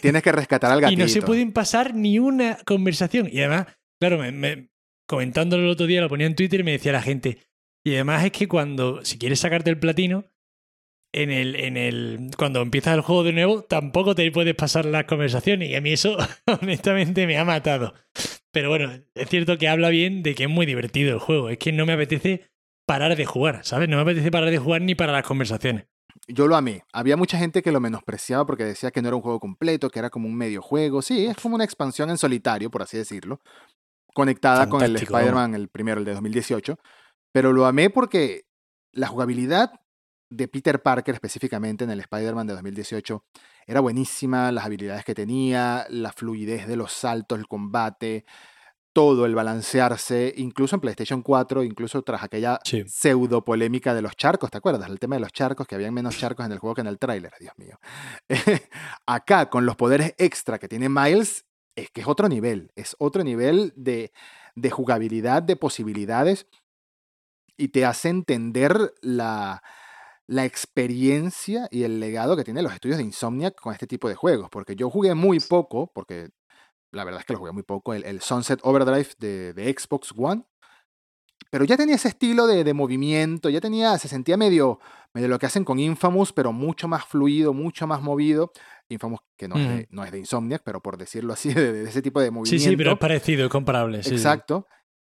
Tienes, 0.00 0.22
que, 0.22 0.32
rescatar 0.32 0.72
al 0.72 0.80
gatito. 0.80 0.98
Y 0.98 1.02
no 1.02 1.08
se 1.08 1.20
pueden 1.20 1.52
pasar 1.52 1.94
ni 1.94 2.18
una 2.18 2.56
conversación. 2.64 3.28
Y 3.30 3.40
además, 3.40 3.66
claro, 4.00 4.18
me, 4.18 4.70
comentándolo 5.06 5.64
el 5.64 5.70
otro 5.70 5.86
día, 5.86 6.00
lo 6.00 6.08
ponía 6.08 6.26
en 6.26 6.34
Twitter 6.34 6.60
y 6.60 6.64
me 6.64 6.72
decía 6.72 6.92
la 6.92 7.02
gente. 7.02 7.38
Y 7.84 7.94
además 7.94 8.24
es 8.24 8.32
que 8.32 8.48
cuando, 8.48 9.04
si 9.04 9.18
quieres 9.18 9.40
sacarte 9.40 9.68
el 9.68 9.78
platino, 9.78 10.24
en 11.12 11.30
el, 11.30 11.56
en 11.56 11.76
el, 11.76 12.30
cuando 12.36 12.62
empiezas 12.62 12.94
el 12.94 13.00
juego 13.00 13.24
de 13.24 13.32
nuevo, 13.32 13.62
tampoco 13.62 14.14
te 14.14 14.30
puedes 14.30 14.54
pasar 14.54 14.86
las 14.86 15.04
conversaciones. 15.04 15.68
Y 15.68 15.74
a 15.74 15.80
mí 15.80 15.92
eso, 15.92 16.16
honestamente, 16.62 17.26
me 17.26 17.36
ha 17.36 17.44
matado. 17.44 17.94
Pero 18.52 18.68
bueno, 18.68 18.92
es 19.14 19.28
cierto 19.28 19.58
que 19.58 19.68
habla 19.68 19.90
bien 19.90 20.22
de 20.22 20.34
que 20.34 20.44
es 20.44 20.50
muy 20.50 20.66
divertido 20.66 21.12
el 21.12 21.18
juego. 21.18 21.50
Es 21.50 21.58
que 21.58 21.72
no 21.72 21.84
me 21.84 21.92
apetece 21.92 22.48
parar 22.86 23.16
de 23.16 23.26
jugar, 23.26 23.64
¿sabes? 23.64 23.88
No 23.88 23.96
me 23.96 24.02
apetece 24.02 24.30
parar 24.30 24.50
de 24.50 24.58
jugar 24.58 24.82
ni 24.82 24.94
para 24.94 25.12
las 25.12 25.24
conversaciones. 25.24 25.86
Yo 26.32 26.46
lo 26.46 26.56
amé. 26.56 26.84
Había 26.92 27.16
mucha 27.16 27.38
gente 27.38 27.62
que 27.62 27.72
lo 27.72 27.80
menospreciaba 27.80 28.46
porque 28.46 28.64
decía 28.64 28.90
que 28.90 29.02
no 29.02 29.08
era 29.08 29.16
un 29.16 29.22
juego 29.22 29.40
completo, 29.40 29.90
que 29.90 29.98
era 29.98 30.10
como 30.10 30.28
un 30.28 30.34
medio 30.34 30.62
juego. 30.62 31.02
Sí, 31.02 31.26
es 31.26 31.36
como 31.36 31.54
una 31.54 31.64
expansión 31.64 32.10
en 32.10 32.18
solitario, 32.18 32.70
por 32.70 32.82
así 32.82 32.96
decirlo. 32.96 33.40
Conectada 34.14 34.68
con 34.68 34.82
el 34.82 34.96
Spider-Man, 34.96 35.54
el 35.54 35.68
primero, 35.68 35.98
el 35.98 36.04
de 36.04 36.14
2018. 36.14 36.78
Pero 37.32 37.52
lo 37.52 37.66
amé 37.66 37.90
porque 37.90 38.46
la 38.92 39.06
jugabilidad 39.06 39.72
de 40.30 40.48
Peter 40.48 40.80
Parker 40.80 41.14
específicamente 41.14 41.84
en 41.84 41.90
el 41.90 42.00
Spider-Man 42.00 42.46
de 42.46 42.54
2018 42.54 43.24
era 43.66 43.80
buenísima, 43.80 44.52
las 44.52 44.64
habilidades 44.64 45.04
que 45.04 45.14
tenía, 45.14 45.86
la 45.90 46.12
fluidez 46.12 46.66
de 46.66 46.76
los 46.76 46.92
saltos, 46.92 47.38
el 47.38 47.46
combate, 47.46 48.24
todo 48.92 49.24
el 49.26 49.34
balancearse, 49.34 50.34
incluso 50.36 50.76
en 50.76 50.80
PlayStation 50.80 51.22
4, 51.22 51.62
incluso 51.62 52.02
tras 52.02 52.22
aquella 52.22 52.58
pseudo 52.86 53.44
polémica 53.44 53.94
de 53.94 54.02
los 54.02 54.16
charcos, 54.16 54.50
¿te 54.50 54.58
acuerdas? 54.58 54.90
El 54.90 54.98
tema 54.98 55.16
de 55.16 55.20
los 55.20 55.32
charcos, 55.32 55.66
que 55.66 55.76
habían 55.76 55.94
menos 55.94 56.16
charcos 56.18 56.44
en 56.46 56.52
el 56.52 56.58
juego 56.58 56.74
que 56.74 56.80
en 56.80 56.88
el 56.88 56.98
tráiler, 56.98 57.32
Dios 57.38 57.52
mío. 57.56 57.78
Acá, 59.06 59.48
con 59.48 59.64
los 59.64 59.76
poderes 59.76 60.14
extra 60.18 60.58
que 60.58 60.68
tiene 60.68 60.88
Miles, 60.88 61.44
es 61.76 61.90
que 61.90 62.00
es 62.00 62.08
otro 62.08 62.28
nivel, 62.28 62.72
es 62.74 62.96
otro 62.98 63.22
nivel 63.22 63.72
de, 63.76 64.12
de 64.56 64.70
jugabilidad, 64.70 65.42
de 65.42 65.56
posibilidades, 65.56 66.46
y 67.56 67.68
te 67.68 67.84
hace 67.84 68.08
entender 68.08 68.94
la, 69.02 69.62
la 70.26 70.44
experiencia 70.44 71.68
y 71.70 71.82
el 71.82 72.00
legado 72.00 72.36
que 72.36 72.44
tienen 72.44 72.64
los 72.64 72.72
estudios 72.72 72.98
de 72.98 73.04
Insomniac 73.04 73.60
con 73.60 73.72
este 73.72 73.86
tipo 73.86 74.08
de 74.08 74.14
juegos. 74.14 74.48
Porque 74.50 74.76
yo 74.76 74.88
jugué 74.88 75.14
muy 75.14 75.40
poco, 75.40 75.90
porque 75.92 76.30
la 76.92 77.04
verdad 77.04 77.20
es 77.20 77.26
que 77.26 77.32
lo 77.32 77.38
jugué 77.38 77.52
muy 77.52 77.62
poco, 77.62 77.94
el, 77.94 78.20
Sunset 78.20 78.60
Overdrive 78.62 79.08
de, 79.18 79.76
Xbox 79.78 80.12
One. 80.16 80.44
Pero 81.50 81.64
ya 81.64 81.76
tenía 81.76 81.96
ese 81.96 82.08
estilo 82.08 82.46
de, 82.46 82.74
movimiento, 82.74 83.48
ya 83.48 83.60
tenía, 83.60 83.98
se 83.98 84.08
sentía 84.08 84.36
medio, 84.36 84.78
medio 85.14 85.28
lo 85.28 85.38
que 85.38 85.46
hacen 85.46 85.64
con 85.64 85.78
Infamous, 85.78 86.32
pero 86.32 86.52
mucho 86.52 86.86
más 86.86 87.04
fluido, 87.04 87.52
mucho 87.52 87.86
más 87.86 88.02
movido. 88.02 88.52
Infamous, 88.88 89.20
que 89.36 89.48
no, 89.48 89.56
es, 89.56 89.68
de, 89.68 89.88
no 89.90 90.04
es 90.04 90.12
de 90.12 90.18
Insomniac, 90.18 90.62
pero 90.64 90.80
por 90.80 90.96
decirlo 90.96 91.32
así, 91.32 91.52
de, 91.54 91.84
ese 91.84 92.02
tipo 92.02 92.20
de 92.20 92.30
movimiento. 92.30 92.62
Sí, 92.62 92.70
sí, 92.70 92.76
pero 92.76 92.92
es 92.92 92.98
parecido, 92.98 93.46
es 93.46 93.50
comparable. 93.50 93.98
Exacto. 93.98 94.66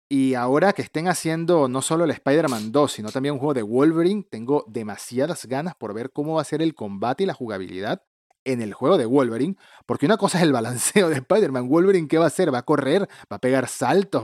Y 0.09 0.33
ahora 0.33 0.73
que 0.73 0.81
estén 0.81 1.07
haciendo 1.07 1.67
no 1.67 1.81
solo 1.81 2.03
el 2.03 2.11
Spider-Man 2.11 2.71
2, 2.71 2.91
sino 2.91 3.09
también 3.09 3.33
un 3.33 3.39
juego 3.39 3.53
de 3.53 3.63
Wolverine, 3.63 4.25
tengo 4.29 4.65
demasiadas 4.67 5.45
ganas 5.45 5.75
por 5.75 5.93
ver 5.93 6.11
cómo 6.11 6.35
va 6.35 6.41
a 6.41 6.45
ser 6.45 6.61
el 6.61 6.75
combate 6.75 7.23
y 7.23 7.25
la 7.25 7.33
jugabilidad 7.33 8.03
en 8.45 8.61
el 8.61 8.73
juego 8.73 8.97
de 8.97 9.05
Wolverine, 9.05 9.55
porque 9.85 10.05
una 10.05 10.17
cosa 10.17 10.37
es 10.37 10.43
el 10.43 10.51
balanceo 10.51 11.09
de 11.09 11.15
Spider-Man. 11.15 11.69
Wolverine, 11.69 12.07
¿qué 12.07 12.17
va 12.17 12.25
a 12.25 12.27
hacer? 12.27 12.53
¿Va 12.53 12.59
a 12.59 12.63
correr? 12.63 13.07
¿Va 13.31 13.37
a 13.37 13.39
pegar 13.39 13.67
saltos? 13.67 14.23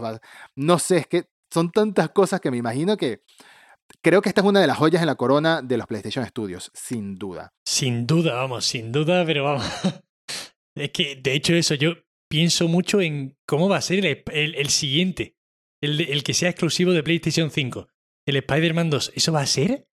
No 0.56 0.80
sé, 0.80 0.98
es 0.98 1.08
que 1.08 1.26
son 1.52 1.72
tantas 1.72 2.10
cosas 2.10 2.42
que 2.42 2.52
me 2.52 2.58
imagino 2.58 2.98
que 2.98 3.24
creo 4.02 4.22
que 4.22 4.30
esta 4.30 4.42
es 4.42 4.48
una 4.48 4.62
de 4.62 4.68
las 4.68 4.78
joyas 4.78 5.02
en 5.02 5.08
la 5.08 5.16
corona 5.16 5.62
de 5.62 5.78
los 5.78 5.88
PlayStation 5.88 6.26
Studios, 6.26 6.72
sin 6.74 7.16
duda. 7.16 7.54
Sin 7.66 8.06
duda, 8.06 8.36
vamos, 8.36 8.66
sin 8.66 8.92
duda, 8.92 9.26
pero 9.26 9.44
vamos. 9.46 9.66
es 10.76 10.92
que, 10.92 11.16
de 11.16 11.34
hecho, 11.34 11.54
eso, 11.54 11.76
yo 11.76 11.94
pienso 12.30 12.68
mucho 12.68 13.02
en 13.02 13.38
cómo 13.48 13.70
va 13.70 13.78
a 13.78 13.82
ser 13.82 14.06
el 14.06 14.70
siguiente 14.70 15.36
el, 15.82 16.24
que 16.24 16.34
sea 16.34 16.50
exclusivo 16.50 16.92
de 16.92 17.04
PlayStation 17.04 17.52
5, 17.52 17.88
el 18.26 18.36
Spider-Man 18.36 18.90
2, 18.90 19.14
¿eso 19.16 19.32
va 19.32 19.42
a 19.42 19.46
ser? 19.46 19.88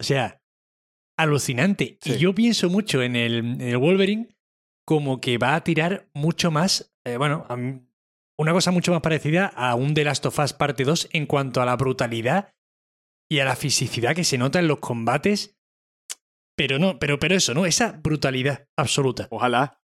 O 0.00 0.04
sea, 0.04 0.42
alucinante. 1.16 1.98
Y 2.04 2.16
yo 2.18 2.34
pienso 2.34 2.68
mucho 2.68 3.02
en 3.02 3.16
el, 3.16 3.76
Wolverine 3.76 4.28
como 4.86 5.20
que 5.20 5.38
va 5.38 5.54
a 5.54 5.64
tirar 5.64 6.08
mucho 6.12 6.50
más, 6.50 6.94
eh, 7.06 7.16
bueno, 7.16 7.46
una 8.38 8.52
cosa 8.52 8.70
mucho 8.70 8.92
más 8.92 9.00
parecida 9.00 9.46
a 9.46 9.74
un 9.74 9.94
The 9.94 10.04
Last 10.04 10.26
of 10.26 10.38
Us 10.38 10.52
Parte 10.52 10.84
2 10.84 11.10
en 11.12 11.26
cuanto 11.26 11.62
a 11.62 11.66
la 11.66 11.76
brutalidad 11.76 12.54
y 13.30 13.38
a 13.38 13.44
la 13.44 13.56
fisicidad 13.56 14.14
que 14.14 14.24
se 14.24 14.38
nota 14.38 14.58
en 14.58 14.68
los 14.68 14.80
combates. 14.80 15.56
Pero 16.56 16.78
no, 16.78 16.98
pero, 16.98 17.18
pero 17.18 17.34
eso, 17.34 17.54
¿no? 17.54 17.66
Esa 17.66 17.92
brutalidad 17.92 18.68
absoluta. 18.76 19.26
Ojalá. 19.30 19.80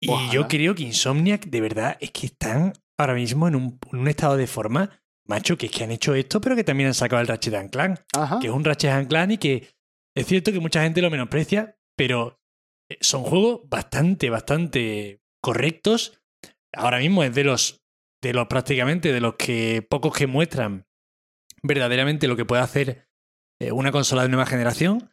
Y 0.00 0.12
yo 0.30 0.46
creo 0.48 0.74
que 0.74 0.84
Insomniac, 0.84 1.46
de 1.46 1.60
verdad, 1.60 1.96
es 2.00 2.10
que 2.10 2.26
están 2.26 2.72
ahora 2.98 3.14
mismo 3.14 3.48
en 3.48 3.54
un, 3.54 4.08
estado 4.08 4.36
de 4.36 4.46
forma 4.46 5.02
macho, 5.26 5.56
que 5.56 5.66
es 5.66 5.72
que 5.72 5.84
han 5.84 5.90
hecho 5.90 6.14
esto, 6.14 6.40
pero 6.40 6.56
que 6.56 6.64
también 6.64 6.88
han 6.88 6.94
sacado 6.94 7.20
el 7.20 7.28
Ratchet 7.28 7.70
Clank, 7.70 8.00
que 8.40 8.46
es 8.46 8.52
un 8.52 8.64
Ratchet 8.64 9.08
Clank 9.08 9.32
y 9.32 9.38
que 9.38 9.68
es 10.16 10.26
cierto 10.26 10.52
que 10.52 10.60
mucha 10.60 10.82
gente 10.82 11.02
lo 11.02 11.10
menosprecia, 11.10 11.78
pero 11.96 12.40
eh, 12.90 12.98
son 13.00 13.22
juegos 13.22 13.60
bastante, 13.68 14.30
bastante 14.30 15.20
correctos. 15.42 16.20
Ahora 16.72 16.98
mismo 16.98 17.22
es 17.24 17.34
de 17.34 17.44
los, 17.44 17.80
de 18.22 18.32
los 18.32 18.46
prácticamente, 18.46 19.12
de 19.12 19.20
los 19.20 19.34
que 19.36 19.86
pocos 19.88 20.16
que 20.16 20.26
muestran 20.26 20.86
verdaderamente 21.62 22.28
lo 22.28 22.36
que 22.36 22.44
puede 22.44 22.62
hacer 22.62 23.08
eh, 23.60 23.72
una 23.72 23.92
consola 23.92 24.22
de 24.22 24.28
nueva 24.28 24.46
generación. 24.46 25.12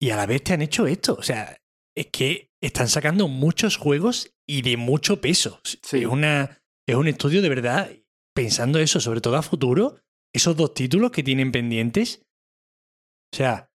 Y 0.00 0.10
a 0.10 0.16
la 0.16 0.26
vez 0.26 0.42
te 0.42 0.52
han 0.52 0.62
hecho 0.62 0.86
esto. 0.86 1.14
O 1.14 1.22
sea, 1.22 1.56
es 1.96 2.08
que 2.08 2.50
están 2.60 2.88
sacando 2.88 3.28
muchos 3.28 3.76
juegos 3.76 4.34
y 4.46 4.62
de 4.62 4.76
mucho 4.76 5.20
peso. 5.20 5.60
Es, 5.64 5.92
una, 6.06 6.62
es 6.86 6.94
un 6.94 7.08
estudio 7.08 7.40
de 7.40 7.48
verdad 7.48 7.90
pensando 8.34 8.78
eso, 8.78 9.00
sobre 9.00 9.20
todo 9.20 9.36
a 9.36 9.42
futuro. 9.42 10.00
Esos 10.34 10.56
dos 10.56 10.74
títulos 10.74 11.12
que 11.12 11.22
tienen 11.22 11.52
pendientes. 11.52 12.26
O 13.32 13.36
sea, 13.36 13.70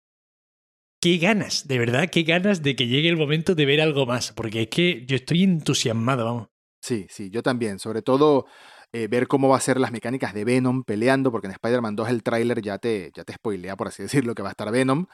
qué 1.02 1.18
ganas, 1.18 1.68
de 1.68 1.80
verdad, 1.80 2.10
qué 2.10 2.24
ganas 2.24 2.62
de 2.62 2.76
que 2.76 2.88
llegue 2.88 3.10
el 3.10 3.18
momento 3.18 3.56
de 3.56 3.66
ver 3.66 3.82
algo 3.82 4.06
más, 4.06 4.32
porque 4.32 4.62
es 4.62 4.68
que 4.70 5.04
yo 5.06 5.16
estoy 5.16 5.44
entusiasmado, 5.44 6.26
vamos. 6.26 6.48
Sí, 6.80 7.08
sí, 7.10 7.30
yo 7.30 7.44
también, 7.44 7.80
sobre 7.80 8.02
todo 8.02 8.46
eh, 8.94 9.08
ver 9.08 9.28
cómo 9.28 9.50
va 9.50 9.58
a 9.58 9.62
ser 9.62 9.80
las 9.80 9.92
mecánicas 9.92 10.34
de 10.34 10.46
Venom 10.46 10.84
peleando, 10.84 11.32
porque 11.32 11.48
en 11.48 11.54
Spider-Man 11.54 11.96
2 11.96 12.10
el 12.10 12.24
tráiler 12.24 12.62
ya 12.62 12.78
te, 12.78 13.12
ya 13.16 13.24
te 13.24 13.34
spoilea, 13.34 13.76
por 13.76 13.88
así 13.88 14.04
decirlo, 14.04 14.36
que 14.36 14.44
va 14.44 14.50
a 14.50 14.52
estar 14.52 14.72
Venom. 14.72 15.08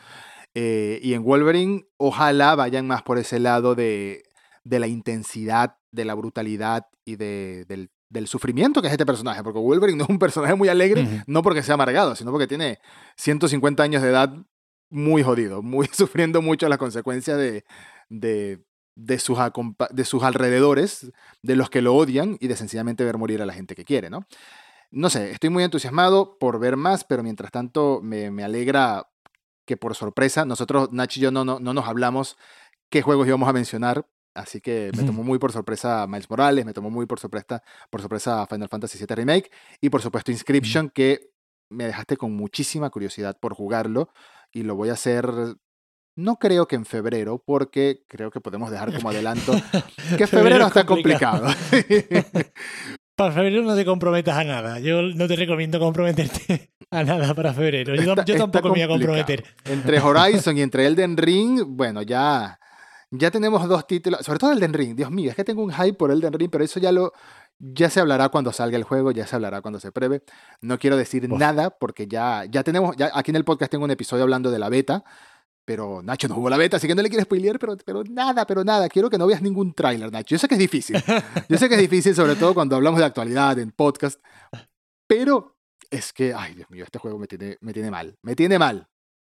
Eh, 0.54 1.00
y 1.02 1.14
en 1.14 1.24
Wolverine, 1.24 1.84
ojalá 1.98 2.56
vayan 2.56 2.86
más 2.86 3.04
por 3.04 3.18
ese 3.18 3.40
lado 3.40 3.74
de, 3.74 4.24
de 4.64 4.80
la 4.80 4.88
intensidad, 4.88 5.78
de 5.92 6.06
la 6.06 6.16
brutalidad 6.16 6.88
y 7.06 7.16
de, 7.16 7.66
del, 7.68 7.92
del, 8.10 8.28
sufrimiento 8.28 8.82
que 8.82 8.88
es 8.88 8.94
este 8.94 9.06
personaje, 9.06 9.42
porque 9.42 9.60
Wolverine 9.60 9.98
no 9.98 10.04
es 10.06 10.10
un 10.10 10.20
personaje 10.20 10.56
muy 10.56 10.68
alegre, 10.68 11.24
no 11.28 11.44
porque 11.44 11.64
sea 11.64 11.76
amargado, 11.76 12.16
sino 12.16 12.32
porque 12.32 12.48
tiene 12.48 12.80
150 13.16 13.84
años 13.84 14.02
de 14.02 14.10
edad 14.10 14.36
muy 14.90 15.24
jodido, 15.24 15.62
muy 15.62 15.88
sufriendo 15.94 16.42
mucho 16.42 16.68
las 16.70 16.78
consecuencias 16.78 17.38
de, 17.38 17.66
de, 18.10 18.64
de, 18.96 19.20
sus, 19.20 19.38
de 19.92 20.06
sus 20.06 20.24
alrededores, 20.24 21.12
de 21.42 21.56
los 21.56 21.70
que 21.70 21.82
lo 21.82 21.96
odian 21.96 22.38
y 22.40 22.48
de 22.48 22.56
sencillamente 22.56 23.04
ver 23.04 23.18
morir 23.18 23.42
a 23.42 23.46
la 23.46 23.54
gente 23.54 23.76
que 23.76 23.86
quiere, 23.86 24.10
¿no? 24.10 24.26
No 24.90 25.10
sé, 25.10 25.32
estoy 25.32 25.50
muy 25.50 25.64
entusiasmado 25.64 26.38
por 26.40 26.60
ver 26.60 26.78
más, 26.78 27.04
pero 27.04 27.22
mientras 27.22 27.52
tanto 27.52 28.00
me, 28.02 28.32
me 28.32 28.44
alegra 28.44 29.10
que 29.66 29.76
por 29.76 29.96
sorpresa, 29.96 30.46
nosotros, 30.46 30.90
Nach 30.94 31.16
y 31.18 31.20
yo, 31.20 31.30
no, 31.30 31.44
no, 31.44 31.60
no, 31.60 31.74
nos 31.74 31.86
hablamos 31.88 32.38
qué 32.90 33.02
juegos 33.02 33.28
íbamos 33.28 33.50
a 33.50 33.54
mencionar, 33.54 34.08
así 34.34 34.62
que 34.62 34.92
me 34.96 35.04
tomó 35.04 35.24
muy 35.24 35.40
por 35.40 35.52
sorpresa 35.52 36.08
Miles 36.08 36.30
Morales, 36.30 36.66
me 36.66 36.74
tomó 36.74 36.90
muy 36.90 37.06
por 37.06 37.20
sorpresa, 37.20 37.62
por 37.90 38.00
sorpresa 38.00 38.48
Final 38.48 38.70
Fantasy 38.70 38.98
VII 38.98 39.16
Remake 39.16 39.52
y 39.82 39.90
por 39.90 40.02
supuesto 40.02 40.32
Inscription, 40.32 40.90
que 40.90 41.32
me 41.70 41.86
dejaste 41.86 42.16
con 42.16 42.34
muchísima 42.34 42.90
curiosidad 42.90 43.38
por 43.38 43.54
jugarlo 43.54 44.10
y 44.52 44.64
lo 44.64 44.76
voy 44.76 44.90
a 44.90 44.94
hacer 44.94 45.26
no 46.18 46.38
creo 46.38 46.68
que 46.68 46.76
en 46.76 46.86
febrero, 46.86 47.42
porque 47.46 48.04
creo 48.08 48.32
que 48.32 48.42
podemos 48.42 48.72
dejar 48.72 48.94
como 48.94 49.10
adelanto 49.10 49.54
que 50.18 50.28
febrero, 50.28 50.66
está 50.66 50.86
complicado. 50.86 51.48
para 53.16 53.32
febrero 53.32 53.62
no 53.62 53.76
te 53.76 53.86
comprometas 53.86 54.36
a 54.36 54.44
nada. 54.44 54.80
Yo 54.80 55.04
no 55.04 55.28
te 55.28 55.36
recomiendo 55.36 55.80
comprometerte 55.80 56.72
a 56.92 57.04
nada 57.04 57.34
para 57.36 57.54
febrero. 57.54 57.94
Yo, 57.96 58.16
tampoco 58.16 58.70
me 58.70 58.74
voy 58.74 58.82
a 58.82 58.88
comprometer. 58.88 59.44
Entre 59.64 60.00
Horizon 60.00 60.58
y 60.58 60.62
entre 60.64 60.88
Elden 60.88 61.16
Ring, 61.18 61.64
bueno, 61.68 62.02
ya, 62.02 62.60
ya 63.12 63.30
tenemos 63.30 63.68
dos 63.68 63.86
títulos, 63.86 64.26
sobre 64.26 64.40
todo 64.40 64.52
Elden 64.52 64.74
Ring. 64.74 64.96
Dios 64.96 65.12
mío, 65.12 65.30
es 65.30 65.36
que 65.36 65.44
tengo 65.44 65.64
un 65.64 65.72
hype 65.72 65.94
por 65.94 66.10
Elden 66.10 66.34
Ring, 66.34 66.50
pero 66.50 66.64
eso 66.64 66.80
ya 66.80 66.92
lo, 66.92 67.14
ya 67.60 67.90
se 67.90 68.00
hablará 68.00 68.30
cuando 68.30 68.52
salga 68.52 68.78
el 68.78 68.84
juego, 68.84 69.12
ya 69.12 69.26
se 69.26 69.36
hablará 69.36 69.62
cuando 69.62 69.80
se 69.80 69.92
pruebe. 69.92 70.24
No 70.62 70.78
quiero 70.78 70.98
decir 70.98 71.28
nada 71.30 71.70
porque 71.72 72.08
ya, 72.08 72.46
ya 72.46 72.64
tenemos, 72.64 72.96
ya 72.96 73.12
aquí 73.14 73.32
en 73.32 73.38
el 73.38 73.46
podcast 73.46 73.72
tengo 73.72 73.86
un 73.86 73.92
episodio 73.92 74.24
hablando 74.24 74.52
de 74.52 74.60
la 74.60 74.70
beta, 74.70 75.04
pero 75.66 76.02
Nacho 76.02 76.28
no 76.28 76.36
jugó 76.36 76.50
la 76.50 76.58
beta, 76.58 76.78
así 76.78 76.88
que 76.88 76.96
no 76.96 77.02
le 77.02 77.10
quiero 77.10 77.24
spoilear, 77.26 77.60
pero, 77.60 77.76
pero 77.78 78.04
nada, 78.04 78.48
pero 78.48 78.64
nada. 78.64 78.88
Quiero 78.88 79.10
que 79.10 79.18
no 79.18 79.28
veas 79.28 79.42
ningún 79.42 79.74
tráiler, 79.74 80.12
Nacho. 80.12 80.36
Yo 80.36 80.40
sé 80.40 80.48
que 80.48 80.56
es 80.56 80.60
difícil. 80.60 80.96
Yo 81.50 81.58
sé 81.58 81.68
que 81.68 81.76
es 81.76 81.82
difícil, 81.82 82.16
sobre 82.16 82.36
todo 82.36 82.54
cuando 82.54 82.76
hablamos 82.78 83.00
de 83.00 83.06
actualidad 83.06 83.60
en 83.60 83.72
podcast. 83.72 84.22
Pero 85.08 85.58
es 85.90 86.14
que, 86.14 86.34
ay 86.34 86.54
Dios 86.54 86.70
mío, 86.70 86.84
este 86.86 87.00
juego 87.00 87.20
me 87.20 87.28
tiene, 87.28 87.58
me 87.60 87.74
tiene 87.74 87.92
mal. 87.92 88.16
Me 88.22 88.36
tiene 88.36 88.58
mal. 88.58 88.88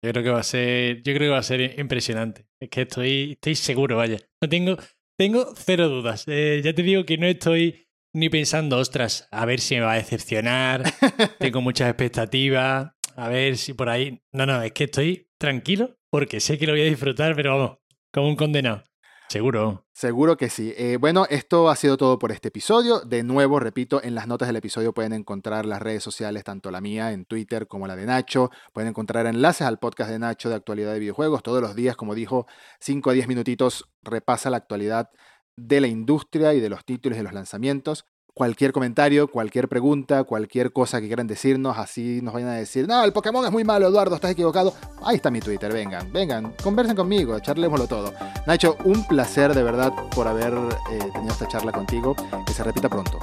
Yo 0.03 0.11
creo 0.11 0.23
que 0.23 0.29
va 0.31 0.39
a 0.39 0.43
ser, 0.43 0.97
yo 0.97 1.13
creo 1.13 1.29
que 1.29 1.33
va 1.33 1.37
a 1.37 1.43
ser 1.43 1.79
impresionante. 1.79 2.47
Es 2.59 2.69
que 2.69 2.81
estoy, 2.81 3.33
estoy 3.33 3.55
seguro, 3.55 3.97
vaya. 3.97 4.17
No 4.41 4.49
tengo, 4.49 4.75
tengo 5.17 5.53
cero 5.55 5.87
dudas. 5.87 6.23
Eh, 6.27 6.61
ya 6.63 6.73
te 6.73 6.81
digo 6.81 7.05
que 7.05 7.17
no 7.17 7.27
estoy 7.27 7.82
ni 8.13 8.29
pensando, 8.29 8.77
ostras, 8.77 9.27
a 9.31 9.45
ver 9.45 9.59
si 9.59 9.75
me 9.75 9.81
va 9.81 9.93
a 9.93 9.97
decepcionar, 9.97 10.83
tengo 11.39 11.61
muchas 11.61 11.89
expectativas, 11.89 12.91
a 13.15 13.27
ver 13.27 13.57
si 13.57 13.73
por 13.73 13.89
ahí... 13.89 14.21
No, 14.31 14.45
no, 14.45 14.61
es 14.61 14.71
que 14.71 14.85
estoy 14.85 15.29
tranquilo 15.37 15.97
porque 16.09 16.39
sé 16.39 16.57
que 16.57 16.67
lo 16.67 16.73
voy 16.73 16.81
a 16.81 16.85
disfrutar, 16.85 17.35
pero 17.35 17.57
vamos, 17.57 17.77
como 18.11 18.27
un 18.27 18.35
condenado. 18.35 18.83
Seguro. 19.29 19.87
Seguro 19.93 20.37
que 20.37 20.49
sí. 20.51 20.75
Eh, 20.77 20.97
bueno, 20.99 21.25
esto 21.27 21.69
ha 21.69 21.75
sido 21.75 21.97
todo 21.97 22.19
por 22.19 22.31
este 22.31 22.49
episodio. 22.49 22.99
De 22.99 23.23
nuevo, 23.23 23.59
repito, 23.59 24.03
en 24.03 24.13
las 24.13 24.27
notas 24.27 24.47
del 24.47 24.57
episodio 24.57 24.93
pueden 24.93 25.13
encontrar 25.13 25.65
las 25.65 25.81
redes 25.81 26.03
sociales, 26.03 26.43
tanto 26.43 26.69
la 26.69 26.81
mía 26.81 27.13
en 27.13 27.25
Twitter 27.25 27.67
como 27.67 27.87
la 27.87 27.95
de 27.95 28.05
Nacho. 28.05 28.51
Pueden 28.73 28.89
encontrar 28.89 29.25
enlaces 29.25 29.65
al 29.65 29.79
podcast 29.79 30.11
de 30.11 30.19
Nacho 30.19 30.49
de 30.49 30.55
actualidad 30.55 30.93
de 30.93 30.99
videojuegos. 30.99 31.41
Todos 31.41 31.61
los 31.61 31.75
días, 31.75 31.95
como 31.95 32.13
dijo, 32.13 32.45
5 32.81 33.09
a 33.09 33.13
10 33.13 33.27
minutitos 33.27 33.89
repasa 34.03 34.51
la 34.51 34.57
actualidad 34.57 35.09
de 35.57 35.81
la 35.81 35.87
industria 35.87 36.53
y 36.53 36.59
de 36.59 36.69
los 36.69 36.85
títulos 36.85 37.15
y 37.15 37.19
de 37.19 37.23
los 37.23 37.33
lanzamientos. 37.33 38.05
Cualquier 38.35 38.71
comentario, 38.71 39.27
cualquier 39.27 39.69
pregunta, 39.69 40.23
cualquier 40.23 40.73
cosa 40.73 40.99
que 40.99 41.05
quieran 41.05 41.27
decirnos, 41.27 41.77
así 41.77 42.19
nos 42.23 42.33
vayan 42.33 42.49
a 42.49 42.55
decir, 42.55 42.87
no, 42.87 43.03
el 43.03 43.13
Pokémon 43.13 43.45
es 43.45 43.51
muy 43.51 43.63
malo, 43.63 43.87
Eduardo, 43.87 44.15
estás 44.15 44.31
equivocado. 44.31 44.73
Ahí 45.03 45.17
está 45.17 45.29
mi 45.29 45.39
Twitter, 45.39 45.71
vengan, 45.71 46.11
vengan, 46.11 46.55
conversen 46.63 46.95
conmigo, 46.95 47.39
charlémoslo 47.39 47.85
todo. 47.85 48.11
Nacho, 48.47 48.75
un 48.85 49.05
placer 49.07 49.53
de 49.53 49.61
verdad 49.61 49.93
por 50.15 50.27
haber 50.27 50.51
eh, 50.53 50.99
tenido 51.13 51.31
esta 51.31 51.47
charla 51.47 51.71
contigo, 51.71 52.15
que 52.47 52.53
se 52.53 52.63
repita 52.63 52.89
pronto. 52.89 53.19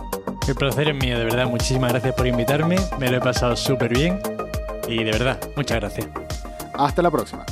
El 0.47 0.55
placer 0.55 0.89
es 0.89 0.95
mío, 0.95 1.19
de 1.19 1.25
verdad, 1.25 1.47
muchísimas 1.49 1.91
gracias 1.91 2.15
por 2.15 2.29
invitarme, 2.29 2.77
me 3.01 3.11
lo 3.11 3.17
he 3.17 3.21
pasado 3.21 3.57
súper 3.57 3.93
bien 3.93 4.21
y 4.87 5.03
de 5.03 5.11
verdad, 5.11 5.41
muchas 5.57 5.81
gracias. 5.81 6.07
Hasta 6.75 7.03
la 7.03 7.11
próxima. 7.11 7.45